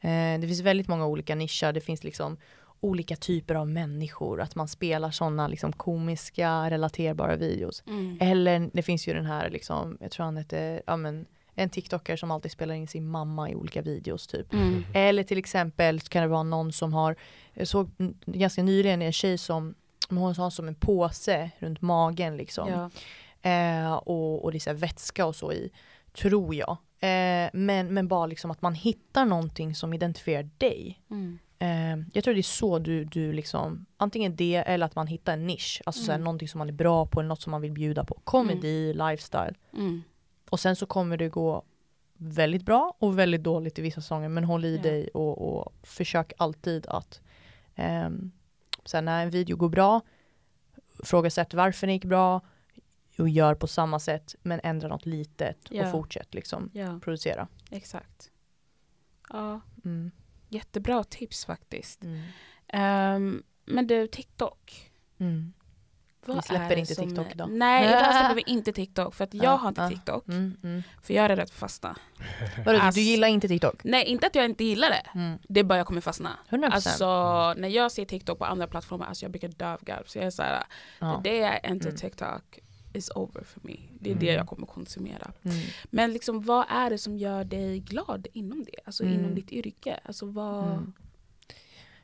Eh, 0.00 0.40
det 0.40 0.46
finns 0.46 0.60
väldigt 0.60 0.88
många 0.88 1.06
olika 1.06 1.34
nischer. 1.34 1.72
Det 1.72 1.80
finns 1.80 2.04
liksom 2.04 2.36
olika 2.80 3.16
typer 3.16 3.54
av 3.54 3.68
människor. 3.68 4.40
Att 4.40 4.54
man 4.54 4.68
spelar 4.68 5.10
sådana 5.10 5.48
liksom 5.48 5.72
komiska 5.72 6.70
relaterbara 6.70 7.36
videos. 7.36 7.82
Eller 8.20 8.70
det 8.72 8.82
finns 8.82 9.08
ju 9.08 9.14
den 9.14 9.26
här 9.26 9.50
liksom, 9.50 9.98
jag 10.00 10.10
tror 10.10 10.24
han 10.24 10.36
heter, 10.36 10.82
ja 10.86 10.96
men 10.96 11.26
en 11.56 11.70
TikToker 11.70 12.16
som 12.16 12.30
alltid 12.30 12.50
spelar 12.52 12.74
in 12.74 12.88
sin 12.88 13.08
mamma 13.08 13.50
i 13.50 13.54
olika 13.54 13.82
videos 13.82 14.26
typ. 14.26 14.52
Mm. 14.52 14.84
Eller 14.94 15.22
till 15.22 15.38
exempel 15.38 16.00
kan 16.00 16.22
det 16.22 16.28
vara 16.28 16.42
någon 16.42 16.72
som 16.72 16.92
har, 16.94 17.16
jag 17.54 17.68
såg 17.68 17.90
ganska 18.26 18.62
nyligen 18.62 19.02
en 19.02 19.12
tjej 19.12 19.38
som 19.38 19.74
hon 20.08 20.34
har 20.36 20.50
som 20.50 20.68
en 20.68 20.74
påse 20.74 21.50
runt 21.58 21.80
magen 21.80 22.36
liksom. 22.36 22.68
Ja. 22.68 22.90
Eh, 23.50 23.92
och, 23.92 24.44
och 24.44 24.52
det 24.52 24.58
är 24.58 24.60
så 24.60 24.72
vätska 24.72 25.26
och 25.26 25.36
så 25.36 25.52
i, 25.52 25.70
tror 26.12 26.54
jag. 26.54 26.76
Eh, 27.00 27.50
men, 27.52 27.94
men 27.94 28.08
bara 28.08 28.26
liksom 28.26 28.50
att 28.50 28.62
man 28.62 28.74
hittar 28.74 29.24
någonting 29.24 29.74
som 29.74 29.94
identifierar 29.94 30.50
dig. 30.58 31.00
Mm. 31.10 31.38
Eh, 31.58 32.06
jag 32.12 32.24
tror 32.24 32.34
det 32.34 32.40
är 32.40 32.42
så 32.42 32.78
du, 32.78 33.04
du 33.04 33.32
liksom, 33.32 33.86
antingen 33.96 34.36
det 34.36 34.54
eller 34.56 34.86
att 34.86 34.94
man 34.94 35.06
hittar 35.06 35.32
en 35.32 35.46
nisch. 35.46 35.82
Alltså 35.86 36.12
Mm. 36.12 36.24
någonting 36.24 36.48
som 36.48 36.58
man 36.58 36.68
är 36.68 36.72
bra 36.72 37.06
på 37.06 37.20
eller 37.20 37.28
något 37.28 37.42
som 37.42 37.50
man 37.50 37.60
vill 37.60 37.72
bjuda 37.72 38.04
på. 38.04 38.20
Komedi, 38.24 38.94
lifestyle. 38.94 39.54
Mm. 39.76 40.02
Och 40.50 40.60
sen 40.60 40.76
så 40.76 40.86
kommer 40.86 41.16
det 41.16 41.28
gå 41.28 41.64
väldigt 42.18 42.62
bra 42.62 42.96
och 42.98 43.18
väldigt 43.18 43.42
dåligt 43.42 43.78
i 43.78 43.82
vissa 43.82 44.00
säsonger. 44.00 44.28
Men 44.28 44.44
håll 44.44 44.64
i 44.64 44.76
Ja. 44.76 44.82
dig 44.82 45.08
och, 45.08 45.38
och 45.58 45.72
försök 45.82 46.32
alltid 46.38 46.86
att 46.86 47.20
um, 47.76 48.32
sen 48.84 49.04
när 49.04 49.22
en 49.24 49.30
video 49.30 49.56
går 49.56 49.68
bra, 49.68 50.00
frågasätt 51.04 51.54
varför 51.54 51.86
den 51.86 51.94
gick 51.94 52.04
bra 52.04 52.40
och 53.18 53.28
gör 53.28 53.54
på 53.54 53.66
samma 53.66 53.98
sätt 53.98 54.34
men 54.42 54.60
ändra 54.62 54.88
något 54.88 55.06
litet 55.06 55.58
Ja. 55.70 55.84
och 55.84 55.90
fortsätt 55.90 56.34
liksom 56.34 56.70
ja, 56.72 57.00
producera. 57.00 57.48
exakt. 57.70 58.30
Ja, 59.30 59.60
Mm. 59.84 60.10
jättebra 60.48 61.04
tips 61.04 61.44
faktiskt. 61.44 62.02
Mm. 62.04 62.22
Ehm, 62.68 63.42
men 63.64 63.86
du, 63.86 64.06
TikTok. 64.06 64.90
Mm. 65.18 65.52
Vad 66.34 66.36
Vi 66.36 66.42
släpper 66.42 66.76
inte 66.76 66.94
som 66.94 67.08
TikTok 67.08 67.26
idag. 67.34 67.50
Nej, 67.50 67.88
idag 67.88 68.14
släpper 68.14 68.34
vi 68.44 68.44
inte 68.46 68.72
TikTok 68.72 69.14
för 69.14 69.24
att 69.24 69.34
jag 69.34 69.44
Ja, 69.44 69.50
har 69.56 69.68
inte 69.68 69.80
ja. 69.80 69.88
TikTok. 69.88 70.28
Mm, 70.28 70.56
mm. 70.62 70.82
För 71.02 71.14
jag 71.14 71.24
är 71.24 71.28
rädd 71.28 71.40
att 71.40 71.50
fastna. 71.50 71.96
Vadå, 72.66 72.78
Alltså- 72.80 73.00
du 73.00 73.04
gillar 73.06 73.28
inte 73.28 73.48
TikTok? 73.48 73.84
Nej, 73.84 74.04
inte 74.04 74.26
att 74.26 74.34
jag 74.34 74.44
inte 74.44 74.64
gillar 74.64 74.90
det. 74.90 75.02
Mm. 75.18 75.38
Det 75.48 75.60
är 75.60 75.64
bara 75.64 75.78
jag 75.78 75.86
kommer 75.86 76.00
fastna. 76.00 76.30
100%. 76.50 76.70
Alltså 76.72 77.06
när 77.60 77.68
jag 77.68 77.92
ser 77.92 78.04
TikTok 78.04 78.38
på 78.38 78.44
andra 78.44 78.66
plattformar, 78.66 79.06
alltså 79.06 79.24
jag 79.24 79.32
brukar 79.32 79.48
dö 79.48 79.72
av 79.72 79.84
garv. 79.84 80.02
Så 80.06 80.18
jag 80.18 80.26
är 80.26 80.30
såhär, 80.30 80.62
ja. 80.98 81.20
det 81.24 81.42
är 81.42 81.70
inte 81.72 81.88
Mm. 81.88 81.96
TikTok 82.00 82.58
is 82.92 83.10
over 83.10 83.44
for 83.44 83.60
me. 83.64 83.76
Det 84.00 84.10
är 84.10 84.14
Mm. 84.14 84.24
det 84.26 84.32
jag 84.32 84.46
kommer 84.46 84.66
konsumera. 84.66 85.30
Mm. 85.44 85.56
Men 85.84 86.12
liksom 86.12 86.42
vad 86.42 86.66
är 86.68 86.90
det 86.90 86.98
som 86.98 87.18
gör 87.18 87.44
dig 87.44 87.78
glad 87.80 88.26
inom 88.32 88.64
det? 88.64 88.76
Alltså 88.84 89.02
Mm. 89.04 89.14
inom 89.18 89.34
ditt 89.34 89.52
yrke? 89.52 90.00
Alltså 90.04 90.26
vad... 90.26 90.64
Mm. 90.66 90.92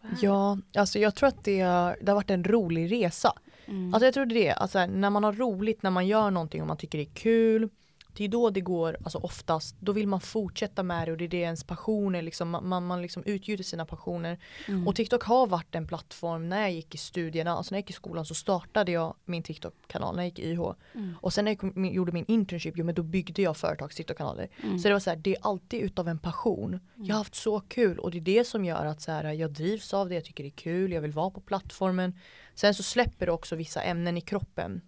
vad 0.03 0.13
Ja, 0.21 0.59
alltså 0.77 0.99
jag 0.99 1.15
tror 1.15 1.29
att 1.29 1.45
det 1.45 1.59
det 2.01 2.09
har 2.09 2.15
varit 2.15 2.31
en 2.31 2.45
rolig 2.45 2.93
resa. 2.93 3.33
Mm. 3.67 3.95
Alltså 3.95 4.05
jag 4.05 4.15
tror 4.15 4.27
det 4.27 4.35
är 4.35 4.45
det, 4.45 4.53
alltså 4.53 4.87
när 4.87 5.11
man 5.11 5.25
har 5.25 5.33
roligt, 5.33 5.83
när 5.83 5.91
man 5.91 6.07
gör 6.07 6.31
någonting 6.31 6.61
och 6.61 6.69
man 6.69 6.77
tycker 6.77 6.99
det 6.99 7.05
är 7.05 7.15
kul 7.15 7.69
det 8.17 8.25
är 8.25 8.29
då 8.29 8.51
det 8.51 8.61
går, 8.61 8.97
alltså 9.05 9.19
oftast, 9.19 9.77
då 9.81 9.93
vill 9.93 10.09
man 10.09 10.21
fortsätta 10.21 10.83
med 10.83 11.09
det 11.09 11.13
och 11.13 11.19
det 11.19 11.25
är 11.25 11.29
det 11.29 11.37
ens 11.37 11.65
passion 11.65 12.15
är 12.15 12.23
liksom, 12.23 12.51
man, 12.51 12.87
man, 12.87 13.03
liksom 13.03 13.23
utgjuter 13.27 13.65
sina 13.65 13.87
passioner. 13.87 14.39
Mm. 14.69 14.89
Och 14.89 14.97
TikTok 14.97 15.23
har 15.23 15.47
varit 15.47 15.75
en 15.75 15.87
plattform 15.87 16.49
när 16.49 16.61
jag 16.61 16.73
gick 16.73 16.95
i 16.95 16.99
studierna, 16.99 17.53
alltså 17.53 17.73
när 17.73 17.79
jag 17.79 17.83
gick 17.83 17.91
i 17.91 17.93
skolan 17.93 18.27
så 18.27 18.35
startade 18.35 18.93
jag 18.93 19.15
min 19.25 19.43
TikTok-kanal 19.43 20.17
när 20.17 20.23
jag 20.23 20.29
gick 20.29 20.39
i 20.39 20.51
YH. 20.51 20.61
Mm. 20.95 21.15
Och 21.21 21.33
sen 21.33 21.45
när 21.45 21.57
jag 21.75 21.95
gjorde 21.95 22.13
min 22.13 22.25
internship, 22.29 22.75
jo, 22.77 22.85
men 22.85 22.95
då 22.95 23.03
byggde 23.03 23.43
jag 23.43 23.57
företags 23.57 23.97
TikTok-kanaler. 23.97 24.49
Mm. 24.63 24.79
Så 24.79 24.89
det 24.89 24.95
var 24.95 25.01
så 25.01 25.11
här, 25.11 25.17
det 25.17 25.37
är 25.37 25.47
alltid 25.47 25.81
utav 25.83 26.09
en 26.09 26.19
passion. 26.19 26.81
Jag 26.95 27.15
har 27.15 27.19
haft 27.19 27.35
så 27.35 27.61
kul 27.61 27.99
och 27.99 28.11
det 28.11 28.19
är 28.19 28.23
det 28.23 28.45
som 28.45 28.65
gör 28.65 28.87
att 28.87 29.01
så 29.01 29.13
här, 29.13 29.33
jag 29.33 29.51
drivs 29.51 29.95
av 29.95 30.09
det, 30.09 30.15
jag 30.15 30.25
tycker 30.25 30.45
det 30.45 30.49
är 30.49 30.51
kul, 30.51 30.93
jag 30.93 31.01
vill 31.01 31.13
vara 31.13 31.31
på 31.31 31.41
plattformen. 31.41 32.15
Sen 32.55 32.75
så 32.75 32.83
släpper 32.83 33.27
det 33.27 33.33
också 33.33 33.57
vissa 33.57 33.83
ämnen 33.83 34.17
i 34.17 34.21
kroppen. 34.21 34.81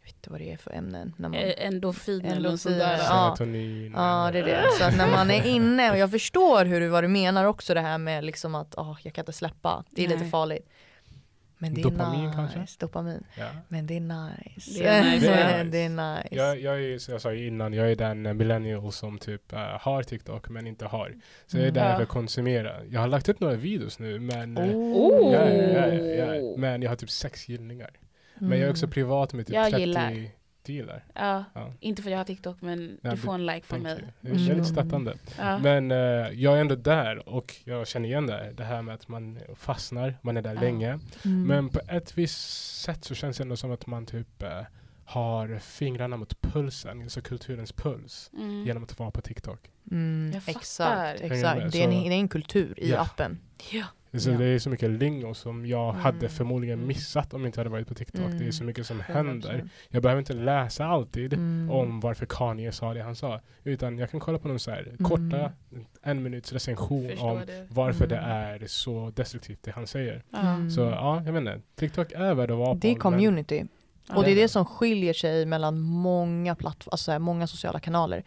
Jag 0.00 0.06
vet 0.06 0.14
inte 0.16 0.30
vad 0.30 0.40
det 0.40 0.52
är 0.52 0.56
för 0.56 0.70
ämnen. 0.72 1.14
När 1.16 1.28
man, 1.28 1.38
Eh, 1.38 1.66
Endorfin 1.66 2.24
eller 2.24 2.50
något 2.50 2.60
sånt 2.60 2.78
där. 2.78 2.98
ja. 2.98 3.36
Ja 3.94 4.30
det 4.32 4.38
är 4.38 4.44
det. 4.44 4.64
Så 4.78 4.84
att 4.84 4.96
när 4.96 5.10
man 5.10 5.30
är 5.30 5.46
inne 5.46 5.90
och 5.90 5.98
jag 5.98 6.10
förstår 6.10 6.64
hur 6.64 6.80
du, 6.80 6.88
vad 6.88 7.04
du 7.04 7.08
menar 7.08 7.44
också 7.44 7.74
det 7.74 7.80
här 7.80 7.98
med 7.98 8.24
liksom 8.24 8.54
att 8.54 8.74
åh, 8.76 8.98
jag 9.02 9.14
kan 9.14 9.22
inte 9.22 9.32
släppa. 9.32 9.84
Det 9.90 10.04
är 10.04 10.08
lite 10.08 10.20
Nej. 10.20 10.30
farligt. 10.30 10.68
Men 11.62 11.74
det 11.74 11.80
är 11.80 11.82
Dopamin 11.82 12.24
nice. 12.24 12.32
kanske? 12.36 12.76
Dopamin. 12.78 13.24
Ja. 13.38 13.46
Men 13.68 13.86
det 13.86 13.96
är 13.96 14.00
nice. 14.00 14.78
Det 14.82 14.86
är 14.86 15.10
nice, 15.14 15.26
ja. 15.58 15.64
det 15.64 15.78
är 15.78 15.88
nice. 15.88 16.28
Jag, 16.36 16.60
jag 16.60 16.82
är, 16.84 16.98
som 16.98 17.12
jag 17.12 17.20
sa 17.20 17.34
innan, 17.34 17.72
jag 17.72 17.90
är 17.90 17.96
den 17.96 18.26
eh, 18.26 18.34
millennial 18.34 18.92
som 18.92 19.18
typ 19.18 19.52
eh, 19.52 19.58
har 19.80 20.02
TikTok 20.02 20.48
men 20.48 20.66
inte 20.66 20.86
har. 20.86 21.14
Så 21.46 21.56
jag 21.56 21.64
är 21.64 21.68
Mm. 21.70 21.74
där 21.82 21.90
Ja. 21.90 21.96
för 21.96 22.02
att 22.02 22.08
konsumera. 22.08 22.84
Jag 22.84 23.00
har 23.00 23.08
lagt 23.08 23.28
upp 23.28 23.40
några 23.40 23.54
videos 23.54 23.98
nu 23.98 24.20
men, 24.20 24.56
eh, 24.58 24.64
Oh. 24.76 25.34
ja, 25.34 25.48
ja, 25.94 26.56
men 26.56 26.82
jag 26.82 26.90
har 26.90 26.96
typ 26.96 27.10
sex 27.10 27.48
gillningar. 27.48 27.90
Men 28.38 28.58
jag 28.58 28.66
är 28.66 28.70
också 28.70 28.84
Mm. 28.86 28.92
privat 28.92 29.32
med 29.32 29.46
typ 29.46 29.54
Jag 29.54 29.64
30 29.70 29.80
gillar. 29.80 30.26
Dealar. 30.62 31.04
Ja, 31.14 31.44
Ja. 31.54 31.72
inte 31.80 32.02
för 32.02 32.10
att 32.10 32.12
jag 32.12 32.18
har 32.18 32.24
TikTok 32.24 32.56
men 32.60 32.98
Ja, 33.02 33.10
du 33.10 33.16
får 33.16 33.34
en 33.34 33.46
like 33.46 33.66
från 33.66 33.82
mig. 33.82 34.04
Det 34.20 34.28
är 34.28 34.32
väldigt 34.32 34.50
Mm. 34.52 34.64
stöttande. 34.64 35.14
Ja. 35.38 35.58
Men 35.58 35.90
eh, 35.90 35.96
jag 36.32 36.56
är 36.56 36.60
ändå 36.60 36.74
där 36.74 37.28
och 37.28 37.56
jag 37.64 37.86
känner 37.88 38.08
igen 38.08 38.26
det. 38.26 38.52
Det 38.56 38.64
här 38.64 38.82
med 38.82 38.94
att 38.94 39.08
man 39.08 39.38
fastnar, 39.56 40.14
man 40.22 40.36
är 40.36 40.42
där 40.42 40.54
Ja. 40.54 40.60
länge. 40.60 40.98
Mm. 41.24 41.46
Men 41.46 41.68
på 41.68 41.80
ett 41.88 42.18
visst 42.18 42.80
sätt 42.82 43.04
så 43.04 43.14
känns 43.14 43.36
det 43.36 43.42
ändå 43.42 43.56
som 43.56 43.70
att 43.72 43.86
man 43.86 44.06
typ 44.06 44.42
eh, 44.42 44.60
har 45.10 45.58
fingrarna 45.58 46.16
mot 46.16 46.40
pulsen, 46.42 47.02
alltså 47.02 47.20
kulturens 47.20 47.72
puls, 47.72 48.30
Mm. 48.38 48.64
genom 48.66 48.82
att 48.82 48.98
vara 48.98 49.10
på 49.10 49.20
TikTok. 49.20 49.70
Mm, 49.90 50.30
Jag 50.34 50.42
fattar. 50.42 50.60
exakt, 50.60 51.20
exakt. 51.20 51.72
Det 51.72 51.80
är, 51.82 51.84
en, 51.84 51.90
det 51.90 52.08
är 52.08 52.12
en 52.12 52.28
kultur 52.28 52.74
i 52.76 52.90
Ja. 52.90 53.00
appen. 53.00 53.38
Ja. 53.72 53.84
Så 54.18 54.30
Ja. 54.30 54.38
det 54.38 54.44
är 54.44 54.58
så 54.58 54.70
mycket 54.70 54.90
lingo 54.90 55.34
som 55.34 55.66
jag 55.66 55.88
Mm. 55.90 56.00
hade 56.02 56.28
förmodligen 56.28 56.78
Mm. 56.78 56.88
missat 56.88 57.34
om 57.34 57.40
jag 57.40 57.48
inte 57.48 57.60
hade 57.60 57.70
varit 57.70 57.88
på 57.88 57.94
TikTok. 57.94 58.20
Det 58.26 58.36
är 58.36 58.40
Mm. 58.40 58.52
så 58.52 58.64
mycket 58.64 58.86
som 58.86 59.00
100%. 59.00 59.26
händer. 59.26 59.68
Jag 59.88 60.02
behöver 60.02 60.18
inte 60.18 60.32
läsa 60.32 60.84
alltid 60.86 61.32
Mm. 61.32 61.70
om 61.70 62.00
varför 62.00 62.26
Kanye 62.26 62.72
sa 62.72 62.94
det 62.94 63.02
han 63.02 63.16
sa. 63.16 63.40
Utan 63.64 63.98
jag 63.98 64.10
kan 64.10 64.20
kolla 64.20 64.38
på 64.38 64.48
någon 64.48 64.58
så 64.58 64.70
här 64.70 64.82
Mm. 64.82 64.96
korta, 64.98 65.52
en 66.02 66.22
minuts 66.22 66.52
recension 66.52 67.18
om 67.18 67.40
du. 67.46 67.66
varför 67.70 68.06
det 68.06 68.16
Mm. 68.16 68.30
är 68.30 68.66
så 68.66 69.12
destruktivt 69.16 69.62
det 69.62 69.70
han 69.70 69.86
säger. 69.86 70.22
Mm. 70.36 70.70
Så 70.70 70.80
ja, 70.80 71.22
jag 71.26 71.36
inte. 71.36 71.60
TikTok 71.74 72.12
är 72.12 72.34
värd 72.34 72.50
att 72.50 72.58
vara 72.58 72.72
på. 72.74 72.78
Det 72.78 72.88
är 72.88 72.92
men- 72.92 73.00
community. 73.00 73.58
Ja. 73.58 73.66
Och 74.16 74.24
det 74.24 74.30
är 74.30 74.36
det 74.36 74.48
som 74.48 74.64
skiljer 74.64 75.12
sig 75.14 75.46
mellan 75.46 75.80
många, 75.80 76.54
plattf- 76.54 76.88
alltså 76.90 77.18
många 77.18 77.46
sociala 77.46 77.80
kanaler. 77.80 78.24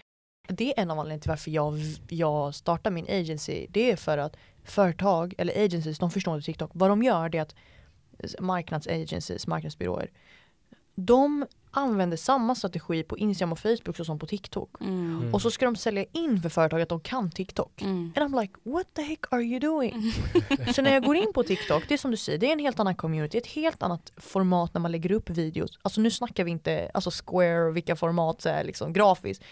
Det 0.47 0.77
är 0.77 0.81
en 0.81 0.91
av 0.91 0.99
anledningarna 0.99 1.21
till 1.21 1.29
varför 1.29 1.51
jag, 1.51 1.79
jag 2.09 2.55
startar 2.55 2.91
min 2.91 3.05
agency. 3.09 3.67
Det 3.69 3.91
är 3.91 3.95
för 3.95 4.17
att 4.17 4.35
företag, 4.63 5.33
eller 5.37 5.65
agencies, 5.65 5.99
de 5.99 6.11
förstår 6.11 6.35
inte 6.35 6.45
TikTok. 6.45 6.71
Vad 6.73 6.89
de 6.89 7.03
gör 7.03 7.29
det 7.29 7.37
är 7.37 7.41
att 7.41 7.55
marknadsagencies, 8.39 9.47
marknadsbyråer, 9.47 10.11
de 10.95 11.45
använder 11.75 12.17
samma 12.17 12.56
strategi 12.56 13.03
på 13.03 13.17
Instagram 13.17 13.51
och 13.51 13.60
Facebook 13.60 13.97
så 13.97 14.06
som 14.06 14.19
på 14.19 14.25
TikTok. 14.25 14.82
Mm. 14.82 15.19
Mm. 15.19 15.34
Och 15.34 15.41
så 15.41 15.51
ska 15.51 15.65
de 15.65 15.75
sälja 15.75 16.06
in 16.12 16.41
för 16.41 16.49
företag 16.49 16.82
att 16.82 16.89
de 16.89 16.99
kan 16.99 17.32
TikTok. 17.32 17.82
Mm. 17.82 18.13
And 18.15 18.34
I'm 18.36 18.41
like, 18.41 18.53
what 18.63 18.93
the 18.93 19.01
heck 19.01 19.19
are 19.29 19.43
you 19.43 19.60
doing? 19.60 20.13
Så 20.75 20.82
när 20.82 20.93
jag 20.93 21.03
går 21.03 21.15
in 21.15 21.34
på 21.34 21.43
TikTok, 21.43 21.84
det 21.88 21.93
är 21.93 21.97
som 21.97 22.12
du 22.12 22.17
säger, 22.17 22.39
det 22.39 22.47
är 22.47 22.53
en 22.53 22.60
helt 22.60 22.79
annan 22.79 22.95
community, 22.95 23.38
ett 23.38 23.47
helt 23.47 23.84
annat 23.84 24.12
format 24.17 24.73
när 24.73 24.82
man 24.82 24.91
lägger 24.91 25.12
upp 25.12 25.29
videos. 25.29 25.79
Alltså 25.82 26.01
nu 26.01 26.12
snackar 26.12 26.43
vi 26.43 26.51
inte 26.51 26.91
alltså 26.93 27.12
square 27.25 27.63
och 27.63 27.75
vilka 27.75 27.95
format 27.95 28.41
så 28.41 28.49
är 28.49 28.63
liksom 28.63 28.93
grafiskt. 28.93 29.43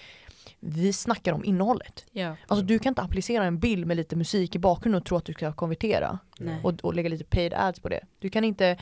Vi 0.59 0.93
snackar 0.93 1.33
om 1.33 1.45
innehållet. 1.45 2.05
Ja. 2.11 2.35
Alltså 2.47 2.65
du 2.65 2.79
kan 2.79 2.91
inte 2.91 3.01
applicera 3.01 3.43
en 3.43 3.59
bild 3.59 3.87
med 3.87 3.97
lite 3.97 4.15
musik 4.15 4.55
i 4.55 4.59
bakgrunden 4.59 5.01
och 5.01 5.05
tro 5.05 5.17
att 5.17 5.25
du 5.25 5.33
ska 5.33 5.53
konvertera 5.53 6.19
och, 6.63 6.73
och 6.81 6.93
lägga 6.93 7.09
lite 7.09 7.23
paid 7.23 7.53
ads 7.53 7.79
på 7.79 7.89
det. 7.89 7.99
Du 8.19 8.29
kan 8.29 8.43
inte 8.43 8.77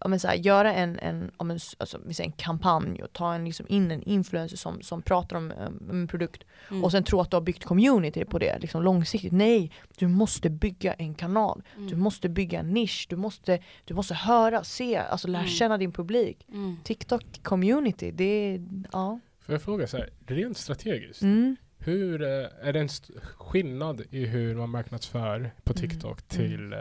ja, 0.00 0.08
men 0.08 0.20
så 0.20 0.28
här, 0.28 0.34
göra 0.34 0.74
en, 0.74 0.98
en, 0.98 1.30
ja, 1.38 1.44
men, 1.44 1.56
s- 1.56 1.76
alltså, 1.78 2.00
vi 2.06 2.14
säger 2.14 2.30
en 2.30 2.36
kampanj 2.36 3.02
och 3.02 3.12
ta 3.12 3.34
en, 3.34 3.44
liksom 3.44 3.66
in 3.68 3.90
en 3.90 4.02
influencer 4.02 4.56
som, 4.56 4.82
som 4.82 5.02
pratar 5.02 5.36
om 5.36 5.52
um, 5.66 5.90
en 5.90 6.06
produkt 6.08 6.44
Mm. 6.70 6.84
och 6.84 6.90
sen 6.92 7.04
tro 7.04 7.20
att 7.20 7.30
du 7.30 7.36
har 7.36 7.40
byggt 7.42 7.64
community 7.64 8.24
på 8.24 8.38
det 8.38 8.58
liksom 8.58 8.82
långsiktigt. 8.82 9.32
Nej, 9.32 9.72
du 9.98 10.08
måste 10.08 10.50
bygga 10.50 10.92
en 10.94 11.14
kanal. 11.14 11.62
Mm. 11.76 11.88
Du 11.88 11.96
måste 11.96 12.28
bygga 12.28 12.58
en 12.60 12.70
nisch. 12.74 13.06
Du 13.10 13.16
måste, 13.16 13.58
du 13.84 13.94
måste 13.94 14.14
höra, 14.14 14.64
se, 14.64 14.96
alltså 14.96 15.28
lära 15.28 15.42
Mm. 15.42 15.50
känna 15.52 15.78
din 15.78 15.92
publik. 15.92 16.46
Mm. 16.48 16.76
TikTok 16.84 17.24
community, 17.42 18.10
det 18.10 18.24
är, 18.24 18.60
ja. 18.92 19.20
Får 19.40 19.54
jag 19.54 19.62
fråga 19.62 19.86
så 19.86 19.96
här, 19.96 20.10
rent 20.26 20.56
strategiskt, 20.58 21.22
Mm. 21.22 21.56
hur 21.78 22.22
eh, 22.22 22.28
är 22.62 22.72
det 22.72 22.80
en 22.80 22.88
skillnad 23.22 24.02
i 24.10 24.26
hur 24.26 24.54
man 24.54 24.70
marknadsför 24.70 25.50
på 25.64 25.72
Mm. 25.72 25.80
TikTok 25.90 26.34
Mm. 26.34 26.48
till 26.48 26.72
eh, 26.72 26.78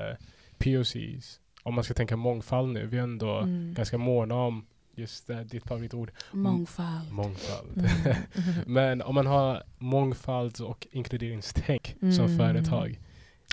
POCs? 0.58 1.40
Om 1.64 1.76
man 1.76 1.84
ska 1.84 1.94
tänka 1.94 2.16
mångfald 2.16 2.74
nu, 2.74 2.86
vi 2.88 2.98
är 2.98 3.02
ändå 3.04 3.38
Mm. 3.38 3.74
ganska 3.74 3.98
måna 3.98 4.36
om 4.36 4.66
just 4.96 5.30
eh, 5.30 5.40
ditt 5.40 5.68
favoritord, 5.68 6.12
Mångfald. 6.32 7.12
mångfald. 7.12 7.78
Mm. 7.78 8.16
Men 8.66 9.02
om 9.02 9.16
man 9.16 9.28
har 9.28 9.64
mångfalds 9.78 10.60
och 10.60 10.88
inkluderingstänk 10.92 11.96
som 12.00 12.26
Mm. 12.26 12.38
företag, 12.38 13.00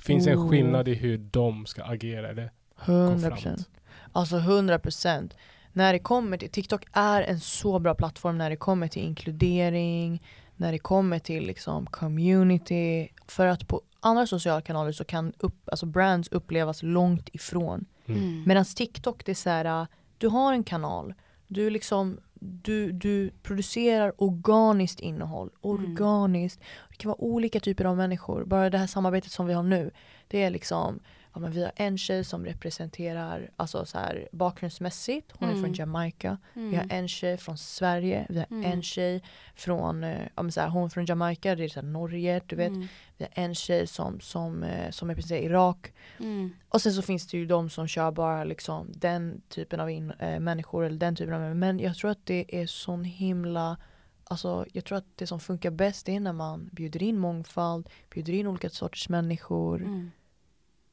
finns 0.04 0.24
det 0.24 0.30
en 0.30 0.38
Oh. 0.38 0.50
skillnad 0.50 0.88
i 0.88 0.94
hur 0.94 1.18
de 1.18 1.66
ska 1.66 1.84
agera 1.84 2.28
eller 2.28 2.50
gå 2.86 2.92
100 2.92 3.20
framåt? 3.20 3.34
procent. 3.34 3.68
Alltså 4.12 4.36
100 4.36 4.78
procent. 4.78 5.34
När 5.72 5.92
det 5.92 5.98
kommer 5.98 6.36
till, 6.36 6.50
TikTok 6.50 6.84
är 6.92 7.22
en 7.22 7.40
så 7.40 7.78
bra 7.78 7.94
plattform 7.94 8.38
när 8.38 8.50
det 8.50 8.56
kommer 8.56 8.88
till 8.88 9.02
inkludering, 9.02 10.22
när 10.56 10.72
det 10.72 10.78
kommer 10.78 11.18
till 11.18 11.46
liksom 11.46 11.86
community. 11.86 13.08
För 13.26 13.46
att 13.46 13.68
på 13.68 13.82
andra 14.00 14.26
sociala 14.26 14.60
kanaler 14.60 14.92
så 14.92 15.04
kan 15.04 15.32
upp, 15.38 15.68
alltså 15.68 15.86
brands 15.86 16.28
upplevas 16.28 16.82
långt 16.82 17.28
ifrån. 17.32 17.84
Mm. 18.12 18.42
Medan 18.46 18.64
TikTok 18.64 19.24
det 19.24 19.32
är 19.32 19.34
så 19.34 19.50
här, 19.50 19.64
äh, 19.64 19.86
du 20.18 20.28
har 20.28 20.52
en 20.52 20.64
kanal, 20.64 21.14
du 21.46 21.70
liksom 21.70 22.18
du, 22.40 22.92
du 22.92 23.30
producerar 23.42 24.12
organiskt 24.22 25.00
innehåll, 25.00 25.50
organiskt. 25.60 26.60
Det 26.90 26.96
kan 26.96 27.08
vara 27.08 27.20
olika 27.20 27.60
typer 27.60 27.84
av 27.84 27.96
människor. 27.96 28.44
Bara 28.44 28.70
det 28.70 28.78
här 28.78 28.86
samarbetet 28.86 29.32
som 29.32 29.46
vi 29.46 29.54
har 29.54 29.62
nu, 29.62 29.90
det 30.28 30.42
är 30.42 30.50
liksom 30.50 31.00
Ja, 31.34 31.40
men 31.40 31.52
vi 31.52 31.62
har 31.62 31.72
en 31.76 31.98
tjej 31.98 32.24
som 32.24 32.44
representerar 32.44 33.50
alltså 33.56 33.84
så 33.84 33.98
här, 33.98 34.28
bakgrundsmässigt, 34.32 35.32
hon 35.38 35.48
är 35.48 35.52
Mm. 35.52 35.64
från 35.64 35.74
Jamaica. 35.74 36.38
Mm. 36.56 36.70
Vi 36.70 36.76
har 36.76 36.86
en 36.90 37.08
tjej 37.08 37.36
från 37.36 37.58
Sverige, 37.58 38.26
vi 38.28 38.38
har 38.38 38.46
Mm. 38.50 38.72
en 38.72 38.82
tjej 38.82 39.22
från, 39.54 40.04
eh, 40.04 40.20
ja, 40.36 40.42
men 40.42 40.52
så 40.52 40.60
här, 40.60 40.68
hon 40.68 40.84
är 40.84 40.88
från 40.88 41.04
Jamaica, 41.06 41.54
det 41.54 41.64
är 41.64 41.68
så 41.68 41.80
här, 41.80 41.86
Norge, 41.86 42.40
du 42.46 42.56
vet. 42.56 42.68
Mm. 42.68 42.86
Vi 43.16 43.24
har 43.24 43.42
en 43.44 43.54
tjej 43.54 43.86
som, 43.86 44.20
som, 44.20 44.62
eh, 44.62 44.90
som 44.90 45.08
representerar 45.08 45.40
Irak. 45.42 45.92
Mm. 46.20 46.50
Och 46.68 46.82
sen 46.82 46.92
så 46.92 47.02
finns 47.02 47.26
det 47.26 47.36
ju 47.38 47.46
de 47.46 47.70
som 47.70 47.86
kör 47.88 48.10
bara 48.10 48.44
liksom 48.44 48.92
den 48.94 49.40
typen 49.48 49.80
av 49.80 49.90
in, 49.90 50.10
äh, 50.10 50.40
människor 50.40 50.84
eller 50.84 50.98
den 50.98 51.16
typen 51.16 51.34
av 51.34 51.56
Men 51.56 51.78
jag 51.78 51.96
tror 51.96 52.10
att 52.10 52.26
det 52.26 52.44
är 52.62 52.66
sån 52.66 53.04
himla 53.04 53.76
Alltså 54.24 54.66
jag 54.72 54.84
tror 54.84 54.98
att 54.98 55.16
det 55.16 55.26
som 55.26 55.40
funkar 55.40 55.70
bäst 55.70 56.08
är 56.08 56.20
när 56.20 56.32
man 56.32 56.68
bjuder 56.72 57.02
in 57.02 57.18
mångfald, 57.18 57.88
bjuder 58.14 58.32
in 58.32 58.46
olika 58.46 58.70
sorters 58.70 59.08
människor. 59.08 60.10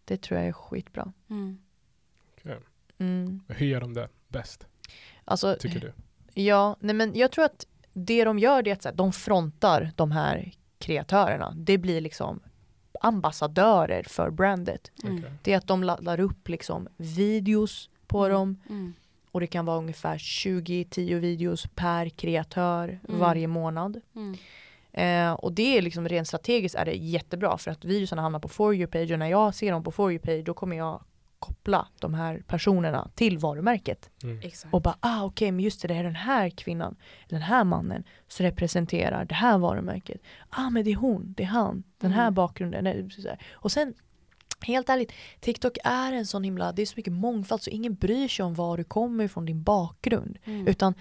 Mm. 0.09 0.17
Det 0.19 0.21
tror 0.27 0.39
jag 0.39 0.47
är 0.47 0.53
skitbra. 0.53 1.13
Mm. 1.29 1.57
Mm. 2.99 3.39
hur 3.47 3.65
gör 3.67 3.81
de 3.81 3.93
det 3.93 4.09
bäst, 4.27 4.67
Alltså, 5.25 5.55
tycker 5.59 5.79
du? 5.79 5.93
ja, 6.41 6.75
nej 6.79 6.95
men 6.95 7.15
jag 7.15 7.31
tror 7.31 7.45
att 7.45 7.67
det 7.93 8.23
de 8.23 8.39
gör 8.39 8.61
det 8.61 8.69
är 8.69 8.73
att 8.73 8.81
så 8.81 8.89
här, 8.89 8.95
de 8.95 9.13
frontar 9.13 9.91
de 9.95 10.11
här 10.11 10.51
kreatörerna. 10.79 11.53
Det 11.57 11.77
blir 11.77 12.01
liksom 12.01 12.39
ambassadörer 13.01 14.03
för 14.03 14.29
brandet. 14.29 14.91
Mm. 15.03 15.23
Det 15.43 15.53
är 15.53 15.57
att 15.57 15.67
de 15.67 15.83
laddar 15.83 16.19
upp 16.19 16.47
liksom 16.49 16.87
videos 16.97 17.89
på 18.07 18.19
Mm. 18.25 18.31
dem. 18.33 18.57
Mm. 18.69 18.93
och 19.31 19.39
det 19.39 19.47
kan 19.47 19.65
vara 19.65 19.77
ungefär 19.77 20.17
20-10 20.17 21.19
videos 21.19 21.67
per 21.75 22.09
kreatör 22.09 22.99
Mm. 23.07 23.19
varje 23.19 23.47
månad. 23.47 24.01
Eh, 24.93 25.31
och 25.31 25.53
det 25.53 25.77
är 25.77 25.81
liksom 25.81 26.07
rent 26.07 26.27
strategiskt 26.27 26.75
är 26.75 26.85
det 26.85 26.93
jättebra 26.93 27.57
för 27.57 27.71
att 27.71 27.85
videorna 27.85 28.21
hamnar 28.21 28.39
på 28.39 28.47
For 28.47 28.73
you-page 28.73 29.11
och 29.11 29.19
när 29.19 29.27
jag 29.27 29.55
ser 29.55 29.71
dem 29.71 29.83
på 29.83 29.91
For 29.91 30.11
you-page 30.11 30.43
då 30.43 30.53
kommer 30.53 30.77
jag 30.77 31.03
koppla 31.39 31.87
de 31.99 32.13
här 32.13 32.43
personerna 32.47 33.11
till 33.15 33.37
varumärket. 33.37 34.09
Mm. 34.23 34.39
Och 34.71 34.81
bara, 34.81 34.97
ah 34.99 35.23
okej, 35.23 35.51
men 35.51 35.65
just 35.65 35.81
det, 35.81 35.87
det 35.87 35.93
är 35.93 36.03
den 36.03 36.15
här 36.15 36.49
kvinnan, 36.49 36.95
den 37.29 37.41
här 37.41 37.63
mannen 37.63 38.03
som 38.27 38.45
representerar 38.45 39.25
det 39.25 39.35
här 39.35 39.57
varumärket. 39.57 40.21
Ah 40.49 40.69
men 40.69 40.85
det 40.85 40.91
är 40.91 40.95
hon, 40.95 41.33
det 41.37 41.43
är 41.43 41.47
han, 41.47 41.83
den 41.97 42.11
här 42.11 42.21
Mm. 42.21 42.33
bakgrunden. 42.33 43.09
Och 43.51 43.71
sen, 43.71 43.93
helt 44.61 44.89
ärligt, 44.89 45.11
TikTok 45.39 45.77
är 45.83 46.13
en 46.13 46.25
sån 46.25 46.43
himla, 46.43 46.71
det 46.71 46.81
är 46.81 46.85
så 46.85 46.93
mycket 46.95 47.13
mångfald 47.13 47.61
så 47.61 47.69
ingen 47.69 47.95
bryr 47.95 48.27
sig 48.27 48.45
om 48.45 48.53
var 48.53 48.77
du 48.77 48.83
kommer 48.83 49.23
ifrån, 49.23 49.45
din 49.45 49.63
bakgrund. 49.63 50.37
Mm. 50.43 50.67
Utan 50.67 50.93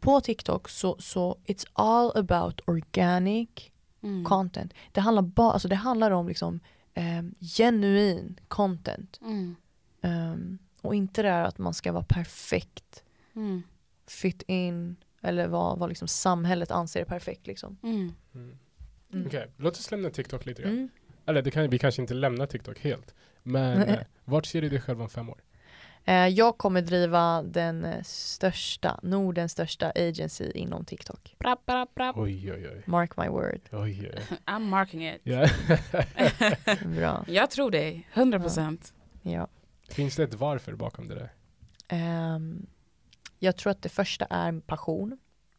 på 0.00 0.20
TikTok 0.20 0.68
så, 0.68 0.96
så 0.98 1.38
it's 1.46 1.66
all 1.72 2.12
about 2.16 2.60
organic 2.66 3.48
Mm. 4.02 4.24
content. 4.24 4.74
Det 4.92 5.00
handlar, 5.00 5.22
ba, 5.22 5.52
alltså 5.52 5.68
det 5.68 5.74
handlar 5.76 6.10
om 6.10 6.28
liksom 6.28 6.60
eh, 6.94 7.22
genuin 7.40 8.40
content. 8.48 9.18
Mm. 9.22 9.56
Ehm, 10.02 10.58
och 10.82 10.94
inte 10.94 11.22
det 11.22 11.30
här 11.30 11.44
att 11.44 11.58
man 11.58 11.74
ska 11.74 11.92
vara 11.92 12.04
perfekt, 12.08 13.04
Mm. 13.34 13.62
fit 14.06 14.42
in 14.46 14.96
eller 15.22 15.48
vad, 15.48 15.78
vad 15.78 15.88
liksom 15.88 16.08
samhället 16.08 16.70
anser 16.70 17.00
är 17.00 17.04
perfekt. 17.04 17.46
Liksom. 17.46 17.78
Mm. 17.82 18.12
Mm. 18.34 18.58
Mm. 19.12 19.26
Okej, 19.26 19.50
låt 19.56 19.72
oss 19.76 19.90
lämna 19.90 20.10
TikTok 20.10 20.46
lite 20.46 20.62
grann. 20.62 20.72
Mm. 20.72 20.88
Eller 21.26 21.42
det 21.42 21.50
kan, 21.50 21.70
vi 21.70 21.78
kanske 21.78 22.02
inte 22.02 22.14
lämnar 22.14 22.46
TikTok 22.46 22.78
helt. 22.78 23.14
Men 23.42 23.82
eh, 23.88 23.98
vart 24.24 24.46
ser 24.46 24.60
du 24.62 24.68
dig 24.68 24.80
själv 24.80 25.02
om 25.02 25.08
fem 25.08 25.30
år? 25.30 25.40
Eh, 26.08 26.28
jag 26.28 26.58
kommer 26.58 26.82
driva 26.82 27.42
den 27.42 27.84
eh, 27.84 28.02
största, 28.02 29.00
Nordens 29.02 29.52
största 29.52 29.90
agency 29.94 30.50
inom 30.50 30.84
TikTok. 30.84 31.34
Brapp, 31.38 31.66
brapp, 31.66 31.94
brapp. 31.94 32.16
Oj, 32.16 32.52
oj, 32.52 32.68
oj. 32.68 32.82
Mark 32.86 33.16
my 33.16 33.28
word. 33.28 33.60
oj, 33.72 34.10
oj. 34.14 34.22
I'm 34.46 34.58
marking 34.58 35.08
it. 35.08 35.20
Ja. 35.22 35.48
Bra. 36.96 37.24
Jag 37.28 37.50
tror 37.50 37.70
dig, 37.70 38.08
100 38.14 38.40
procent. 38.40 38.94
Ja. 39.22 39.48
Finns 39.88 40.16
det 40.16 40.22
ett 40.22 40.34
varför 40.34 40.74
bakom 40.74 41.08
det 41.08 41.14
där? 41.14 41.32
Ehm, 41.88 42.66
jag 43.38 43.56
tror 43.56 43.70
att 43.70 43.82
det 43.82 43.88
första 43.88 44.24
är 44.24 44.60
passion. 44.60 45.18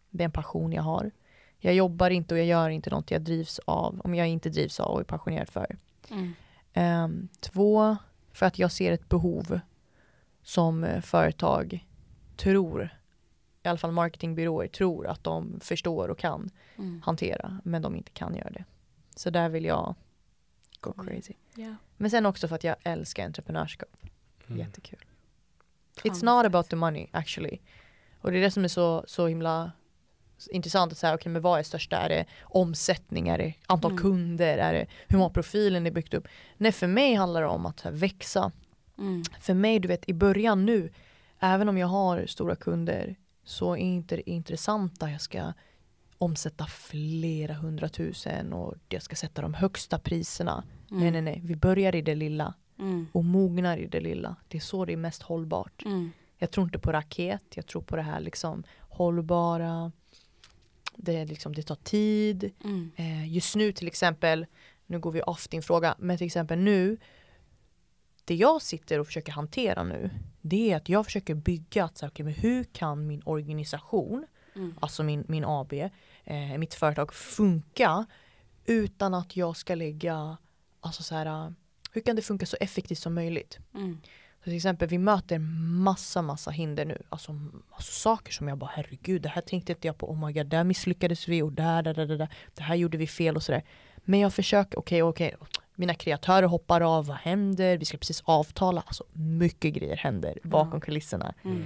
Det 0.10 0.24
är 0.24 0.26
en 0.26 0.32
passion 0.32 0.74
jag 0.74 0.84
har. 0.84 1.12
Jag 1.60 1.74
jobbar 1.74 2.10
inte 2.10 2.34
och 2.34 2.40
jag 2.40 2.48
gör 2.48 2.70
inte 2.70 2.90
något 2.90 3.12
jag 3.12 3.22
drivs 3.22 3.60
av, 3.66 4.02
om 4.04 4.16
jag 4.16 4.28
inte 4.28 4.50
drivs 4.50 4.80
av 4.80 4.92
och 4.94 5.00
är 5.00 5.04
passionerad 5.04 5.50
för. 5.50 5.78
Mm. 6.10 6.34
Ehm, 6.74 7.28
två, 7.40 7.98
för 8.34 8.46
att 8.46 8.60
jag 8.60 8.72
ser 8.72 8.92
ett 8.92 9.10
behov 9.10 9.60
som 10.48 10.84
eh, 10.84 11.02
företag 11.02 11.88
tror, 12.38 12.90
i 13.64 13.68
alla 13.68 13.78
fall 13.78 13.92
marketingbyråer 13.92 14.68
tror 14.68 15.08
att 15.08 15.24
de 15.24 15.60
förstår 15.60 16.08
och 16.10 16.18
kan 16.20 16.50
Mm. 16.78 17.02
hantera, 17.06 17.62
men 17.64 17.82
de 17.82 17.96
inte 17.96 18.12
kan 18.12 18.36
göra 18.36 18.50
det. 18.50 18.64
Så 19.16 19.30
där 19.30 19.50
vill 19.50 19.66
jag 19.66 19.96
go 20.80 20.94
Mm. 20.98 21.08
crazy. 21.08 21.34
Ja. 21.56 21.76
Men 21.98 22.12
sen 22.12 22.26
också 22.26 22.48
för 22.48 22.56
att 22.56 22.64
jag 22.64 22.76
älskar 22.84 23.26
entreprenörskap. 23.26 23.98
Mm. 24.48 24.60
Jättekul. 24.60 25.00
It's 26.04 26.26
not 26.26 26.46
about 26.46 26.70
the 26.70 26.76
money 26.76 27.08
actually. 27.12 27.60
Och 28.22 28.32
det 28.32 28.38
är 28.38 28.42
det 28.42 28.52
som 28.52 28.64
är 28.64 28.68
så, 28.68 29.04
så 29.08 29.28
himla 29.28 29.72
intressant 30.50 30.92
att 30.92 30.98
säga, 30.98 31.16
okej 31.16 31.32
men 31.32 31.42
vad 31.42 31.60
är 31.60 31.64
största? 31.64 31.98
Är 31.98 32.10
det 32.10 32.26
omsättning? 32.42 33.28
Är 33.28 33.38
det 33.38 33.54
antal 33.68 33.92
Mm. 33.92 34.04
kunder? 34.04 34.58
Är 34.58 34.74
det 34.74 34.88
hur 35.08 35.18
många 35.18 35.30
profilen 35.30 35.88
är 35.88 35.92
byggt 35.92 36.14
upp? 36.14 36.28
Nej 36.58 36.72
för 36.72 36.88
mig 36.88 37.14
handlar 37.14 37.42
det 37.42 37.48
om 37.48 37.66
att 37.66 37.82
här, 37.82 37.92
växa. 37.92 38.52
Mm. 38.98 39.24
För 39.42 39.54
mig, 39.54 39.80
du 39.80 39.88
vet 39.88 40.10
i 40.10 40.14
början 40.14 40.66
nu, 40.66 40.90
även 41.40 41.70
om 41.70 41.78
jag 41.78 41.88
har 41.88 42.26
stora 42.26 42.56
kunder 42.56 43.16
så 43.44 43.74
är 43.74 43.78
inte 43.78 44.16
det 44.16 44.30
intressanta 44.30 45.12
jag 45.12 45.22
ska 45.22 45.54
omsätta 46.18 46.66
flera 46.66 47.54
hundratusen 47.54 48.54
och 48.54 48.76
jag 48.90 49.02
ska 49.02 49.16
sätta 49.16 49.42
de 49.42 49.54
högsta 49.54 50.00
priserna. 50.00 50.64
Mm. 50.92 51.02
Nej 51.02 51.12
nej 51.12 51.22
nej, 51.22 51.42
vi 51.44 51.56
börjar 51.56 51.96
i 51.96 52.02
det 52.02 52.16
lilla 52.16 52.54
Mm. 52.80 53.08
och 53.12 53.26
mognar 53.26 53.78
i 53.78 53.88
det 53.88 54.00
lilla. 54.00 54.36
Det 54.48 54.58
är 54.58 54.62
så 54.62 54.86
det 54.86 54.94
är 54.94 54.98
mest 54.98 55.22
hållbart. 55.22 55.86
Mm. 55.86 56.12
Jag 56.38 56.52
tror 56.52 56.64
inte 56.64 56.80
på 56.80 56.92
raket, 56.92 57.44
jag 57.56 57.66
tror 57.68 57.82
på 57.82 57.96
det 57.96 58.02
här 58.02 58.20
liksom 58.20 58.64
hållbara. 58.80 59.92
Det, 60.96 61.16
är 61.16 61.26
liksom, 61.26 61.54
det 61.56 61.64
tar 61.64 61.76
tid. 61.76 62.52
Mm. 62.64 62.92
Eh, 62.96 63.34
just 63.34 63.56
nu 63.56 63.72
till 63.72 63.88
exempel, 63.88 64.46
nu 64.86 65.00
går 65.00 65.12
vi 65.12 65.22
off 65.22 65.48
din 65.48 65.62
fråga, 65.62 65.96
men 66.00 66.18
till 66.18 66.28
exempel 66.28 66.60
nu 66.60 66.98
det 68.28 68.36
jag 68.36 68.62
sitter 68.62 69.00
och 69.00 69.08
försöker 69.08 69.32
hantera 69.32 69.84
nu 69.84 70.10
det 70.50 70.72
är 70.72 70.78
att 70.78 70.90
jag 70.90 71.06
försöker 71.06 71.36
bygga 71.36 71.84
att 71.84 71.98
så 71.98 72.06
här, 72.06 72.12
okay, 72.12 72.24
men 72.24 72.34
hur 72.34 72.64
kan 72.64 73.08
min 73.08 73.22
organisation, 73.26 74.26
Mm. 74.56 74.76
alltså 74.80 75.04
min, 75.04 75.24
min 75.28 75.46
AB, 75.46 75.74
eh, 76.24 76.58
mitt 76.58 76.74
företag 76.74 77.14
funka 77.14 78.06
utan 78.66 79.14
att 79.14 79.36
jag 79.36 79.58
ska 79.58 79.76
lägga, 79.76 80.38
alltså 80.80 81.04
så 81.04 81.16
här, 81.16 81.54
hur 81.92 82.02
kan 82.02 82.16
det 82.16 82.22
funka 82.22 82.46
så 82.46 82.58
effektivt 82.60 83.00
som 83.00 83.14
möjligt? 83.14 83.60
Mm. 83.74 83.98
Så 84.38 84.44
till 84.44 84.56
exempel 84.56 84.88
vi 84.88 84.98
möter 84.98 85.40
massa 85.84 86.22
massa 86.22 86.52
hinder 86.52 86.86
nu. 86.86 87.04
Alltså, 87.10 87.40
alltså 87.72 87.92
saker 87.92 88.32
som 88.34 88.48
jag 88.48 88.58
bara 88.58 88.72
herregud 88.74 89.22
det 89.22 89.30
här 89.30 89.42
tänkte 89.42 89.72
inte 89.72 89.88
jag 89.88 89.98
på. 89.98 90.12
Oh 90.12 90.26
my 90.26 90.34
god 90.34 90.48
där 90.48 90.64
misslyckades 90.64 91.28
vi 91.28 91.42
och 91.42 91.54
där, 91.54 91.84
där, 91.84 91.94
där, 91.94 92.18
där. 92.18 92.30
Det 92.56 92.64
här 92.64 92.76
gjorde 92.76 92.98
vi 92.98 93.08
fel 93.08 93.36
och 93.36 93.44
sådär. 93.44 93.64
Men 93.98 94.20
jag 94.20 94.34
försöker, 94.34 94.80
okej 94.80 95.04
okej. 95.04 95.36
Mina 95.80 95.94
kreatörer 95.94 96.48
hoppar 96.48 96.82
av, 96.82 97.06
vad 97.06 97.18
händer? 97.18 97.78
Vi 97.78 97.86
ska 97.86 97.98
precis 97.98 98.22
avtala. 98.26 98.84
Alltså 98.88 99.04
mycket 99.14 99.74
grejer 99.74 99.96
händer 99.98 100.40
bakom 100.44 100.74
Ja. 100.74 100.80
kulisserna. 100.80 101.34
Mm. 101.44 101.64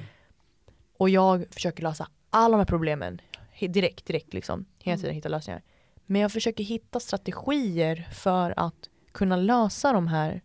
Och 0.97 1.09
jag 1.09 1.45
försöker 1.51 1.84
lösa 1.84 2.07
alla 2.30 2.51
de 2.51 2.57
här 2.57 2.66
problemen 2.66 3.22
direkt, 3.59 4.05
direkt 4.05 4.34
liksom. 4.34 4.66
Hela 4.80 4.97
tiden 4.97 5.09
Mm. 5.09 5.16
hitta 5.16 5.30
lösningar. 5.30 5.62
Men 6.05 6.22
jag 6.22 6.32
försöker 6.32 6.64
hitta 6.64 6.99
strategier 6.99 8.07
för 8.14 8.53
att 8.57 8.89
kunna 9.12 9.36
lösa 9.36 9.93
de 9.93 10.07
här 10.07 10.41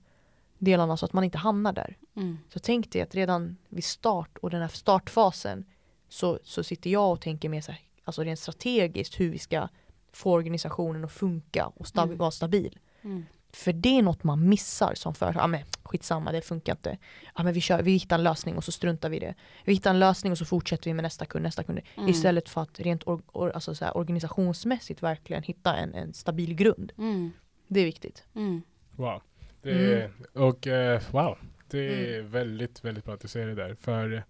delarna 0.59 0.97
så 0.97 1.05
att 1.07 1.13
man 1.13 1.25
inte 1.25 1.39
hamnar 1.39 1.73
där. 1.73 1.97
Mm. 2.17 2.39
Så 2.53 2.59
tänk 2.59 2.93
dig 2.93 3.03
att 3.03 3.15
redan 3.15 3.57
vid 3.69 3.85
start 3.85 4.39
och 4.43 4.51
den 4.51 4.61
här 4.61 4.69
startfasen 4.69 5.65
så, 6.09 6.39
så 6.43 6.65
sitter 6.65 6.91
jag 6.91 7.13
och 7.13 7.21
tänker 7.21 7.49
mer 7.49 7.61
så 7.61 7.73
här, 7.73 7.81
alltså 8.05 8.23
rent 8.23 8.39
strategiskt 8.39 9.21
hur 9.21 9.31
vi 9.31 9.39
ska 9.39 9.69
få 10.13 10.33
organisationen 10.33 11.05
att 11.05 11.13
funka 11.13 11.67
och 11.67 11.87
sta- 11.87 12.03
Mm. 12.03 12.17
vara 12.17 12.31
stabil. 12.31 12.79
Mm. 13.03 13.27
För 13.57 13.73
det 13.73 13.99
är 13.99 14.03
något 14.03 14.25
man 14.25 14.49
missar 14.49 14.95
som 14.95 15.15
företag. 15.15 15.43
Ja 15.43 15.47
men 15.47 15.61
skitsamma, 15.83 16.33
det 16.33 16.41
funkar 16.43 16.73
inte. 16.73 16.99
Ja 17.37 17.43
men 17.43 17.53
vi, 17.55 17.61
kör, 17.61 17.83
vi 17.83 17.93
hittar 17.93 18.17
en 18.19 18.23
lösning 18.25 18.57
och 18.57 18.65
så 18.65 18.73
struntar 18.73 19.09
vi 19.09 19.17
i 19.17 19.21
det. 19.21 19.35
Vi 19.65 19.73
hittar 19.73 19.91
en 19.91 19.99
lösning 19.99 20.33
och 20.33 20.39
så 20.39 20.45
fortsätter 20.45 20.91
vi 20.91 20.95
med 20.95 21.03
nästa 21.03 21.27
kund, 21.27 21.43
nästa 21.43 21.63
kund. 21.65 21.81
Mm. 21.97 22.09
Istället 22.11 22.49
för 22.49 22.61
att 22.63 22.81
rent 22.81 23.03
or, 23.07 23.23
or, 23.33 23.51
alltså 23.51 23.75
så 23.75 23.85
här, 23.85 23.97
organisationsmässigt 23.97 25.03
verkligen 25.03 25.43
hitta 25.43 25.77
en, 25.77 25.95
en 25.95 26.13
stabil 26.15 26.55
grund. 26.55 26.93
Mm. 26.99 27.31
Det 27.69 27.81
är 27.81 27.85
viktigt. 27.85 28.25
Mm. 28.35 28.63
Wow. 28.97 29.23
Det 29.63 29.71
är, 30.03 30.11
Och 30.33 30.67
eh, 30.67 31.03
wow, 31.11 31.39
det 31.71 31.79
är 31.79 32.19
Mm. 32.19 32.31
väldigt, 32.31 32.85
väldigt 32.85 33.05
bra 33.05 33.15
att 33.15 33.21
du 33.21 33.29
säger 33.29 33.47
det 33.47 33.55
där. 33.55 33.75
För 33.81 34.25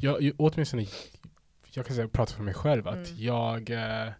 jag, 0.00 0.22
jag- 0.22 0.34
åtminstone, 0.38 0.86
jag 1.70 1.86
kan 1.86 1.96
säga, 1.96 2.08
prata 2.08 2.32
för 2.32 2.42
mig 2.42 2.54
själv, 2.54 2.88
att 2.88 2.94
Mm. 3.08 3.22
jag, 3.22 3.70
eh, 3.70 4.12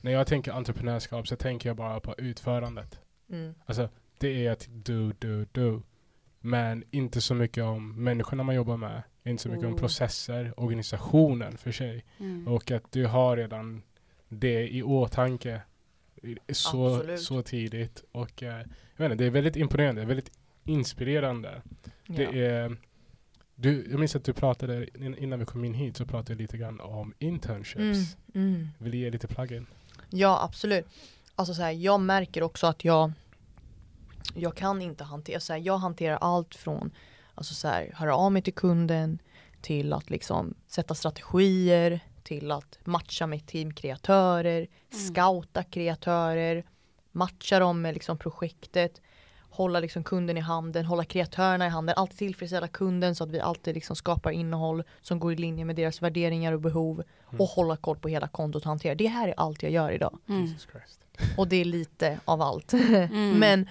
när 0.00 0.12
jag 0.12 0.26
tänker 0.26 0.52
entreprenörskap 0.52 1.28
så 1.28 1.36
tänker 1.36 1.68
jag 1.68 1.76
bara 1.76 2.00
på 2.00 2.14
utförandet. 2.18 2.98
Mm. 3.30 3.54
Alltså, 3.66 3.88
det 4.18 4.46
är 4.46 4.50
att 4.52 4.68
do, 4.70 5.12
do, 5.18 5.44
do. 5.52 5.82
Men 6.40 6.84
inte 6.90 7.20
så 7.20 7.34
mycket 7.34 7.64
om 7.64 8.04
människorna 8.04 8.42
man 8.42 8.54
jobbar 8.54 8.76
med. 8.76 9.02
Inte 9.24 9.42
så 9.42 9.48
mycket 9.48 9.66
om 9.66 9.72
Oh. 9.74 9.78
processer, 9.78 10.54
organisationen 10.56 11.56
för 11.58 11.72
sig. 11.72 12.04
Mm. 12.18 12.48
Och 12.48 12.70
att 12.70 12.92
du 12.92 13.06
har 13.06 13.36
redan 13.36 13.82
det 14.28 14.68
i 14.68 14.82
åtanke 14.82 15.60
så, 16.52 16.94
Absolut. 16.94 17.20
så 17.20 17.42
tidigt. 17.42 18.04
Och 18.12 18.42
eh, 18.42 18.48
jag 18.96 19.04
vet 19.04 19.12
inte, 19.12 19.24
det 19.24 19.26
är 19.26 19.30
väldigt 19.30 19.56
imponerande, 19.56 20.04
väldigt 20.04 20.30
inspirerande. 20.64 21.62
Det 22.06 22.22
Ja. 22.22 22.30
är, 22.32 22.76
du, 23.54 23.86
jag 23.90 23.98
minns 24.00 24.16
att 24.16 24.24
du 24.24 24.32
pratade, 24.32 24.86
in- 25.04 25.18
innan 25.18 25.38
vi 25.38 25.44
kom 25.44 25.64
in 25.64 25.74
hit, 25.74 25.96
så 25.96 26.06
pratade 26.06 26.34
du 26.34 26.42
lite 26.42 26.58
grann 26.58 26.80
om 26.80 27.14
internships. 27.18 28.16
Mm. 28.34 28.54
Mm. 28.54 28.68
Vill 28.78 28.92
du 28.92 28.98
ge 28.98 29.10
lite 29.10 29.28
plugin? 29.28 29.66
Ja 30.10 30.42
absolut. 30.44 30.86
Alltså 31.38 31.54
så 31.54 31.62
här, 31.62 31.70
jag 31.70 32.00
märker 32.00 32.42
också 32.42 32.66
att 32.66 32.84
jag 32.84 33.12
jag 34.34 34.56
kan 34.56 34.82
inte 34.82 35.04
hantera, 35.04 35.40
så 35.40 35.52
här, 35.52 35.60
jag 35.60 35.78
hanterar 35.78 36.16
allt 36.16 36.54
från 36.54 36.90
alltså 37.34 37.54
så 37.54 37.68
här, 37.68 37.90
höra 37.94 38.16
av 38.16 38.32
mig 38.32 38.42
till 38.42 38.54
kunden 38.54 39.18
till 39.60 39.92
att 39.92 40.10
liksom 40.10 40.54
sätta 40.66 40.94
strategier 40.94 42.00
till 42.22 42.50
att 42.50 42.78
matcha 42.84 43.26
med 43.26 43.46
teamkreatörer, 43.46 44.66
scouta 44.90 45.62
kreatörer, 45.62 46.64
matcha 47.12 47.58
dem 47.58 47.82
med 47.82 47.94
liksom 47.94 48.18
projektet, 48.18 49.00
hålla 49.58 49.80
liksom 49.80 50.04
kunden 50.04 50.36
i 50.36 50.40
handen, 50.40 50.84
hålla 50.84 51.04
kreatörerna 51.04 51.66
i 51.66 51.68
handen, 51.68 51.94
alltid 51.98 52.18
tillfredsställa 52.18 52.68
kunden 52.68 53.14
så 53.14 53.24
att 53.24 53.30
vi 53.30 53.40
alltid 53.40 53.74
liksom 53.74 53.96
skapar 53.96 54.30
innehåll 54.30 54.82
som 55.02 55.18
går 55.20 55.32
i 55.32 55.36
linje 55.36 55.64
med 55.64 55.76
deras 55.76 56.02
värderingar 56.02 56.52
och 56.52 56.60
behov 56.60 57.02
Mm. 57.30 57.40
och 57.40 57.46
hålla 57.48 57.76
koll 57.76 57.96
på 57.96 58.08
hela 58.08 58.28
kontot 58.28 58.62
och 58.62 58.68
hantera. 58.68 58.94
Det 58.94 59.06
här 59.06 59.28
är 59.28 59.34
allt 59.36 59.62
jag 59.62 59.72
gör 59.72 59.90
idag. 59.90 60.18
Mm. 60.28 60.48
Och 61.36 61.48
det 61.48 61.56
är 61.56 61.64
lite 61.64 62.20
av 62.24 62.42
allt. 62.42 62.72
Mm. 62.72 63.38
Men 63.38 63.68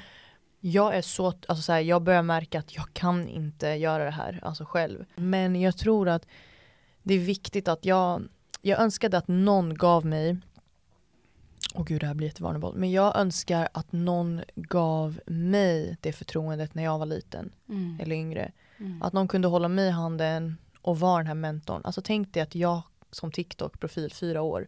jag 0.60 0.96
är 0.96 1.02
så, 1.02 1.28
alltså 1.28 1.56
så 1.62 1.72
här, 1.74 1.80
jag 1.80 2.02
börjar 2.02 2.22
märka 2.24 2.60
att 2.60 2.76
jag 2.76 2.86
kan 2.94 3.28
inte 3.28 3.68
göra 3.68 4.04
det 4.06 4.12
här 4.12 4.40
alltså 4.44 4.66
själv. 4.66 5.06
Men 5.16 5.62
jag 5.62 5.78
tror 5.78 6.10
att 6.10 6.26
det 7.04 7.14
är 7.14 7.20
viktigt 7.20 7.68
att 7.68 7.86
jag, 7.86 8.24
jag 8.62 8.80
önskade 8.80 9.18
att 9.18 9.28
någon 9.28 9.74
gav 9.74 10.06
mig 10.06 10.38
Åh 11.76 11.84
gud 11.86 12.02
det 12.02 12.08
här 12.08 12.14
blir 12.14 12.28
jättevarneboll. 12.28 12.76
Men 12.76 12.92
jag 12.92 13.16
önskar 13.18 13.70
att 13.72 13.92
någon 13.92 14.42
gav 14.56 15.20
mig 15.26 15.98
det 16.02 16.14
förtroendet 16.14 16.74
när 16.76 16.84
jag 16.84 17.00
var 17.00 17.06
liten 17.06 17.52
Mm. 17.70 17.98
eller 18.02 18.16
yngre. 18.16 18.52
Mm. 18.80 19.02
Att 19.02 19.14
någon 19.14 19.28
kunde 19.28 19.48
hålla 19.48 19.68
mig 19.68 19.88
i 19.88 19.92
handen 19.92 20.58
och 20.82 21.00
vara 21.00 21.18
den 21.18 21.28
här 21.28 21.34
mentorn. 21.34 21.82
Alltså 21.84 22.02
tänk 22.02 22.34
dig 22.34 22.44
att 22.44 22.56
jag 22.56 22.82
som 23.12 23.32
TikTok-profil 23.32 24.14
fyra 24.14 24.42
år 24.42 24.68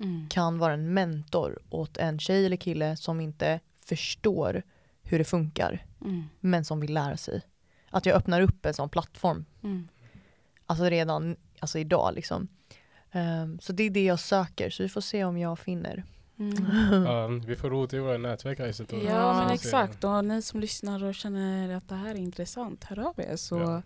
Mm. 0.00 0.28
kan 0.28 0.58
vara 0.58 0.72
en 0.72 0.94
mentor 0.94 1.58
åt 1.70 1.96
en 1.96 2.18
tjej 2.18 2.46
eller 2.46 2.56
kille 2.56 2.96
som 2.96 3.20
inte 3.20 3.60
förstår 3.84 4.62
hur 5.02 5.18
det 5.18 5.24
funkar 5.24 5.84
Mm. 6.04 6.24
men 6.40 6.64
som 6.64 6.80
vill 6.80 6.94
lära 6.94 7.16
sig. 7.16 7.40
Att 7.90 8.06
jag 8.06 8.16
öppnar 8.16 8.40
upp 8.40 8.66
en 8.66 8.74
sån 8.74 8.88
plattform, 8.88 9.44
Mm. 9.62 9.88
alltså 10.66 10.84
redan 10.84 11.36
alltså 11.60 11.78
idag 11.78 12.14
liksom. 12.14 12.48
Ehm, 13.12 13.58
så 13.60 13.72
det 13.72 13.82
är 13.82 13.90
det 13.90 14.04
jag 14.04 14.20
söker, 14.20 14.70
så 14.70 14.82
vi 14.82 14.88
får 14.88 15.00
se 15.00 15.24
om 15.24 15.38
jag 15.38 15.58
finner. 15.58 16.04
Mm. 16.40 17.06
Um, 17.06 17.40
vi 17.40 17.56
får 17.56 17.70
rota 17.70 17.96
i 17.96 18.00
våra 18.00 18.18
nätverk 18.18 18.58
här 18.58 18.66
i 18.68 18.72
Sättet. 18.72 18.98
Ja 19.08 19.34
men 19.34 19.50
exakt, 19.50 20.04
och 20.04 20.24
ni 20.24 20.42
som 20.42 20.60
lyssnar 20.60 21.04
och 21.04 21.14
känner 21.14 21.76
att 21.76 21.88
det 21.88 21.94
här 21.94 22.10
är 22.10 22.18
intressant, 22.18 22.84
hör 22.84 22.98
av 23.08 23.14
er 23.20 23.36
så 23.36 23.58
Ja. 23.58 23.82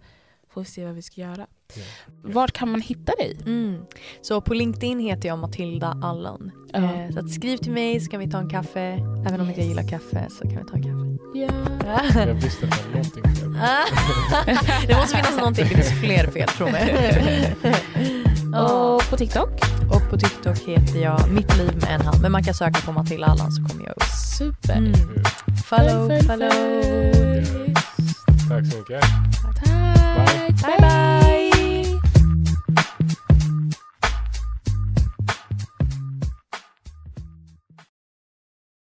får 0.54 0.60
vi 0.60 0.64
se 0.64 0.84
vad 0.86 0.94
vi 0.94 1.02
ska 1.02 1.20
göra. 1.20 1.46
Ja. 1.74 1.82
Vart 2.22 2.52
kan 2.52 2.70
man 2.70 2.80
hitta 2.80 3.12
dig? 3.14 3.38
Mm. 3.46 3.84
Så 4.22 4.40
på 4.40 4.54
LinkedIn 4.54 4.98
heter 5.00 5.28
jag 5.28 5.38
Matilda 5.38 6.00
Allan. 6.02 6.50
Ja. 6.72 6.78
Eh, 6.78 7.10
så 7.10 7.18
att 7.18 7.30
skriv 7.30 7.56
till 7.56 7.72
mig 7.72 8.00
så 8.00 8.10
kan 8.10 8.20
vi 8.20 8.30
ta 8.30 8.38
en 8.38 8.50
kaffe. 8.50 8.80
Även 9.28 9.40
om 9.40 9.48
inte 9.48 9.60
jag 9.60 9.68
gillar 9.68 9.88
kaffe 9.88 10.26
så 10.30 10.42
kan 10.42 10.56
vi 10.56 10.64
ta 10.70 10.76
en 10.76 10.82
kaffe. 10.82 11.18
Ja. 11.34 12.20
Jag 12.26 12.34
visste 12.34 12.66
att 12.66 12.72
det 12.72 12.88
var 12.88 12.94
någonting 12.94 13.22
fel. 13.34 13.52
det 14.88 14.94
måste 14.96 15.16
finnas 15.16 15.36
någonting, 15.36 15.64
det 15.68 15.74
finns 15.74 16.00
fler 16.00 16.26
fel 16.30 16.48
tror 16.48 16.68
jag. 16.68 18.18
Och 18.54 19.10
på 19.10 19.16
TikTok. 19.16 19.48
Och 19.90 20.10
på 20.10 20.18
TikTok 20.18 20.58
heter 20.58 21.02
jag 21.02 21.30
Mitt 21.30 21.56
liv 21.56 21.76
med 21.76 21.94
en 21.94 22.00
hand. 22.00 22.22
Men 22.22 22.32
man 22.32 22.42
kan 22.42 22.54
söka 22.54 22.80
på 22.80 22.92
Matilda 22.92 23.26
Allan 23.26 23.52
så 23.52 23.62
kommer 23.64 23.84
jag 23.84 23.90
upp. 23.96 24.02
Super. 24.38 24.76
Mm. 24.76 24.94
Follow, 25.64 26.20
follow. 26.20 26.50
Tack 28.48 28.66
så 28.66 28.78
mycket. 28.78 29.02
Tack. 29.64 29.92
Bye. 30.16 30.54
Bye. 30.62 30.80
bye. 30.80 31.21